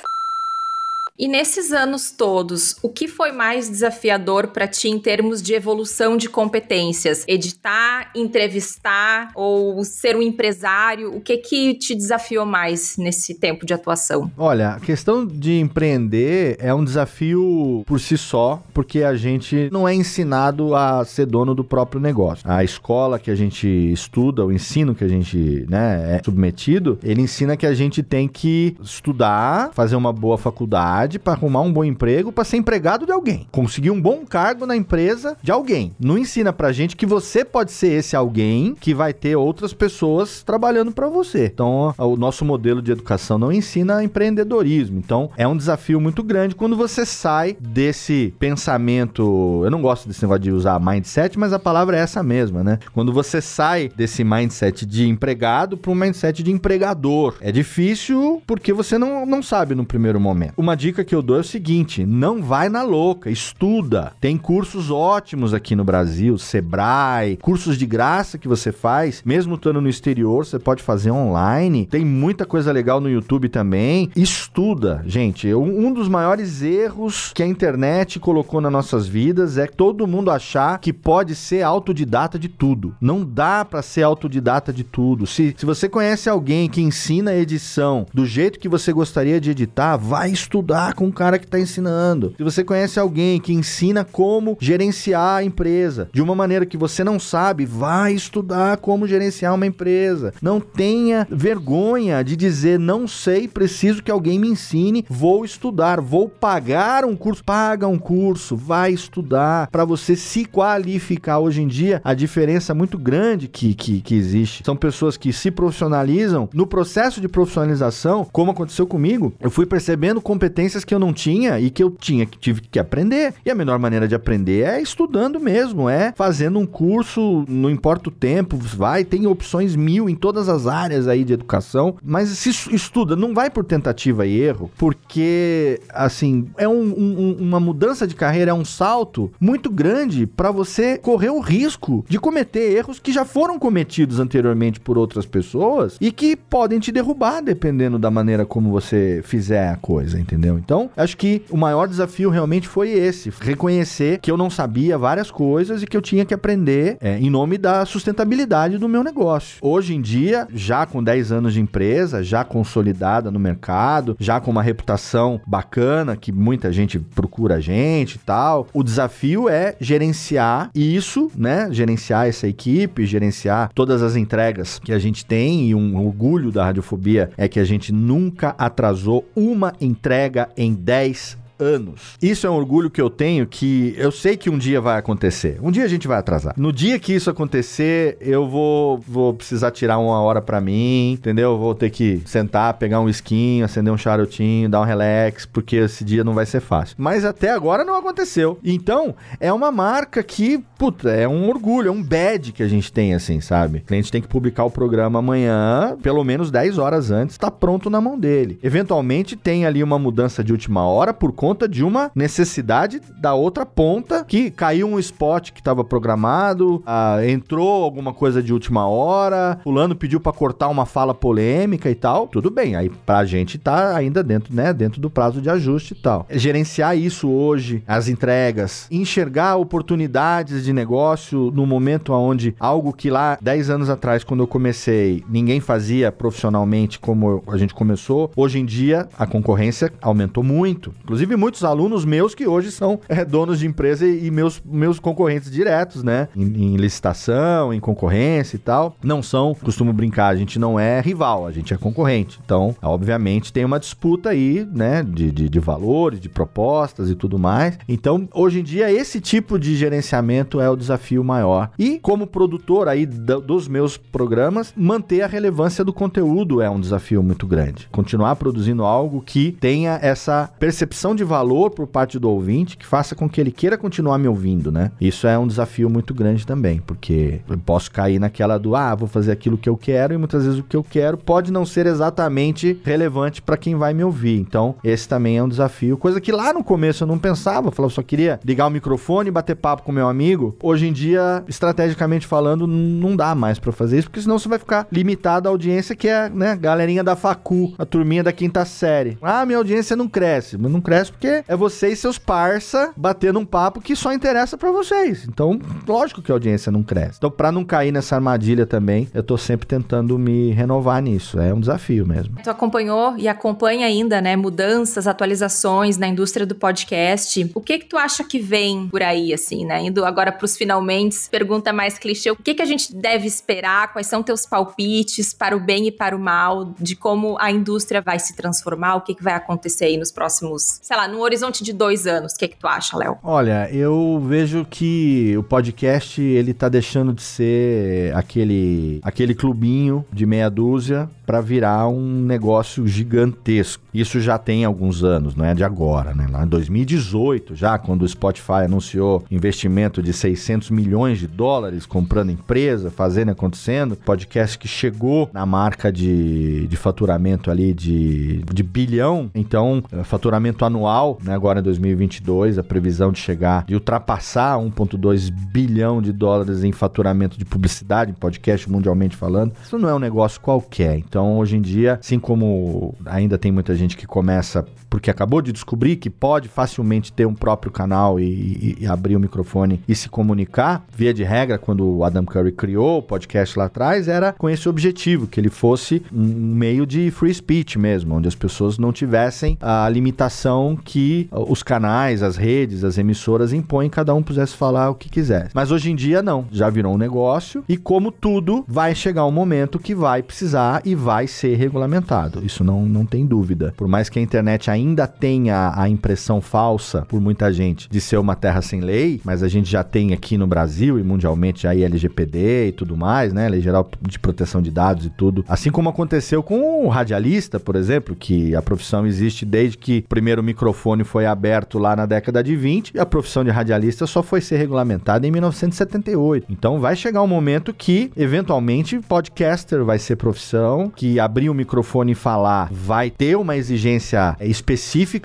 E 1.20 1.28
nesses 1.28 1.72
anos 1.72 2.12
todos, 2.12 2.76
o 2.84 2.90
que 2.90 3.08
foi 3.08 3.32
mais 3.32 3.68
desafiador 3.68 4.50
para 4.50 4.68
ti 4.68 4.88
em 4.88 5.00
termos 5.00 5.42
de 5.42 5.56
evolução 5.56 6.16
de 6.16 6.30
competências? 6.30 7.26
Editar, 7.28 8.12
entrevistar 8.14 9.32
ou 9.34 9.84
ser 9.84 10.16
um 10.16 10.22
empresário? 10.22 11.16
O 11.16 11.20
que 11.20 11.38
que 11.38 11.74
te 11.74 11.96
desafiou 11.96 12.46
mais 12.46 12.98
nesse 12.98 13.34
tempo 13.34 13.66
de 13.66 13.74
atuação? 13.74 14.32
Olha, 14.38 14.74
a 14.74 14.80
questão 14.80 15.26
de 15.26 15.60
empreender 15.60 16.56
é 16.60 16.72
um 16.72 16.84
desafio 16.84 17.84
por 17.88 18.00
si 18.00 18.16
só, 18.16 18.62
porque 18.72 19.02
a 19.02 19.16
gente 19.16 19.70
não 19.72 19.88
é 19.88 19.96
ensinado 19.96 20.76
a 20.76 21.04
ser 21.04 21.26
dono 21.26 21.56
do 21.56 21.64
próprio 21.64 22.00
negócio. 22.00 22.44
A 22.48 22.64
escola 22.64 23.18
que 23.18 23.32
a 23.32 23.36
gente 23.36 23.68
estuda, 23.68 24.46
o 24.46 24.52
ensino 24.52 24.94
que 24.94 25.04
a 25.04 25.08
gente 25.08 25.66
né, 25.68 26.18
é 26.18 26.22
submetido, 26.24 27.00
ele 27.02 27.24
ensina 27.24 27.58
que 27.58 27.66
a 27.66 27.74
gente 27.74 28.04
tem 28.04 28.28
que 28.28 28.78
estudar, 28.84 29.72
fazer 29.74 29.96
uma 29.96 30.14
boa 30.14 30.38
faculdade 30.38 31.07
para 31.18 31.34
arrumar 31.34 31.62
um 31.62 31.72
bom 31.72 31.84
emprego, 31.84 32.32
para 32.32 32.44
ser 32.44 32.58
empregado 32.58 33.06
de 33.06 33.12
alguém. 33.12 33.48
Conseguir 33.52 33.92
um 33.92 34.02
bom 34.02 34.26
cargo 34.26 34.66
na 34.66 34.76
empresa 34.76 35.38
de 35.42 35.52
alguém. 35.52 35.94
Não 36.00 36.18
ensina 36.18 36.52
pra 36.52 36.72
gente 36.72 36.96
que 36.96 37.06
você 37.06 37.46
pode 37.46 37.72
ser 37.72 37.94
esse 37.94 38.16
alguém 38.16 38.76
que 38.80 38.94
vai 38.94 39.14
ter 39.14 39.36
outras 39.36 39.74
pessoas 39.74 40.44
trabalhando 40.44 40.92
para 40.92 41.08
você. 41.08 41.46
Então, 41.46 41.94
o 41.98 42.18
nosso 42.18 42.44
modelo 42.44 42.82
de 42.82 42.92
educação 42.92 43.38
não 43.38 43.52
ensina 43.52 44.04
empreendedorismo. 44.04 44.98
Então, 44.98 45.30
é 45.38 45.48
um 45.48 45.56
desafio 45.56 46.02
muito 46.02 46.24
grande 46.24 46.56
quando 46.56 46.76
você 46.76 47.06
sai 47.06 47.56
desse 47.60 48.34
pensamento. 48.40 49.62
Eu 49.64 49.72
não 49.72 49.82
gosto 49.82 50.08
desse 50.08 50.24
negócio 50.24 50.42
de 50.42 50.52
usar 50.52 50.80
mindset, 50.80 51.38
mas 51.38 51.54
a 51.54 51.60
palavra 51.60 51.98
é 51.98 52.02
essa 52.02 52.24
mesma, 52.24 52.64
né? 52.64 52.80
Quando 52.94 53.14
você 53.14 53.40
sai 53.42 53.90
desse 53.96 54.24
mindset 54.24 54.86
de 54.86 55.08
empregado 55.08 55.78
para 55.78 55.92
um 55.92 55.96
mindset 55.96 56.42
de 56.42 56.52
empregador. 56.52 57.36
É 57.42 57.52
difícil 57.52 58.42
porque 58.46 58.74
você 58.74 58.98
não, 58.98 59.26
não 59.26 59.44
sabe 59.44 59.76
no 59.76 59.86
primeiro 59.86 60.20
momento. 60.20 60.54
Uma 60.58 60.76
dica 60.76 60.97
dica 60.98 61.04
que 61.04 61.16
eu 61.16 61.22
dou 61.22 61.38
é 61.38 61.42
o 61.42 61.44
seguinte: 61.44 62.06
não 62.06 62.42
vai 62.42 62.70
na 62.70 62.84
louca, 62.84 63.30
estuda. 63.30 64.14
Tem 64.20 64.38
cursos 64.38 64.90
ótimos 64.90 65.54
aqui 65.54 65.76
no 65.76 65.84
Brasil, 65.84 66.38
Sebrae, 66.38 67.38
cursos 67.38 67.78
de 67.78 67.86
graça 67.86 68.38
que 68.38 68.48
você 68.48 68.72
faz, 68.72 69.22
mesmo 69.26 69.56
estando 69.56 69.82
no 69.82 69.90
exterior, 69.90 70.46
você 70.46 70.58
pode 70.58 70.82
fazer 70.82 71.12
online. 71.12 71.86
Tem 71.86 72.04
muita 72.04 72.46
coisa 72.46 72.72
legal 72.72 73.00
no 73.00 73.10
YouTube 73.10 73.50
também. 73.50 74.10
Estuda, 74.16 75.04
gente. 75.06 75.54
Um 75.54 75.94
dos 75.94 76.08
maiores 76.08 76.62
erros 76.62 77.32
que 77.34 77.44
a 77.44 77.48
internet 77.48 78.20
colocou 78.20 78.62
nas 78.62 78.72
nossas 78.72 79.08
vidas 79.08 79.58
é 79.58 79.68
todo 79.68 80.08
mundo 80.08 80.32
achar 80.32 80.80
que 80.80 80.94
pode 80.94 81.36
ser 81.36 81.62
autodidata 81.64 82.40
de 82.40 82.48
tudo. 82.48 82.96
Não 83.00 83.24
dá 83.24 83.64
para 83.64 83.82
ser 83.82 84.04
autodidata 84.04 84.74
de 84.74 84.84
tudo. 84.84 85.28
Se, 85.28 85.54
se 85.58 85.66
você 85.66 85.88
conhece 85.88 86.30
alguém 86.30 86.70
que 86.70 86.82
ensina 86.82 87.36
edição 87.36 88.06
do 88.14 88.26
jeito 88.26 88.60
que 88.60 88.70
você 88.70 88.92
gostaria 88.92 89.40
de 89.40 89.52
editar, 89.52 89.98
vai 89.98 90.32
estudar 90.32 90.87
com 90.94 91.08
o 91.08 91.14
cara 91.14 91.40
que 91.40 91.46
está 91.46 91.60
ensinando. 91.60 92.34
Se 92.38 92.44
você 92.44 92.64
conhece 92.64 93.00
alguém 93.00 93.40
que 93.40 93.54
ensina 93.54 94.04
como 94.04 94.58
gerenciar 94.60 95.38
a 95.38 95.44
empresa 95.44 96.10
de 96.14 96.22
uma 96.22 96.36
maneira 96.36 96.66
que 96.66 96.78
você 96.78 97.04
não 97.04 97.20
sabe, 97.20 97.66
vai 97.66 98.14
estudar 98.14 98.78
como 98.78 99.08
gerenciar 99.08 99.54
uma 99.54 99.66
empresa. 99.66 100.34
Não 100.42 100.60
tenha 100.60 101.28
vergonha 101.30 102.24
de 102.24 102.36
dizer 102.36 102.80
não 102.80 103.08
sei, 103.08 103.48
preciso 103.48 104.04
que 104.04 104.12
alguém 104.12 104.40
me 104.40 104.48
ensine, 104.48 105.06
vou 105.10 105.44
estudar, 105.44 106.00
vou 106.00 106.30
pagar 106.30 107.06
um 107.06 107.16
curso, 107.16 107.44
paga 107.44 107.88
um 107.88 107.98
curso, 107.98 108.56
vai 108.56 108.92
estudar 108.92 109.68
para 109.72 109.86
você 109.86 110.16
se 110.16 110.46
qualificar. 110.46 111.40
Hoje 111.40 111.62
em 111.62 111.68
dia, 111.68 112.02
a 112.04 112.14
diferença 112.14 112.74
muito 112.74 112.98
grande 112.98 113.48
que, 113.48 113.74
que, 113.74 114.02
que 114.02 114.16
existe 114.16 114.64
são 114.66 114.76
pessoas 114.76 115.18
que 115.18 115.34
se 115.34 115.52
profissionalizam. 115.52 116.50
No 116.54 116.68
processo 116.68 117.22
de 117.22 117.28
profissionalização, 117.28 118.26
como 118.32 118.52
aconteceu 118.52 118.86
comigo, 118.86 119.34
eu 119.40 119.50
fui 119.50 119.66
percebendo 119.66 120.22
competências 120.22 120.67
competências 120.68 120.84
que 120.84 120.94
eu 120.94 121.00
não 121.00 121.14
tinha 121.14 121.60
e 121.60 121.70
que 121.70 121.82
eu 121.82 121.90
tinha 121.90 122.26
que 122.26 122.38
tive 122.38 122.62
que 122.62 122.80
aprender. 122.80 123.34
E 123.46 123.50
a 123.50 123.56
melhor 123.56 123.80
maneira 123.80 124.08
de 124.08 124.16
aprender 124.16 124.64
é 124.64 124.82
estudando 124.82 125.40
mesmo, 125.40 125.90
é 125.90 126.14
fazendo 126.16 126.60
um 126.60 126.66
curso, 126.66 127.46
não 127.48 127.70
importa 127.70 128.10
o 128.10 128.12
tempo, 128.12 128.58
vai, 128.58 129.04
tem 129.04 129.26
opções 129.26 129.76
mil 129.76 130.10
em 130.10 130.16
todas 130.16 130.50
as 130.50 130.68
áreas 130.68 131.08
aí 131.08 131.24
de 131.24 131.34
educação, 131.34 131.96
mas 132.04 132.30
se 132.30 132.50
estuda, 132.50 133.16
não 133.16 133.34
vai 133.34 133.50
por 133.50 133.64
tentativa 133.64 134.26
e 134.26 134.40
erro, 134.40 134.70
porque 134.78 135.80
assim, 135.90 136.48
é 136.58 136.68
um, 136.68 136.82
um, 136.82 137.38
uma 137.40 137.60
mudança 137.60 138.06
de 138.06 138.16
carreira, 138.16 138.52
é 138.52 138.54
um 138.54 138.66
salto 138.66 139.32
muito 139.40 139.70
grande 139.70 140.26
para 140.26 140.52
você 140.52 140.98
correr 140.98 141.30
o 141.30 141.40
risco 141.40 142.04
de 142.10 142.20
cometer 142.20 142.76
erros 142.76 143.00
que 143.00 143.12
já 143.12 143.24
foram 143.24 143.58
cometidos 143.58 144.20
anteriormente 144.20 144.80
por 144.80 144.98
outras 144.98 145.26
pessoas 145.26 145.98
e 146.02 146.12
que 146.12 146.36
podem 146.36 146.80
te 146.80 146.92
derrubar 146.92 147.42
dependendo 147.42 147.98
da 147.98 148.12
maneira 148.12 148.46
como 148.46 148.72
você 148.72 149.22
fizer 149.24 149.70
a 149.70 149.76
coisa, 149.76 150.20
entendeu? 150.20 150.57
Então, 150.58 150.90
acho 150.96 151.18
que 151.18 151.44
o 151.50 151.58
maior 151.58 151.88
desafio 151.88 152.30
realmente 152.30 152.68
foi 152.68 152.90
esse: 152.90 153.32
reconhecer 153.40 154.20
que 154.20 154.32
eu 154.32 154.38
não 154.38 154.50
sabia 154.50 154.98
várias 154.98 155.32
coisas 155.32 155.84
e 155.84 155.88
que 155.88 155.96
eu 155.96 156.02
tinha 156.02 156.26
que 156.26 156.34
aprender 156.34 156.98
é, 157.02 157.18
em 157.18 157.30
nome 157.30 157.58
da 157.58 157.86
sustentabilidade 157.86 158.78
do 158.78 158.90
meu 158.90 159.04
negócio. 159.04 159.58
Hoje 159.62 159.96
em 159.96 160.02
dia, 160.02 160.48
já 160.54 160.86
com 160.86 161.04
10 161.04 161.32
anos 161.32 161.54
de 161.54 161.62
empresa, 161.62 162.24
já 162.24 162.44
consolidada 162.44 163.32
no 163.32 163.40
mercado, 163.40 164.16
já 164.20 164.40
com 164.40 164.52
uma 164.52 164.62
reputação 164.62 165.40
bacana, 165.46 166.16
que 166.16 166.32
muita 166.32 166.72
gente 166.72 167.00
procura 167.00 167.56
a 167.56 167.60
gente 167.60 168.16
e 168.16 168.20
tal, 168.20 168.68
o 168.74 168.84
desafio 168.84 169.50
é 169.50 169.76
gerenciar 169.80 170.70
isso, 170.74 171.32
né? 171.36 171.70
Gerenciar 171.72 172.28
essa 172.28 172.48
equipe, 172.48 173.06
gerenciar 173.06 173.70
todas 173.74 174.02
as 174.02 174.16
entregas 174.16 174.80
que 174.80 174.94
a 174.94 175.00
gente 175.00 175.26
tem 175.26 175.70
e 175.70 175.76
um 175.76 176.06
orgulho 176.06 176.52
da 176.52 176.66
radiofobia 176.66 177.30
é 177.38 177.48
que 177.48 177.60
a 177.60 177.64
gente 177.64 177.92
nunca 177.92 178.56
atrasou 178.58 179.26
uma 179.36 179.74
entrega 179.80 180.47
em 180.56 180.74
10 180.76 181.38
anos. 181.60 182.18
Isso 182.22 182.46
é 182.46 182.50
um 182.50 182.56
orgulho 182.56 182.90
que 182.90 183.02
eu 183.02 183.10
tenho 183.10 183.46
que 183.46 183.94
eu 183.98 184.12
sei 184.12 184.38
que 184.38 184.50
um 184.50 184.58
dia 184.58 184.80
vai 184.80 184.98
acontecer. 184.98 185.58
Um 185.62 185.72
dia 185.72 185.86
a 185.86 185.88
gente 185.88 186.08
vai 186.08 186.18
atrasar. 186.18 186.54
No 186.58 186.72
dia 186.72 187.00
que 187.00 187.14
isso 187.14 187.30
acontecer, 187.30 188.18
eu 188.22 188.48
vou 188.48 188.98
vou 189.00 189.34
precisar 189.34 189.72
tirar 189.72 189.98
uma 189.98 190.22
hora 190.22 190.42
para 190.42 190.60
mim, 190.62 191.14
entendeu? 191.14 191.58
Vou 191.58 191.74
ter 191.76 191.90
que 191.90 192.22
sentar, 192.26 192.74
pegar 192.76 193.00
um 193.00 193.10
esquinho, 193.10 193.66
acender 193.66 193.94
um 193.94 193.98
charutinho, 193.98 194.70
dar 194.70 194.82
um 194.82 194.86
relax, 194.86 195.46
porque 195.46 195.78
esse 195.78 196.04
dia 196.04 196.24
não 196.24 196.34
vai 196.34 196.46
ser 196.46 196.60
fácil. 196.60 196.96
Mas 196.98 197.26
até 197.26 197.52
agora 197.52 197.84
não 197.84 197.96
aconteceu. 197.96 198.60
Então, 198.64 199.16
é 199.40 199.52
uma 199.52 199.72
marca 199.72 200.24
que, 200.24 200.64
puta, 200.78 201.10
é 201.10 201.28
um 201.28 201.50
orgulho, 201.50 201.90
é 201.90 201.92
um 201.92 202.04
badge 202.04 202.52
que 202.52 202.64
a 202.64 202.68
gente 202.68 202.92
tem 202.92 203.14
assim, 203.14 203.42
sabe? 203.42 203.80
O 203.80 203.82
cliente 203.82 204.12
tem 204.12 204.22
que 204.22 204.28
publicar 204.28 204.64
o 204.64 204.72
programa 204.72 205.20
amanhã, 205.20 205.98
pelo 206.02 206.24
menos 206.24 206.52
10 206.52 206.78
horas 206.78 207.12
antes, 207.12 207.38
tá 207.38 207.50
pronto 207.50 207.90
na 207.90 208.02
mão 208.02 208.18
dele. 208.18 208.60
Eventualmente 208.64 209.36
tem 209.36 209.66
ali 209.66 209.84
uma 209.84 210.00
mudança 210.00 210.44
de 210.44 210.52
última 210.52 210.86
hora 210.86 211.14
por 211.14 211.32
conta 211.32 211.47
conta 211.48 211.66
de 211.66 211.82
uma 211.82 212.12
necessidade 212.14 213.00
da 213.22 213.34
outra 213.34 213.66
ponta, 213.66 214.26
que 214.26 214.52
caiu 214.52 214.86
um 214.86 215.00
spot 215.00 215.52
que 215.54 215.62
estava 215.62 215.82
programado, 215.82 216.84
ah, 216.86 217.20
entrou 217.26 217.86
alguma 217.86 218.14
coisa 218.14 218.44
de 218.44 218.52
última 218.52 218.86
hora, 218.86 219.58
fulano 219.64 219.96
pediu 219.96 220.20
para 220.20 220.34
cortar 220.34 220.68
uma 220.68 220.86
fala 220.86 221.14
polêmica 221.14 221.90
e 221.90 221.96
tal. 221.96 222.28
Tudo 222.28 222.52
bem, 222.52 222.76
aí 222.76 222.90
pra 222.90 223.24
gente 223.24 223.58
tá 223.58 223.96
ainda 223.96 224.22
dentro, 224.22 224.54
né, 224.54 224.74
dentro 224.74 225.00
do 225.00 225.10
prazo 225.10 225.42
de 225.42 225.50
ajuste 225.50 225.94
e 225.94 225.96
tal. 225.96 226.26
Gerenciar 226.30 226.98
isso 226.98 227.30
hoje, 227.30 227.82
as 227.88 228.10
entregas, 228.10 228.86
enxergar 228.92 229.56
oportunidades 229.56 230.66
de 230.66 230.74
negócio 230.74 231.50
no 231.56 231.66
momento 231.66 232.12
onde 232.12 232.54
algo 232.60 232.92
que 232.92 233.10
lá 233.10 233.38
10 233.42 233.70
anos 233.70 233.90
atrás, 233.90 234.22
quando 234.22 234.42
eu 234.42 234.48
comecei, 234.48 235.24
ninguém 235.30 235.62
fazia 235.62 236.12
profissionalmente 236.12 237.00
como 237.00 237.42
a 237.48 237.56
gente 237.56 237.74
começou, 237.74 238.30
hoje 238.36 238.60
em 238.60 238.66
dia 238.66 239.08
a 239.18 239.26
concorrência 239.26 239.94
aumentou 240.02 240.44
muito. 240.44 240.94
Inclusive, 241.06 241.37
muitos 241.38 241.64
alunos 241.64 242.04
meus 242.04 242.34
que 242.34 242.48
hoje 242.48 242.72
são 242.72 243.00
é, 243.08 243.24
donos 243.24 243.60
de 243.60 243.68
empresa 243.68 244.06
e, 244.06 244.26
e, 244.26 244.32
meus, 244.32 244.62
meus 244.66 245.00
concorrentes 245.00 245.52
diretos, 245.52 246.04
né? 246.04 246.28
Em, 246.36 246.44
em, 246.44 246.76
licitação, 246.76 247.74
em 247.74 247.80
concorrência 247.80 248.56
e 248.56 248.60
tal. 248.60 248.96
Não 249.04 249.22
são, 249.22 249.54
costumo 249.54 249.94
brincar, 249.94 250.28
a 250.28 250.36
gente 250.36 250.58
não 250.58 250.80
é 250.80 251.00
rival, 251.00 251.46
a 251.46 251.52
gente 251.52 251.74
é 251.74 251.78
concorrente. 251.78 252.40
Então, 252.44 252.76
obviamente, 252.82 253.54
tem 253.54 253.64
uma 253.64 253.80
disputa 253.80 254.30
aí, 254.30 254.68
né? 254.72 255.04
De, 255.04 255.32
de, 255.32 255.50
de 255.50 255.60
valores, 255.60 256.20
de 256.20 256.30
propostas 256.30 257.10
e 257.10 257.16
tudo 257.16 257.38
mais. 257.38 257.78
Então, 257.88 258.28
hoje 258.34 258.60
em 258.60 258.64
dia, 258.64 258.92
esse 258.92 259.22
tipo 259.22 259.60
de 259.60 259.76
gerenciamento 259.76 260.60
é 260.60 260.70
o 260.70 260.76
desafio 260.76 261.24
maior. 261.24 261.70
E, 261.78 262.00
como 262.00 262.26
produtor 262.26 262.88
aí 262.88 263.06
do, 263.06 263.40
dos 263.40 263.68
meus 263.68 263.98
programas, 263.98 264.74
manter 264.76 265.22
a 265.22 265.28
relevância 265.28 265.84
do 265.84 265.94
conteúdo 265.94 266.62
é 266.62 266.70
um 266.70 266.80
desafio 266.80 267.22
muito 267.22 267.46
grande. 267.46 267.88
Continuar 267.92 268.36
produzindo 268.36 268.84
algo 268.84 269.22
que 269.22 269.52
tenha 269.52 270.00
essa 270.02 270.50
percepção 270.60 271.16
de 271.16 271.24
valor 271.28 271.70
por 271.70 271.86
parte 271.86 272.18
do 272.18 272.30
ouvinte, 272.30 272.78
que 272.78 272.86
faça 272.86 273.14
com 273.14 273.30
que 273.30 273.40
ele 273.40 273.52
queira 273.52 273.78
continuar 273.78 274.18
me 274.18 274.28
ouvindo, 274.28 274.72
né? 274.72 274.92
Isso 275.00 275.28
é 275.28 275.38
um 275.38 275.48
desafio 275.48 275.90
muito 275.90 276.14
grande 276.14 276.48
também, 276.48 276.82
porque 276.86 277.42
eu 277.48 277.58
posso 277.60 277.92
cair 277.92 278.20
naquela 278.20 278.58
do 278.58 278.76
ah, 278.76 278.96
vou 278.96 279.08
fazer 279.08 279.32
aquilo 279.32 279.58
que 279.58 279.70
eu 279.70 279.78
quero 279.78 280.14
e 280.14 280.18
muitas 280.18 280.46
vezes 280.46 280.60
o 280.60 280.64
que 280.64 280.76
eu 280.76 280.84
quero 280.84 281.18
pode 281.18 281.52
não 281.52 281.66
ser 281.66 281.86
exatamente 281.86 282.80
relevante 282.84 283.42
para 283.42 283.58
quem 283.58 283.76
vai 283.76 283.94
me 283.94 284.04
ouvir. 284.04 284.40
Então, 284.40 284.76
esse 284.84 285.08
também 285.08 285.38
é 285.38 285.44
um 285.44 285.50
desafio, 285.50 285.98
coisa 285.98 286.22
que 286.22 286.32
lá 286.32 286.54
no 286.54 286.64
começo 286.64 287.04
eu 287.04 287.08
não 287.08 287.20
pensava, 287.20 287.68
eu 287.68 287.72
falava, 287.72 287.94
só 287.94 288.02
queria 288.02 288.40
ligar 288.44 288.68
o 288.68 288.72
microfone 288.72 289.30
e 289.30 289.32
bater 289.32 289.56
papo 289.56 289.84
com 289.84 289.92
meu 289.92 290.08
amigo. 290.08 290.56
Hoje 290.64 290.88
em 290.88 290.94
dia, 290.94 291.44
estrategicamente 291.48 292.26
falando, 292.26 292.66
não 292.66 293.16
dá 293.16 293.36
mais 293.36 293.60
para 293.60 293.72
fazer 293.72 294.00
isso, 294.00 294.10
porque 294.10 294.22
senão 294.22 294.40
você 294.40 294.48
vai 294.48 294.60
ficar 294.60 294.88
limitado 294.92 295.48
à 295.48 295.52
audiência 295.52 295.96
que 295.96 296.08
é, 296.08 296.30
né, 296.30 296.56
galerinha 296.56 297.04
da 297.04 297.16
facu, 297.16 297.74
a 297.78 297.86
turminha 297.86 298.24
da 298.24 298.32
quinta 298.32 298.64
série. 298.66 299.18
Ah, 299.22 299.46
minha 299.46 299.58
audiência 299.58 299.96
não 299.96 300.08
cresce. 300.08 300.58
Mas 300.58 300.72
não 300.72 300.82
cresce 300.82 301.12
porque 301.18 301.44
é 301.48 301.56
você 301.56 301.90
e 301.90 301.96
seus 301.96 302.18
parça 302.20 302.94
batendo 302.96 303.40
um 303.40 303.46
papo 303.46 303.82
que 303.82 303.96
só 303.96 304.14
interessa 304.14 304.56
para 304.58 304.72
vocês. 304.72 305.26
Então, 305.28 305.60
lógico 305.88 306.22
que 306.22 306.32
a 306.32 306.36
audiência 306.36 306.72
não 306.72 306.84
cresce. 306.84 307.18
Então, 307.18 307.32
para 307.32 307.52
não 307.52 307.66
cair 307.66 307.92
nessa 307.92 308.16
armadilha 308.16 308.66
também, 308.66 309.10
eu 309.14 309.24
tô 309.24 309.38
sempre 309.38 309.68
tentando 309.68 310.18
me 310.18 310.52
renovar 310.52 311.02
nisso. 311.02 311.40
É 311.40 311.54
um 311.54 311.60
desafio 311.60 312.06
mesmo. 312.06 312.38
Tu 312.44 312.50
acompanhou 312.50 313.16
e 313.18 313.28
acompanha 313.28 313.88
ainda, 313.88 314.22
né, 314.22 314.36
mudanças, 314.36 315.08
atualizações 315.08 315.98
na 315.98 316.08
indústria 316.08 316.46
do 316.46 316.54
podcast. 316.54 317.52
O 317.56 317.62
que 317.62 317.80
que 317.80 317.86
tu 317.86 317.98
acha 317.98 318.24
que 318.24 318.40
vem 318.40 318.88
por 318.88 319.02
aí, 319.02 319.34
assim, 319.34 319.66
né? 319.66 319.82
Indo 319.82 320.06
agora 320.06 320.32
pros 320.32 320.56
finalmente, 320.56 321.18
pergunta 321.32 321.74
mais 321.74 321.98
clichê. 321.98 322.30
O 322.30 322.36
que 322.36 322.54
que 322.54 322.62
a 322.62 322.66
gente 322.66 322.96
deve 322.96 323.26
esperar? 323.26 323.92
Quais 323.92 324.06
são 324.06 324.22
teus 324.22 324.46
palpites 324.46 325.34
para 325.34 325.58
o 325.58 325.60
bem 325.60 325.88
e 325.88 325.92
para 325.92 326.16
o 326.16 326.20
mal 326.20 326.76
de 326.80 326.96
como 326.96 327.38
a 327.40 327.50
indústria 327.50 328.02
vai 328.02 328.20
se 328.20 328.36
transformar? 328.36 328.96
O 328.96 329.02
que 329.02 329.16
que 329.16 329.24
vai 329.24 329.34
acontecer 329.34 329.86
aí 329.86 329.98
nos 329.98 330.12
próximos, 330.12 330.80
sei 330.82 330.96
lá, 330.96 331.07
no 331.08 331.22
horizonte 331.22 331.64
de 331.64 331.74
dois 331.74 332.08
anos? 332.08 332.34
O 332.34 332.38
que 332.38 332.48
que 332.48 332.58
tu 332.58 332.68
acha, 332.68 332.98
Léo? 332.98 333.18
Olha, 333.24 333.70
eu 333.72 334.24
vejo 334.26 334.66
que 334.70 335.36
o 335.38 335.44
podcast, 335.44 336.22
ele 336.22 336.54
tá 336.54 336.70
deixando 336.70 337.14
de 337.14 337.22
ser 337.22 338.16
aquele, 338.16 339.00
aquele 339.04 339.34
clubinho 339.34 340.06
de 340.12 340.26
meia 340.26 340.50
dúzia 340.50 341.10
para 341.28 341.42
virar 341.42 341.90
um 341.90 342.22
negócio 342.24 342.88
gigantesco. 342.88 343.84
Isso 343.94 344.22
já 344.22 344.38
tem 344.38 344.64
alguns 344.64 345.04
anos, 345.04 345.36
não 345.36 345.44
é 345.44 345.54
de 345.54 345.62
agora, 345.62 346.14
né? 346.14 346.26
Lá 346.32 346.46
em 346.46 346.48
2018, 346.48 347.54
já 347.54 347.78
quando 347.78 348.04
o 348.04 348.08
Spotify 348.08 348.64
anunciou 348.64 349.26
investimento 349.30 350.02
de 350.02 350.14
600 350.14 350.70
milhões 350.70 351.20
de 351.20 351.28
dólares 351.28 351.86
comprando 351.86 352.32
empresa, 352.32 352.90
fazendo 352.90 353.32
acontecendo, 353.32 353.98
podcast 353.98 354.58
que 354.58 354.70
chegou 354.70 355.30
na 355.34 355.46
marca 355.46 355.92
de, 355.92 356.66
de 356.68 356.78
faturamento 356.78 357.52
ali 357.52 357.74
de, 357.74 358.38
de 358.54 358.64
bilhão, 358.64 359.30
então 359.36 359.84
eh, 359.92 360.04
faturamento 360.06 360.64
anual, 360.64 361.18
né? 361.22 361.36
Agora 361.36 361.60
em 361.60 361.64
2022, 361.64 362.58
a 362.58 362.64
previsão 362.64 363.12
de 363.12 363.20
chegar, 363.20 363.66
de 363.66 363.74
ultrapassar 363.74 364.58
1,2 364.60 365.30
bilhão 365.30 366.02
de 366.02 366.14
dólares 366.14 366.64
em 366.64 366.72
faturamento 366.72 367.38
de 367.38 367.44
publicidade, 367.44 368.14
podcast 368.14 368.70
mundialmente 368.72 369.18
falando. 369.18 369.52
Isso 369.62 369.78
não 369.78 369.90
é 369.90 369.94
um 369.94 370.00
negócio 370.00 370.40
qualquer. 370.40 370.98
Então, 370.98 371.17
então, 371.18 371.40
hoje 371.40 371.58
em 371.58 371.62
dia, 371.62 371.98
assim 372.00 372.20
como 372.20 372.94
ainda 373.04 373.40
tem 373.40 373.52
muita 373.52 373.74
gente 373.74 373.98
que 373.98 374.06
começa 374.06 374.64
porque 374.90 375.10
acabou 375.10 375.42
de 375.42 375.52
descobrir 375.52 375.98
que 375.98 376.10
pode 376.10 376.48
facilmente 376.48 377.12
ter 377.12 377.26
um 377.26 377.34
próprio 377.34 377.72
canal 377.72 378.20
e, 378.20 378.78
e, 378.80 378.88
abrir 378.88 379.16
o 379.16 379.20
microfone 379.20 379.82
e 379.88 379.96
se 379.96 380.10
comunicar, 380.10 380.86
via 380.96 381.14
de 381.14 381.24
regra, 381.24 381.58
quando 381.58 381.86
o 381.86 382.04
Adam 382.04 382.26
Curry 382.26 382.52
criou 382.52 383.00
o 383.00 383.04
podcast 383.04 383.58
lá 383.58 383.66
atrás, 383.66 384.08
era 384.08 384.34
com 384.34 384.50
esse 384.50 384.68
objetivo, 384.68 385.28
que 385.28 385.40
ele 385.40 385.50
fosse 385.50 386.02
um 386.12 386.56
meio 386.56 386.86
de 386.86 387.12
free 387.12 387.34
speech 387.34 387.78
mesmo, 387.78 388.16
onde 388.16 388.28
as 388.28 388.36
pessoas 388.36 388.78
não 388.78 388.92
tivessem 388.92 389.58
a 389.62 389.88
limitação 389.90 390.78
que 390.82 391.28
os 391.32 391.64
canais, 391.64 392.24
as 392.24 392.36
redes, 392.36 392.84
as 392.84 392.98
emissoras 392.98 393.54
impõem, 393.54 393.90
cada 393.90 394.14
um 394.14 394.24
pudesse 394.24 394.56
falar 394.56 394.90
o 394.90 394.96
que 394.96 395.10
quisesse. 395.10 395.52
Mas 395.54 395.72
hoje 395.72 395.92
em 395.92 395.96
dia 395.96 396.22
não, 396.22 396.46
já 396.52 396.70
virou 396.70 396.94
um 396.94 396.98
negócio 396.98 397.64
e 397.68 397.78
como 397.78 398.12
tudo, 398.12 398.64
vai 398.68 398.96
chegar 398.96 399.26
um 399.26 399.32
momento 399.32 399.80
que 399.80 399.94
vai 399.94 400.24
precisar 400.24 400.82
e 400.86 400.96
vai 400.96 401.28
ser 401.28 401.56
regulamentado. 401.56 402.46
Isso 402.46 402.64
não, 402.64 402.86
não 402.86 403.06
tem 403.06 403.26
dúvida. 403.26 403.74
Por 403.76 403.88
mais 403.88 404.10
que 404.10 404.20
a 404.20 404.22
internet 404.22 404.70
ainda 404.70 404.77
tenha 405.08 405.74
a 405.76 405.90
impressão 405.90 406.42
falsa 406.42 407.06
por 407.08 407.20
muita 407.20 407.52
gente 407.52 407.90
de 407.90 408.00
ser 408.00 408.18
uma 408.18 408.36
terra 408.36 408.62
sem 408.62 408.82
lei, 408.82 409.20
mas 409.24 409.44
a 409.44 409.48
gente 409.48 409.70
já 409.70 409.84
tem 409.84 410.14
aqui 410.14 410.38
no 410.38 410.46
Brasil 410.48 411.00
e 411.00 411.04
mundialmente 411.04 411.64
já 411.64 411.74
LGPD 411.74 412.68
e 412.68 412.72
tudo 412.72 412.96
mais, 412.96 413.34
né? 413.34 413.50
Lei 413.50 413.62
Geral 413.62 413.90
de 414.02 414.20
Proteção 414.20 414.62
de 414.62 414.72
Dados 414.72 415.06
e 415.06 415.10
tudo. 415.10 415.44
Assim 415.48 415.72
como 415.72 415.90
aconteceu 415.90 416.44
com 416.44 416.86
o 416.86 416.88
radialista, 416.88 417.60
por 417.60 417.76
exemplo, 417.76 418.16
que 418.16 418.56
a 418.56 418.62
profissão 418.62 419.06
existe 419.06 419.46
desde 419.46 419.78
que 419.78 420.04
o 420.06 420.10
primeiro 420.10 420.44
microfone 420.44 421.04
foi 421.04 421.26
aberto 421.26 421.80
lá 421.80 421.96
na 421.96 422.06
década 422.06 422.44
de 422.44 422.56
20 422.56 422.92
e 422.96 423.00
a 423.00 423.06
profissão 423.06 423.44
de 423.44 423.50
radialista 423.50 424.06
só 424.06 424.22
foi 424.22 424.42
ser 424.42 424.58
regulamentada 424.58 425.26
em 425.26 425.32
1978. 425.32 426.48
Então 426.50 426.80
vai 426.80 426.96
chegar 426.96 427.22
um 427.22 427.28
momento 427.28 427.74
que, 427.74 428.12
eventualmente, 428.16 429.00
podcaster 429.00 429.84
vai 429.84 430.00
ser 430.00 430.16
profissão, 430.16 430.92
que 430.96 431.20
abrir 431.20 431.50
o 431.50 431.54
microfone 431.54 432.12
e 432.12 432.16
falar 432.16 432.70
vai 432.72 433.10
ter 433.10 433.36
uma 433.36 433.56
exigência 433.56 434.36
específica 434.40 434.67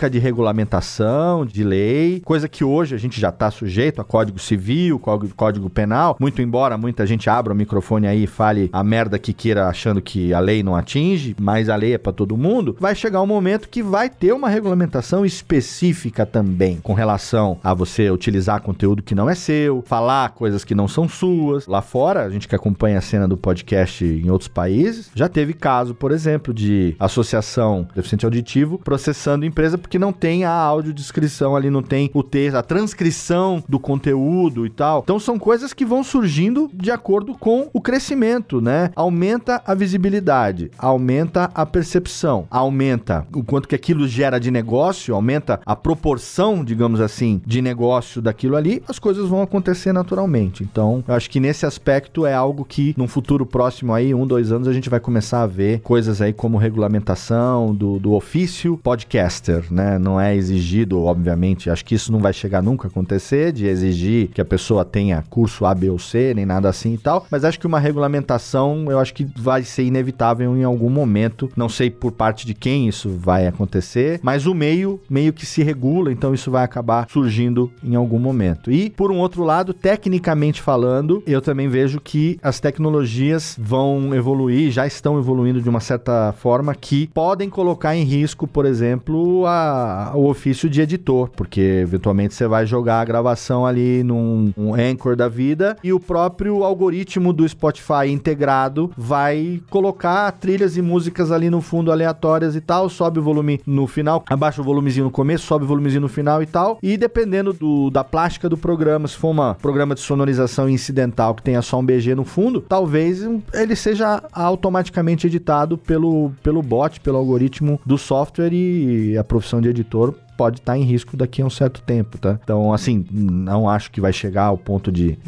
de 0.09 0.21
regulamentação, 0.21 1.45
de 1.45 1.65
lei, 1.65 2.21
coisa 2.25 2.49
que 2.49 2.63
hoje 2.63 2.95
a 2.95 2.99
gente 2.99 3.21
já 3.21 3.31
está 3.31 3.51
sujeito 3.51 4.01
a 4.01 4.05
código 4.05 4.39
civil, 4.39 5.01
código, 5.01 5.35
código 5.35 5.69
penal, 5.69 6.17
muito 6.21 6.41
embora 6.41 6.79
muita 6.79 7.05
gente 7.05 7.29
abra 7.29 7.53
o 7.53 7.57
microfone 7.57 8.07
aí 8.07 8.23
e 8.23 8.27
fale 8.29 8.71
a 8.73 8.85
merda 8.85 9.19
que 9.19 9.33
queira 9.33 9.67
achando 9.67 10.01
que 10.01 10.33
a 10.33 10.39
lei 10.39 10.63
não 10.63 10.77
atinge, 10.77 11.35
mas 11.41 11.69
a 11.69 11.75
lei 11.75 11.95
é 11.95 11.99
para 11.99 12.13
todo 12.13 12.37
mundo, 12.37 12.77
vai 12.79 12.95
chegar 12.95 13.21
um 13.21 13.27
momento 13.27 13.69
que 13.69 13.83
vai 13.83 14.09
ter 14.09 14.33
uma 14.33 14.49
regulamentação 14.49 15.27
específica 15.27 16.25
também 16.25 16.79
com 16.81 16.95
relação 16.95 17.59
a 17.65 17.75
você 17.75 18.13
utilizar 18.13 18.63
conteúdo 18.63 19.03
que 19.03 19.15
não 19.15 19.29
é 19.29 19.35
seu, 19.35 19.83
falar 19.87 20.31
coisas 20.31 20.63
que 20.63 20.75
não 20.75 20.87
são 20.87 21.09
suas. 21.09 21.67
Lá 21.67 21.83
fora, 21.83 22.25
a 22.25 22.31
gente 22.31 22.47
que 22.47 22.55
acompanha 22.55 22.99
a 22.99 23.03
cena 23.03 23.27
do 23.27 23.37
podcast 23.37 24.05
em 24.05 24.31
outros 24.31 24.47
países, 24.47 25.11
já 25.17 25.29
teve 25.29 25.53
caso, 25.53 25.97
por 25.97 26.13
exemplo, 26.13 26.55
de 26.55 26.95
associação 27.01 27.89
deficiente 27.93 28.25
auditivo 28.25 28.79
processando 28.79 29.32
empresa 29.41 29.79
porque 29.79 29.99
não 29.99 30.13
tem 30.13 30.45
a 30.45 30.53
audiodescrição 30.53 31.57
ali, 31.57 31.71
não 31.71 31.83
tem 31.83 32.11
o 32.15 32.23
texto, 32.23 32.57
a 32.57 32.63
transcrição 32.63 33.63
do 33.69 33.79
conteúdo 33.79 34.67
e 34.67 34.71
tal. 34.71 35.01
Então 35.03 35.19
são 35.19 35.39
coisas 35.39 35.73
que 35.73 35.85
vão 35.85 36.03
surgindo 36.03 36.71
de 36.73 36.91
acordo 36.91 37.35
com 37.35 37.69
o 37.73 37.81
crescimento, 37.81 38.61
né? 38.61 38.91
Aumenta 38.95 39.63
a 39.67 39.75
visibilidade, 39.75 40.71
aumenta 40.79 41.51
a 41.55 41.67
percepção, 41.67 42.47
aumenta 42.51 43.27
o 43.35 43.43
quanto 43.43 43.69
que 43.69 43.75
aquilo 43.75 44.07
gera 44.07 44.39
de 44.39 44.51
negócio, 44.51 45.15
aumenta 45.15 45.61
a 45.65 45.77
proporção, 45.77 46.65
digamos 46.65 47.01
assim, 47.01 47.41
de 47.47 47.63
negócio 47.63 48.21
daquilo 48.21 48.57
ali, 48.57 48.83
as 48.89 48.99
coisas 48.99 49.29
vão 49.29 49.43
acontecer 49.43 49.93
naturalmente. 49.93 50.63
Então, 50.63 51.03
eu 51.07 51.15
acho 51.15 51.31
que 51.31 51.41
nesse 51.41 51.67
aspecto 51.67 52.27
é 52.27 52.35
algo 52.35 52.65
que 52.65 52.95
num 52.97 53.09
futuro 53.09 53.45
próximo 53.47 53.93
aí, 53.93 54.15
um, 54.15 54.27
dois 54.27 54.53
anos, 54.53 54.69
a 54.69 54.73
gente 54.73 54.91
vai 54.91 55.01
começar 55.01 55.43
a 55.43 55.47
ver 55.47 55.81
coisas 55.81 56.21
aí 56.21 56.33
como 56.33 56.57
regulamentação 56.57 57.75
do, 57.75 57.99
do 57.99 58.13
ofício 58.13 58.79
podcaster, 59.23 59.65
né? 59.71 59.99
Não 59.99 60.21
é 60.21 60.35
exigido, 60.35 61.03
obviamente, 61.03 61.71
acho 61.71 61.85
que 61.85 61.95
isso 61.95 62.11
não 62.11 62.19
vai 62.19 62.33
chegar 62.33 62.63
nunca 62.63 62.89
a 62.89 62.91
acontecer, 62.91 63.53
de 63.53 63.67
exigir 63.67 64.29
que 64.29 64.41
a 64.41 64.45
pessoa 64.45 64.85
tenha 64.85 65.23
curso 65.31 65.65
A, 65.65 65.75
B 65.75 65.91
ou 65.91 65.99
C, 65.99 66.33
nem 66.35 66.45
nada 66.45 66.69
assim 66.69 66.95
e 66.95 66.99
tal, 66.99 67.27
mas 67.31 67.45
acho 67.45 67.59
que 67.59 67.67
uma 67.67 67.79
regulamentação, 67.79 68.87
eu 68.91 68.99
acho 68.99 69.15
que 69.15 69.27
vai 69.37 69.63
ser 69.63 69.85
inevitável 69.85 70.57
em 70.57 70.65
algum 70.65 70.91
momento, 70.91 71.51
não 71.57 71.69
sei 71.69 71.91
por 71.91 72.13
parte 72.13 72.47
de 72.47 72.55
quem 72.55 72.89
isso 72.89 73.11
vai 73.11 73.47
acontecer, 73.47 74.21
mas 74.23 74.47
o 74.47 74.55
meio 74.55 75.01
meio 75.09 75.33
que 75.33 75.47
se 75.47 75.63
regula, 75.63 76.13
então 76.13 76.35
isso 76.35 76.51
vai 76.51 76.65
acabar 76.65 77.07
surgindo 77.09 77.71
em 77.83 77.95
algum 77.95 78.19
momento. 78.19 78.71
E, 78.71 78.91
por 78.91 79.11
um 79.11 79.19
outro 79.19 79.45
lado, 79.45 79.73
tecnicamente 79.73 80.61
falando, 80.61 81.23
eu 81.27 81.41
também 81.41 81.69
vejo 81.69 82.01
que 82.01 82.39
as 82.43 82.61
tecnologias 82.61 83.57
vão 83.59 84.15
evoluir, 84.15 84.71
já 84.71 84.87
estão 84.87 85.19
evoluindo 85.19 85.61
de 85.61 85.69
uma 85.69 85.81
certa 85.81 86.33
forma 86.33 86.75
que 86.75 87.09
podem 87.09 87.49
colocar 87.49 87.95
em 87.95 88.05
risco, 88.05 88.47
por 88.47 88.65
exemplo, 88.65 89.12
a, 89.47 90.13
o 90.15 90.29
ofício 90.29 90.69
de 90.69 90.81
editor, 90.81 91.31
porque 91.31 91.61
eventualmente 91.61 92.35
você 92.35 92.47
vai 92.47 92.67
jogar 92.67 93.01
a 93.01 93.05
gravação 93.05 93.67
ali 93.67 94.03
num 94.03 94.53
um 94.57 94.75
Anchor 94.75 95.17
da 95.17 95.29
vida 95.29 95.77
e 95.83 95.93
o 95.93 96.01
próprio 96.01 96.65
algoritmo 96.65 97.33
do 97.33 97.49
Spotify 97.49 98.09
integrado 98.09 98.91
vai 98.97 99.61
colocar 99.71 100.31
trilhas 100.33 100.77
e 100.77 100.83
músicas 100.83 101.31
ali 101.31 101.51
no 101.51 101.61
fundo 101.61 101.93
aleatórias 101.93 102.57
e 102.57 102.61
tal, 102.61 102.89
sobe 102.89 103.19
o 103.19 103.23
volume 103.23 103.61
no 103.67 103.87
final, 103.87 104.25
abaixa 104.29 104.61
o 104.61 104.65
volumezinho 104.65 105.05
no 105.05 105.11
começo, 105.11 105.47
sobe 105.47 105.65
o 105.65 105.69
volumezinho 105.69 106.03
no 106.03 106.09
final 106.09 106.43
e 106.43 106.47
tal. 106.47 106.79
E 106.83 106.97
dependendo 106.97 107.53
do, 107.53 107.91
da 107.91 108.05
plástica 108.05 108.49
do 108.49 108.57
programa, 108.57 109.09
se 109.09 109.17
for 109.17 109.31
um 109.31 109.55
programa 109.55 109.95
de 109.95 110.01
sonorização 110.01 110.69
incidental 110.69 111.35
que 111.35 111.43
tenha 111.43 111.63
só 111.63 111.79
um 111.79 111.85
BG 111.85 112.15
no 112.15 112.25
fundo, 112.25 112.61
talvez 112.61 113.23
ele 113.55 113.77
seja 113.77 114.23
automaticamente 114.33 115.27
editado 115.27 115.77
pelo, 115.79 116.33
pelo 116.43 116.63
bot, 116.63 117.01
pelo 117.01 117.19
algoritmo 117.19 117.81
do 117.85 117.99
software 117.99 118.53
e 118.53 119.02
a 119.19 119.25
profissão 119.25 119.61
de 119.61 119.69
editor 119.69 120.15
pode 120.37 120.59
estar 120.59 120.73
tá 120.73 120.79
em 120.79 120.83
risco 120.83 121.17
daqui 121.17 121.43
a 121.43 121.47
um 121.47 121.51
certo 121.51 121.83
tempo, 121.83 122.19
tá? 122.19 122.39
Então, 122.43 122.73
assim, 122.73 123.05
não 123.11 123.69
acho 123.69 123.91
que 123.91 124.01
vai 124.01 124.13
chegar 124.13 124.45
ao 124.45 124.59
ponto 124.59 124.91
de 124.91 125.19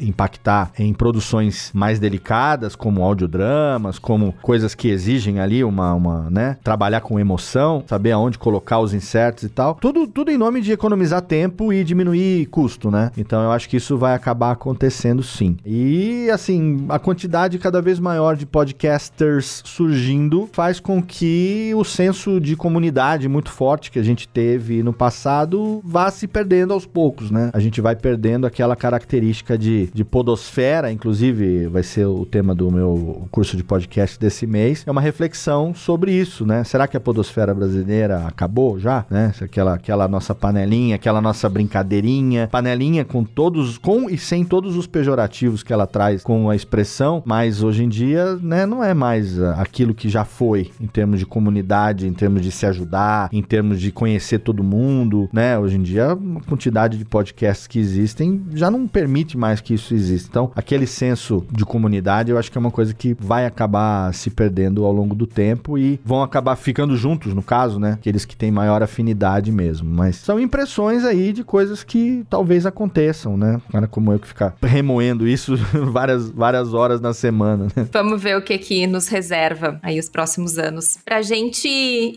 impactar 0.00 0.72
em 0.78 0.92
produções 0.92 1.70
mais 1.74 1.98
delicadas, 1.98 2.74
como 2.74 3.02
audiodramas, 3.02 3.98
como 3.98 4.34
coisas 4.42 4.74
que 4.74 4.88
exigem 4.88 5.40
ali 5.40 5.62
uma, 5.62 5.94
uma, 5.94 6.30
né? 6.30 6.56
Trabalhar 6.62 7.00
com 7.00 7.20
emoção, 7.20 7.84
saber 7.86 8.12
aonde 8.12 8.38
colocar 8.38 8.78
os 8.78 8.94
insertos 8.94 9.44
e 9.44 9.48
tal. 9.48 9.74
Tudo, 9.76 10.06
tudo 10.06 10.30
em 10.30 10.38
nome 10.38 10.60
de 10.60 10.72
economizar 10.72 11.22
tempo 11.22 11.72
e 11.72 11.84
diminuir 11.84 12.46
custo, 12.46 12.90
né? 12.90 13.10
Então, 13.16 13.42
eu 13.42 13.52
acho 13.52 13.68
que 13.68 13.76
isso 13.76 13.96
vai 13.96 14.14
acabar 14.14 14.52
acontecendo 14.52 15.22
sim. 15.22 15.56
E, 15.64 16.28
assim, 16.30 16.86
a 16.88 16.98
quantidade 16.98 17.58
cada 17.58 17.80
vez 17.80 17.98
maior 17.98 18.36
de 18.36 18.46
podcasters 18.46 19.62
surgindo 19.64 20.48
faz 20.52 20.80
com 20.80 21.02
que 21.02 21.72
o 21.76 21.84
senso 21.84 22.40
de 22.40 22.56
comunidade 22.56 23.28
muito 23.28 23.50
forte 23.50 23.90
que 23.90 23.98
a 23.98 24.02
gente 24.02 24.26
teve 24.28 24.53
teve 24.54 24.84
no 24.84 24.92
passado 24.92 25.80
vá 25.84 26.10
se 26.10 26.28
perdendo 26.28 26.72
aos 26.72 26.86
poucos, 26.86 27.30
né? 27.30 27.50
A 27.52 27.58
gente 27.58 27.80
vai 27.80 27.96
perdendo 27.96 28.46
aquela 28.46 28.76
característica 28.76 29.58
de, 29.58 29.88
de 29.92 30.04
podosfera, 30.04 30.92
inclusive 30.92 31.66
vai 31.66 31.82
ser 31.82 32.06
o 32.06 32.24
tema 32.24 32.54
do 32.54 32.70
meu 32.70 33.26
curso 33.32 33.56
de 33.56 33.64
podcast 33.64 34.18
desse 34.18 34.46
mês, 34.46 34.84
é 34.86 34.90
uma 34.90 35.00
reflexão 35.00 35.74
sobre 35.74 36.12
isso, 36.12 36.46
né? 36.46 36.62
Será 36.62 36.86
que 36.86 36.96
a 36.96 37.00
podosfera 37.00 37.52
brasileira 37.52 38.26
acabou 38.26 38.78
já, 38.78 39.04
né? 39.10 39.32
Aquela, 39.40 39.74
aquela 39.74 40.06
nossa 40.06 40.34
panelinha, 40.34 40.94
aquela 40.94 41.20
nossa 41.20 41.48
brincadeirinha, 41.48 42.48
panelinha 42.50 43.04
com 43.04 43.24
todos, 43.24 43.76
com 43.76 44.08
e 44.08 44.16
sem 44.16 44.44
todos 44.44 44.76
os 44.76 44.86
pejorativos 44.86 45.64
que 45.64 45.72
ela 45.72 45.86
traz 45.86 46.22
com 46.22 46.48
a 46.48 46.54
expressão, 46.54 47.22
mas 47.26 47.60
hoje 47.60 47.82
em 47.82 47.88
dia, 47.88 48.36
né, 48.36 48.66
não 48.66 48.84
é 48.84 48.94
mais 48.94 49.40
aquilo 49.42 49.94
que 49.94 50.08
já 50.08 50.24
foi 50.24 50.70
em 50.80 50.86
termos 50.86 51.18
de 51.18 51.26
comunidade, 51.26 52.06
em 52.06 52.12
termos 52.12 52.40
de 52.42 52.52
se 52.52 52.66
ajudar, 52.66 53.28
em 53.32 53.42
termos 53.42 53.80
de 53.80 53.90
conhecer 53.90 54.43
todo 54.44 54.62
mundo, 54.62 55.28
né? 55.32 55.58
Hoje 55.58 55.76
em 55.76 55.82
dia, 55.82 56.12
a 56.12 56.16
quantidade 56.48 56.98
de 56.98 57.04
podcasts 57.04 57.66
que 57.66 57.78
existem 57.78 58.44
já 58.52 58.70
não 58.70 58.86
permite 58.86 59.36
mais 59.36 59.60
que 59.60 59.74
isso 59.74 59.94
exista. 59.94 60.28
Então, 60.28 60.52
aquele 60.54 60.86
senso 60.86 61.44
de 61.50 61.64
comunidade, 61.64 62.30
eu 62.30 62.38
acho 62.38 62.50
que 62.50 62.58
é 62.58 62.60
uma 62.60 62.70
coisa 62.70 62.94
que 62.94 63.16
vai 63.18 63.46
acabar 63.46 64.12
se 64.12 64.30
perdendo 64.30 64.84
ao 64.84 64.92
longo 64.92 65.14
do 65.14 65.26
tempo 65.26 65.78
e 65.78 66.00
vão 66.04 66.22
acabar 66.22 66.56
ficando 66.56 66.96
juntos, 66.96 67.34
no 67.34 67.42
caso, 67.42 67.78
né? 67.78 67.92
Aqueles 67.92 68.24
que 68.24 68.36
têm 68.36 68.50
maior 68.50 68.82
afinidade 68.82 69.50
mesmo. 69.50 69.88
Mas 69.88 70.16
são 70.16 70.38
impressões 70.38 71.04
aí 71.04 71.32
de 71.32 71.42
coisas 71.42 71.82
que 71.82 72.24
talvez 72.28 72.66
aconteçam, 72.66 73.36
né? 73.36 73.60
Cara 73.70 73.86
como 73.86 74.12
eu 74.12 74.18
que 74.18 74.28
ficar 74.28 74.54
remoendo 74.62 75.26
isso 75.26 75.56
várias, 75.90 76.30
várias 76.30 76.74
horas 76.74 77.00
na 77.00 77.14
semana. 77.14 77.68
Né? 77.76 77.86
Vamos 77.92 78.22
ver 78.22 78.36
o 78.36 78.42
que 78.42 78.58
que 78.58 78.86
nos 78.86 79.08
reserva 79.08 79.78
aí 79.82 79.98
os 79.98 80.08
próximos 80.08 80.58
anos. 80.58 80.98
Pra 81.04 81.22
gente 81.22 81.68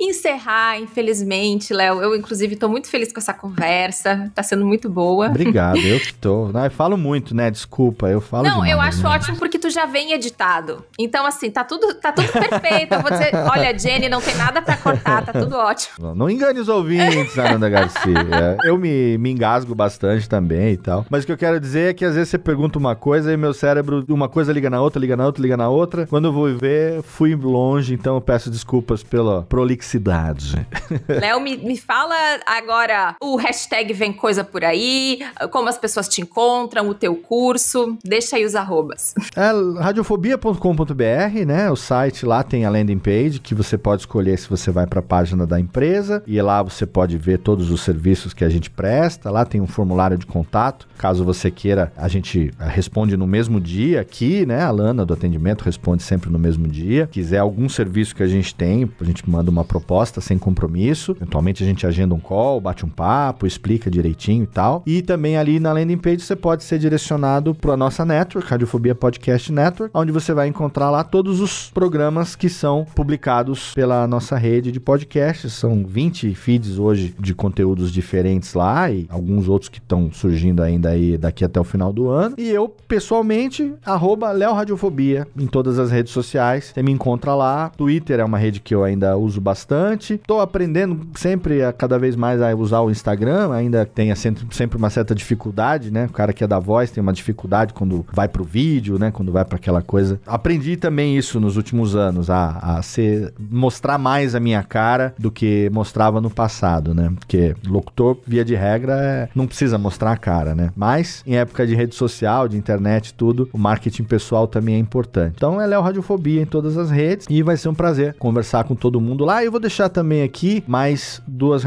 encerrar, 0.02 0.80
infelizmente, 0.80 1.74
Léo, 1.74 2.02
eu 2.02 2.14
inclusive, 2.18 2.55
tô 2.55 2.68
muito 2.68 2.89
feliz 2.89 3.11
com 3.11 3.20
essa 3.20 3.34
conversa. 3.34 4.32
Tá 4.34 4.43
sendo 4.43 4.65
muito 4.65 4.89
boa. 4.89 5.28
Obrigado, 5.28 5.80
eu 5.80 5.99
que 6.01 6.13
tô. 6.13 6.49
Não, 6.49 6.63
eu 6.63 6.72
falo 6.72 6.97
muito, 6.97 7.36
né? 7.36 7.49
Desculpa, 7.49 8.09
eu 8.09 8.20
falo 8.22 8.43
Não, 8.43 8.55
demais, 8.55 8.72
eu 8.72 8.82
acho 8.82 9.03
né? 9.03 9.09
ótimo 9.09 9.38
porque 9.38 9.59
tu 9.59 9.70
já 9.70 9.86
vem 9.86 10.13
editado. 10.13 10.84
Então, 10.99 11.26
assim, 11.26 11.49
tá 11.49 11.63
tudo, 11.63 11.93
tá 11.95 12.11
tudo 12.11 12.28
perfeito. 12.32 12.93
Eu 12.93 13.01
vou 13.01 13.11
dizer, 13.11 13.32
olha, 13.51 13.78
Jenny, 13.78 14.09
não 14.09 14.22
tem 14.22 14.36
nada 14.36 14.61
pra 14.61 14.78
cortar, 14.78 15.26
tá 15.26 15.34
tudo 15.34 15.55
ótimo. 15.55 15.93
Não, 15.99 16.15
não 16.15 16.30
engane 16.30 16.59
os 16.59 16.70
ouvintes, 16.70 17.38
Ananda 17.38 17.70
Garcia. 17.70 18.57
Eu 18.63 18.78
me, 18.78 19.18
me 19.18 19.32
engasgo 19.32 19.74
bastante 19.76 20.28
também 20.28 20.74
e 20.74 20.78
tal. 20.78 21.05
Mas 21.09 21.24
o 21.24 21.26
que 21.26 21.32
eu 21.32 21.38
quero 21.38 21.59
dizer 21.59 21.91
é 21.91 21.93
que 21.93 22.05
às 22.05 22.15
vezes 22.15 22.30
você 22.30 22.38
pergunta 22.38 22.78
uma 22.78 22.95
coisa 22.95 23.32
e 23.32 23.38
meu 23.38 23.53
cérebro, 23.53 24.05
uma 24.09 24.28
coisa 24.28 24.51
liga 24.51 24.70
na 24.70 24.82
outra, 24.82 24.99
liga 24.99 25.15
na 25.15 25.26
outra, 25.26 25.41
liga 25.41 25.57
na 25.57 25.70
outra. 25.70 26.07
Quando 26.07 26.26
eu 26.26 26.34
vou 26.34 26.55
ver, 26.57 27.01
fui 27.03 27.36
longe, 27.36 27.93
então 27.93 28.15
eu 28.15 28.22
peço 28.22 28.49
desculpas 28.49 29.03
pela 29.03 29.43
prolixidade. 29.43 30.65
Léo, 31.07 31.39
me, 31.39 31.57
me 31.57 31.78
fala 31.78 32.07
agora 32.45 33.16
o 33.22 33.36
hashtag 33.36 33.93
Vem 33.93 34.14
Coisa 34.14 34.43
Por 34.43 34.64
Aí, 34.64 35.20
como 35.51 35.70
as 35.70 35.78
pessoas 35.78 36.08
te 36.08 36.22
encontram, 36.22 36.89
o 36.89 36.93
teu 36.93 37.16
curso. 37.16 37.97
Deixa 38.03 38.36
aí 38.36 38.45
os 38.45 38.55
arrobas. 38.55 39.14
É 39.36 39.82
radiofobia.com.br, 39.82 41.45
né? 41.45 41.70
O 41.72 41.76
site 41.76 42.26
lá 42.26 42.43
tem 42.43 42.66
a 42.66 42.70
landing 42.70 42.99
page 42.99 43.39
que 43.39 43.55
você 43.55 43.78
pode 43.78 44.03
escolher 44.03 44.38
se 44.38 44.49
você 44.49 44.72
vai 44.72 44.86
para 44.86 44.99
a 44.99 45.03
página 45.03 45.45
da 45.45 45.60
empresa 45.60 46.24
e 46.26 46.41
lá 46.41 46.62
você 46.62 46.86
pode 46.86 47.18
ver 47.18 47.39
todos 47.39 47.72
os 47.72 47.82
serviços 47.82 48.34
que 48.34 48.43
a 48.43 48.49
gente 48.49 48.70
presta. 48.70 49.30
Lá 49.30 49.45
tem 49.45 49.62
um 49.62 49.68
formulário 49.68 50.18
de 50.18 50.26
contato. 50.26 50.88
Caso 50.97 51.24
você 51.24 51.49
queira, 51.49 51.91
a 51.95 52.08
gente 52.08 52.51
responde 52.60 53.16
no 53.18 53.28
mesmo 53.28 53.60
dia 53.60 54.01
aqui, 54.01 54.45
né? 54.45 54.64
A 54.64 54.72
Lana 54.72 55.05
do 55.05 55.14
atendimento 55.14 55.64
responde 55.64 56.03
sempre 56.03 56.30
no 56.30 56.39
mesmo 56.39 56.68
dia. 56.68 57.08
Quiser 57.12 57.39
algum 57.39 57.68
serviço 57.70 58.16
que 58.16 58.24
a 58.24 58.28
gente 58.28 58.53
tem, 58.53 58.89
a 58.99 59.03
gente 59.03 59.30
manda 59.30 59.49
uma 59.49 59.64
proposta 59.64 60.22
sem 60.22 60.38
compromisso. 60.38 61.12
Eventualmente 61.12 61.64
a 61.64 61.68
gente 61.68 61.86
agenda 61.98 62.14
um 62.14 62.20
call, 62.20 62.62
bate 62.62 62.86
um 62.86 62.89
papo, 62.89 63.48
explica 63.48 63.89
direitinho 63.89 64.43
e 64.43 64.48
tal. 64.48 64.84
E 64.86 65.02
também 65.02 65.38
ali 65.38 65.60
na 65.60 65.74
landing 65.74 65.98
page 65.98 66.22
você 66.22 66.36
pode 66.36 66.64
ser 66.64 66.78
direcionado 66.78 67.56
para 67.56 67.74
a 67.74 67.78
nossa 67.78 68.06
network, 68.06 68.48
Radiofobia 68.48 68.93
Podcast 68.93 69.52
Network, 69.52 69.91
onde 69.98 70.12
você 70.12 70.34
vai 70.34 70.48
encontrar 70.48 70.89
lá 70.89 71.04
todos 71.04 71.39
os 71.39 71.70
programas 71.72 72.36
que 72.36 72.50
são 72.50 72.86
publicados 72.95 73.74
pela 73.74 74.08
nossa 74.08 74.38
rede 74.38 74.72
de 74.72 74.80
podcasts. 74.80 75.54
São 75.54 75.86
20 75.86 76.34
feeds 76.36 76.78
hoje 76.78 77.16
de 77.20 77.34
conteúdos 77.34 77.91
diferentes 77.91 78.54
lá 78.54 78.89
e 78.91 79.08
alguns 79.10 79.50
outros 79.50 79.70
que 79.70 79.80
estão 79.80 80.12
surgindo 80.12 80.62
ainda 80.62 80.89
aí 80.89 81.18
daqui 81.18 81.43
até 81.43 81.60
o 81.60 81.64
final 81.64 81.91
do 81.91 82.10
ano. 82.10 82.36
E 82.38 82.50
eu, 82.50 82.70
pessoalmente, 82.88 83.74
arroba 83.86 84.32
Léo 84.32 84.54
Radiofobia 84.54 85.28
em 85.38 85.48
todas 85.48 85.80
as 85.80 85.89
redes 85.89 86.14
sociais. 86.14 86.72
Você 86.74 86.84
me 86.84 86.91
encontra 86.91 87.34
lá. 87.34 87.70
Twitter 87.76 88.20
é 88.20 88.24
uma 88.24 88.38
rede 88.38 88.60
que 88.60 88.76
eu 88.76 88.84
ainda 88.84 89.18
uso 89.18 89.41
bastante. 89.41 90.14
Estou 90.14 90.41
aprendendo 90.41 91.08
sempre 91.16 91.64
a 91.64 91.74
vez 91.96 92.16
mais 92.16 92.42
a 92.42 92.56
usar 92.56 92.82
o 92.82 92.90
Instagram, 92.90 93.54
ainda 93.54 93.86
tem 93.86 94.14
sempre, 94.16 94.78
uma 94.78 94.90
certa 94.90 95.14
dificuldade, 95.14 95.92
né? 95.92 96.06
O 96.06 96.14
cara 96.14 96.34
que 96.34 96.44
é 96.44 96.48
da 96.48 96.60
voz 96.60 96.90
tem 96.90 97.02
uma 97.02 97.14
dificuldade 97.14 97.74
quando 97.74 98.06
vai 98.12 98.28
pro 98.28 98.44
vídeo, 98.44 98.98
né? 98.98 99.12
Quando 99.12 99.32
vai 99.32 99.46
para 99.46 99.58
aquela 99.58 99.82
coisa. 99.82 100.20
Aprendi 100.26 100.76
também 100.76 101.18
isso 101.18 101.40
nos 101.40 101.58
últimos 101.58 101.96
anos, 101.96 102.30
a, 102.30 102.78
a 102.78 102.82
ser, 102.82 103.34
mostrar 103.40 103.98
mais 103.98 104.34
a 104.34 104.40
minha 104.40 104.64
cara 104.64 105.14
do 105.18 105.30
que 105.30 105.70
mostrava 105.72 106.20
no 106.20 106.30
passado, 106.30 106.94
né? 106.94 107.12
Porque 107.16 107.56
locutor, 107.68 108.18
via 108.26 108.44
de 108.44 108.56
regra, 108.56 108.94
é, 108.94 109.30
não 109.36 109.46
precisa 109.46 109.78
mostrar 109.78 110.12
a 110.12 110.18
cara, 110.18 110.56
né? 110.56 110.72
Mas 110.76 111.22
em 111.26 111.36
época 111.36 111.68
de 111.68 111.76
rede 111.76 111.96
social, 111.96 112.48
de 112.48 112.58
internet, 112.58 113.14
tudo, 113.14 113.50
o 113.54 113.58
marketing 113.58 114.04
pessoal 114.04 114.48
também 114.48 114.76
é 114.76 114.80
importante. 114.80 115.36
Então 115.36 115.62
é 115.62 115.68
Léo 115.68 115.82
Radiofobia 115.82 116.42
em 116.42 116.46
todas 116.46 116.78
as 116.78 116.90
redes 116.90 117.28
e 117.30 117.44
vai 117.44 117.58
ser 117.58 117.70
um 117.70 117.76
prazer 117.76 118.16
conversar 118.18 118.64
com 118.64 118.76
todo 118.76 119.02
mundo 119.02 119.26
lá. 119.26 119.44
Eu 119.44 119.52
vou 119.52 119.60
deixar 119.60 119.90
também 119.90 120.24
aqui 120.24 120.64
mais 120.68 121.22
duas. 121.28 121.64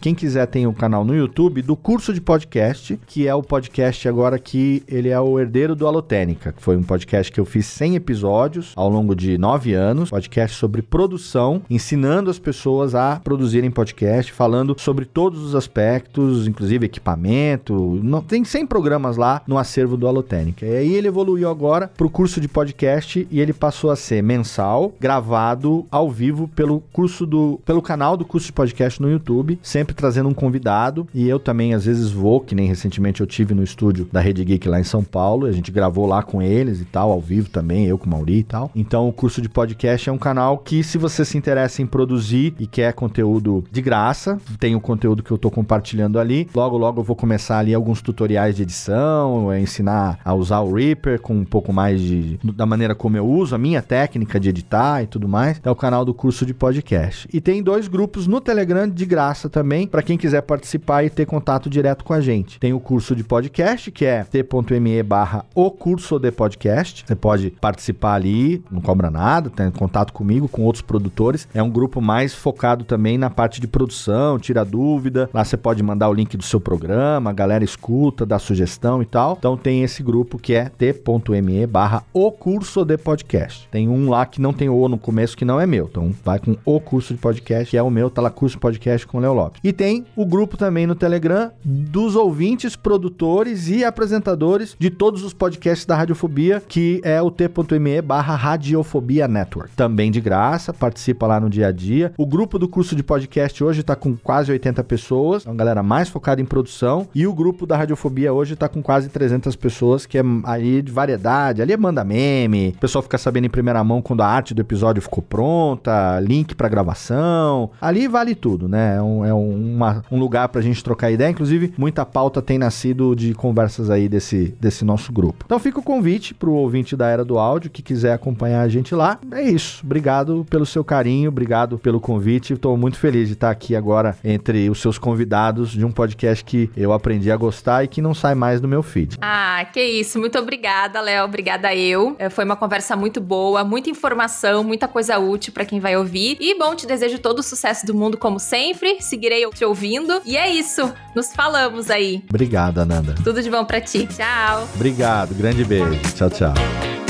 Quem 0.00 0.16
quiser 0.16 0.46
tem 0.46 0.66
o 0.66 0.70
um 0.70 0.74
canal 0.74 1.04
no 1.04 1.14
YouTube 1.14 1.62
do 1.62 1.76
curso 1.76 2.12
de 2.12 2.20
podcast, 2.20 2.98
que 3.06 3.28
é 3.28 3.32
o 3.32 3.40
podcast 3.40 4.08
agora 4.08 4.36
que 4.36 4.82
ele 4.88 5.10
é 5.10 5.20
o 5.20 5.38
herdeiro 5.38 5.76
do 5.76 5.86
Alotênica, 5.86 6.52
que 6.52 6.60
foi 6.60 6.76
um 6.76 6.82
podcast 6.82 7.30
que 7.30 7.38
eu 7.38 7.44
fiz 7.44 7.64
100 7.66 7.94
episódios 7.94 8.72
ao 8.74 8.88
longo 8.90 9.14
de 9.14 9.38
nove 9.38 9.74
anos, 9.74 10.10
podcast 10.10 10.56
sobre 10.56 10.82
produção, 10.82 11.62
ensinando 11.70 12.30
as 12.30 12.38
pessoas 12.40 12.96
a 12.96 13.20
produzirem 13.22 13.70
podcast, 13.70 14.32
falando 14.32 14.74
sobre 14.76 15.04
todos 15.04 15.40
os 15.40 15.54
aspectos, 15.54 16.48
inclusive 16.48 16.86
equipamento, 16.86 18.00
não, 18.02 18.20
tem 18.20 18.44
100 18.44 18.66
programas 18.66 19.16
lá 19.16 19.42
no 19.46 19.56
acervo 19.56 19.96
do 19.96 20.08
Alotênica. 20.08 20.66
E 20.66 20.76
aí 20.76 20.94
ele 20.94 21.06
evoluiu 21.06 21.48
agora 21.48 21.86
para 21.96 22.06
o 22.06 22.10
curso 22.10 22.40
de 22.40 22.48
podcast 22.48 23.26
e 23.30 23.40
ele 23.40 23.52
passou 23.52 23.92
a 23.92 23.96
ser 23.96 24.20
mensal, 24.20 24.92
gravado 25.00 25.86
ao 25.92 26.10
vivo 26.10 26.48
pelo 26.48 26.80
curso 26.92 27.24
do 27.24 27.60
pelo 27.64 27.80
canal 27.80 28.16
do 28.16 28.24
curso 28.24 28.46
de 28.46 28.52
podcast 28.52 29.00
no 29.00 29.08
YouTube 29.08 29.27
YouTube, 29.28 29.58
sempre 29.62 29.94
trazendo 29.94 30.28
um 30.28 30.34
convidado. 30.34 31.06
E 31.14 31.28
eu 31.28 31.38
também, 31.38 31.74
às 31.74 31.84
vezes, 31.84 32.10
vou, 32.10 32.40
que 32.40 32.54
nem 32.54 32.66
recentemente 32.66 33.20
eu 33.20 33.26
tive 33.26 33.54
no 33.54 33.62
estúdio 33.62 34.08
da 34.10 34.20
Rede 34.20 34.44
Geek 34.44 34.66
lá 34.68 34.80
em 34.80 34.84
São 34.84 35.04
Paulo. 35.04 35.46
A 35.46 35.52
gente 35.52 35.70
gravou 35.70 36.06
lá 36.06 36.22
com 36.22 36.40
eles 36.40 36.80
e 36.80 36.84
tal, 36.84 37.12
ao 37.12 37.20
vivo 37.20 37.50
também, 37.50 37.86
eu 37.86 37.98
com 37.98 38.06
o 38.06 38.08
Mauri 38.08 38.38
e 38.38 38.42
tal. 38.42 38.70
Então, 38.74 39.08
o 39.08 39.12
curso 39.12 39.42
de 39.42 39.48
podcast 39.48 40.08
é 40.08 40.12
um 40.12 40.18
canal 40.18 40.58
que, 40.58 40.82
se 40.82 40.96
você 40.96 41.24
se 41.24 41.36
interessa 41.36 41.82
em 41.82 41.86
produzir 41.86 42.54
e 42.58 42.66
quer 42.66 42.92
conteúdo 42.94 43.64
de 43.70 43.82
graça, 43.82 44.38
tem 44.58 44.74
o 44.74 44.80
conteúdo 44.80 45.22
que 45.22 45.30
eu 45.30 45.38
tô 45.38 45.50
compartilhando 45.50 46.18
ali. 46.18 46.48
Logo, 46.54 46.78
logo 46.78 47.00
eu 47.00 47.04
vou 47.04 47.16
começar 47.16 47.58
ali 47.58 47.74
alguns 47.74 48.00
tutoriais 48.00 48.56
de 48.56 48.62
edição, 48.62 49.52
é 49.52 49.60
ensinar 49.60 50.18
a 50.24 50.34
usar 50.34 50.60
o 50.60 50.72
Reaper 50.72 51.20
com 51.20 51.34
um 51.34 51.44
pouco 51.44 51.72
mais 51.72 52.00
de 52.00 52.38
da 52.54 52.64
maneira 52.64 52.94
como 52.94 53.16
eu 53.16 53.26
uso, 53.26 53.54
a 53.54 53.58
minha 53.58 53.82
técnica 53.82 54.38
de 54.38 54.48
editar 54.48 55.02
e 55.02 55.06
tudo 55.06 55.28
mais. 55.28 55.60
É 55.62 55.70
o 55.70 55.76
canal 55.76 56.04
do 56.04 56.14
curso 56.14 56.46
de 56.46 56.54
podcast. 56.54 57.28
E 57.32 57.40
tem 57.40 57.62
dois 57.62 57.88
grupos 57.88 58.26
no 58.26 58.40
Telegram 58.40 58.88
de 58.88 59.04
graça 59.04 59.17
também, 59.48 59.86
para 59.86 60.02
quem 60.02 60.16
quiser 60.16 60.42
participar 60.42 61.02
e 61.02 61.10
ter 61.10 61.26
contato 61.26 61.68
direto 61.68 62.04
com 62.04 62.12
a 62.12 62.20
gente. 62.20 62.60
Tem 62.60 62.72
o 62.72 62.78
curso 62.78 63.16
de 63.16 63.24
podcast, 63.24 63.90
que 63.90 64.04
é 64.04 64.22
t.me 64.22 65.02
barra 65.02 65.44
o 65.54 65.70
curso 65.70 66.20
de 66.20 66.30
podcast. 66.30 67.04
Você 67.04 67.16
pode 67.16 67.50
participar 67.50 68.14
ali, 68.14 68.62
não 68.70 68.80
cobra 68.80 69.10
nada, 69.10 69.50
tem 69.50 69.70
contato 69.70 70.12
comigo, 70.12 70.48
com 70.48 70.62
outros 70.62 70.82
produtores. 70.82 71.48
É 71.52 71.62
um 71.62 71.68
grupo 71.68 72.00
mais 72.00 72.32
focado 72.32 72.84
também 72.84 73.18
na 73.18 73.28
parte 73.28 73.60
de 73.60 73.66
produção, 73.66 74.38
tira 74.38 74.64
dúvida. 74.64 75.28
Lá 75.34 75.44
você 75.44 75.56
pode 75.56 75.82
mandar 75.82 76.08
o 76.08 76.14
link 76.14 76.36
do 76.36 76.44
seu 76.44 76.60
programa, 76.60 77.30
a 77.30 77.32
galera 77.32 77.64
escuta, 77.64 78.24
dá 78.24 78.38
sugestão 78.38 79.02
e 79.02 79.06
tal. 79.06 79.34
Então 79.36 79.56
tem 79.56 79.82
esse 79.82 80.00
grupo 80.00 80.38
que 80.38 80.54
é 80.54 80.68
t.me 80.68 81.66
barra 81.66 82.04
o 82.12 82.30
curso 82.30 82.84
de 82.84 82.96
podcast. 82.96 83.68
Tem 83.68 83.88
um 83.88 84.08
lá 84.08 84.24
que 84.24 84.40
não 84.40 84.52
tem 84.52 84.68
o 84.68 84.88
no 84.88 84.96
começo 84.96 85.36
que 85.36 85.44
não 85.44 85.60
é 85.60 85.66
meu. 85.66 85.88
Então 85.90 86.14
vai 86.24 86.38
com 86.38 86.56
o 86.64 86.80
curso 86.80 87.12
de 87.12 87.20
podcast, 87.20 87.70
que 87.70 87.76
é 87.76 87.82
o 87.82 87.90
meu, 87.90 88.08
tá 88.08 88.22
lá 88.22 88.30
curso 88.30 88.58
podcast 88.58 88.97
com 89.06 89.18
o 89.18 89.20
Leo 89.20 89.32
Lopes. 89.32 89.60
E 89.62 89.72
tem 89.72 90.04
o 90.16 90.24
grupo 90.26 90.56
também 90.56 90.86
no 90.86 90.94
Telegram 90.94 91.50
dos 91.64 92.16
ouvintes, 92.16 92.76
produtores 92.76 93.68
e 93.68 93.84
apresentadores 93.84 94.76
de 94.78 94.90
todos 94.90 95.22
os 95.22 95.32
podcasts 95.32 95.86
da 95.86 95.96
Radiofobia, 95.96 96.62
que 96.66 97.00
é 97.04 97.20
o 97.20 97.30
t.me 97.30 98.02
barra 98.02 98.34
Radiofobia 98.34 99.28
Network. 99.28 99.74
Também 99.76 100.10
de 100.10 100.20
graça, 100.20 100.72
participa 100.72 101.26
lá 101.26 101.40
no 101.40 101.50
dia 101.50 101.68
a 101.68 101.72
dia. 101.72 102.12
O 102.16 102.26
grupo 102.26 102.58
do 102.58 102.68
curso 102.68 102.94
de 102.94 103.02
podcast 103.02 103.62
hoje 103.62 103.82
tá 103.82 103.96
com 103.96 104.16
quase 104.16 104.50
80 104.52 104.82
pessoas, 104.84 105.46
é 105.46 105.50
uma 105.50 105.56
galera 105.56 105.82
mais 105.82 106.08
focada 106.08 106.40
em 106.40 106.44
produção. 106.44 107.08
E 107.14 107.26
o 107.26 107.32
grupo 107.32 107.66
da 107.66 107.76
Radiofobia 107.76 108.32
hoje 108.32 108.56
tá 108.56 108.68
com 108.68 108.82
quase 108.82 109.08
300 109.08 109.54
pessoas, 109.56 110.06
que 110.06 110.18
é 110.18 110.22
aí 110.44 110.82
de 110.82 110.92
variedade. 110.92 111.62
Ali 111.62 111.72
é 111.72 111.76
manda 111.76 112.04
meme, 112.04 112.74
o 112.76 112.80
pessoal 112.80 113.02
fica 113.02 113.18
sabendo 113.18 113.46
em 113.46 113.50
primeira 113.50 113.82
mão 113.82 114.02
quando 114.02 114.22
a 114.22 114.26
arte 114.26 114.54
do 114.54 114.60
episódio 114.60 115.02
ficou 115.02 115.22
pronta, 115.22 116.18
link 116.20 116.54
para 116.54 116.68
gravação. 116.68 117.70
Ali 117.80 118.08
vale 118.08 118.34
tudo, 118.34 118.68
né? 118.68 118.87
É 118.96 119.02
um, 119.02 119.24
é 119.24 119.32
uma, 119.32 120.04
um 120.10 120.18
lugar 120.18 120.48
pra 120.48 120.60
gente 120.60 120.82
trocar 120.82 121.10
ideia. 121.10 121.30
Inclusive, 121.30 121.72
muita 121.76 122.04
pauta 122.04 122.42
tem 122.42 122.58
nascido 122.58 123.14
de 123.14 123.34
conversas 123.34 123.90
aí 123.90 124.08
desse, 124.08 124.54
desse 124.60 124.84
nosso 124.84 125.12
grupo. 125.12 125.44
Então 125.44 125.58
fica 125.58 125.78
o 125.78 125.82
convite 125.82 126.34
pro 126.34 126.52
ouvinte 126.52 126.96
da 126.96 127.08
Era 127.08 127.24
do 127.24 127.38
Áudio 127.38 127.70
que 127.70 127.82
quiser 127.82 128.12
acompanhar 128.12 128.62
a 128.62 128.68
gente 128.68 128.94
lá. 128.94 129.18
É 129.32 129.42
isso. 129.42 129.80
Obrigado 129.84 130.46
pelo 130.48 130.66
seu 130.66 130.84
carinho, 130.84 131.28
obrigado 131.28 131.78
pelo 131.78 132.00
convite. 132.00 132.52
Estou 132.52 132.76
muito 132.76 132.98
feliz 132.98 133.28
de 133.28 133.34
estar 133.34 133.50
aqui 133.50 133.74
agora 133.74 134.16
entre 134.24 134.68
os 134.70 134.80
seus 134.80 134.98
convidados 134.98 135.70
de 135.70 135.84
um 135.84 135.90
podcast 135.90 136.44
que 136.44 136.70
eu 136.76 136.92
aprendi 136.92 137.30
a 137.30 137.36
gostar 137.36 137.84
e 137.84 137.88
que 137.88 138.00
não 138.00 138.14
sai 138.14 138.34
mais 138.34 138.60
do 138.60 138.68
meu 138.68 138.82
feed. 138.82 139.16
Ah, 139.20 139.66
que 139.72 139.82
isso. 139.82 140.18
Muito 140.18 140.38
obrigada, 140.38 141.00
Léo. 141.00 141.24
Obrigada 141.24 141.74
eu. 141.74 142.16
É, 142.18 142.30
foi 142.30 142.44
uma 142.44 142.56
conversa 142.56 142.96
muito 142.96 143.20
boa, 143.20 143.64
muita 143.64 143.90
informação, 143.90 144.62
muita 144.64 144.88
coisa 144.88 145.18
útil 145.18 145.52
para 145.52 145.64
quem 145.64 145.80
vai 145.80 145.96
ouvir. 145.96 146.36
E 146.40 146.58
bom, 146.58 146.74
te 146.74 146.86
desejo 146.86 147.18
todo 147.18 147.40
o 147.40 147.42
sucesso 147.42 147.86
do 147.86 147.94
mundo 147.94 148.16
como 148.16 148.38
sempre. 148.38 148.77
Seguirei 149.00 149.48
te 149.50 149.64
ouvindo. 149.64 150.20
E 150.24 150.36
é 150.36 150.48
isso. 150.48 150.92
Nos 151.14 151.32
falamos 151.34 151.90
aí. 151.90 152.22
Obrigado, 152.28 152.78
Ananda. 152.78 153.14
Tudo 153.22 153.42
de 153.42 153.50
bom 153.50 153.64
para 153.64 153.80
ti. 153.80 154.06
Tchau. 154.06 154.68
Obrigado. 154.74 155.34
Grande 155.34 155.64
beijo. 155.64 156.00
Tchau, 156.14 156.30
tchau. 156.30 157.07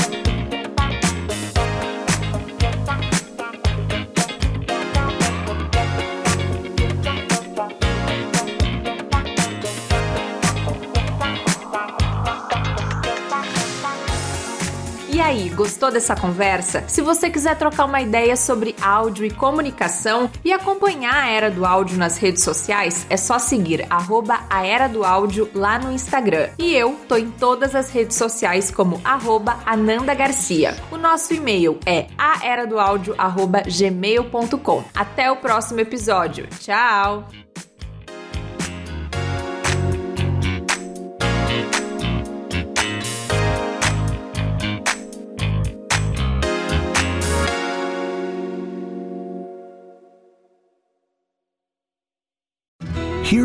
Aí, 15.29 15.49
gostou 15.49 15.91
dessa 15.91 16.15
conversa? 16.15 16.83
Se 16.87 17.01
você 17.01 17.29
quiser 17.29 17.55
trocar 17.55 17.85
uma 17.85 18.01
ideia 18.01 18.35
sobre 18.35 18.75
áudio 18.81 19.23
e 19.25 19.31
comunicação 19.31 20.27
e 20.43 20.51
acompanhar 20.51 21.13
a 21.13 21.29
Era 21.29 21.51
do 21.51 21.63
Áudio 21.65 21.97
nas 21.97 22.17
redes 22.17 22.43
sociais, 22.43 23.05
é 23.09 23.17
só 23.17 23.37
seguir 23.37 23.85
arroba 23.89 24.39
a 24.49 24.65
Era 24.65 24.87
do 24.87 25.03
Áudio 25.03 25.47
lá 25.53 25.77
no 25.77 25.91
Instagram. 25.91 26.49
E 26.57 26.73
eu 26.73 26.95
tô 27.07 27.15
em 27.15 27.29
todas 27.29 27.75
as 27.75 27.91
redes 27.91 28.17
sociais 28.17 28.71
como 28.71 28.99
arroba 29.03 29.59
Ananda 29.65 30.15
Garcia. 30.15 30.75
O 30.91 30.97
nosso 30.97 31.33
e-mail 31.33 31.79
é 31.85 32.07
aeradoaudio.gmail.com. 32.17 34.83
Até 34.95 35.29
o 35.31 35.35
próximo 35.35 35.79
episódio. 35.79 36.47
Tchau! 36.59 37.27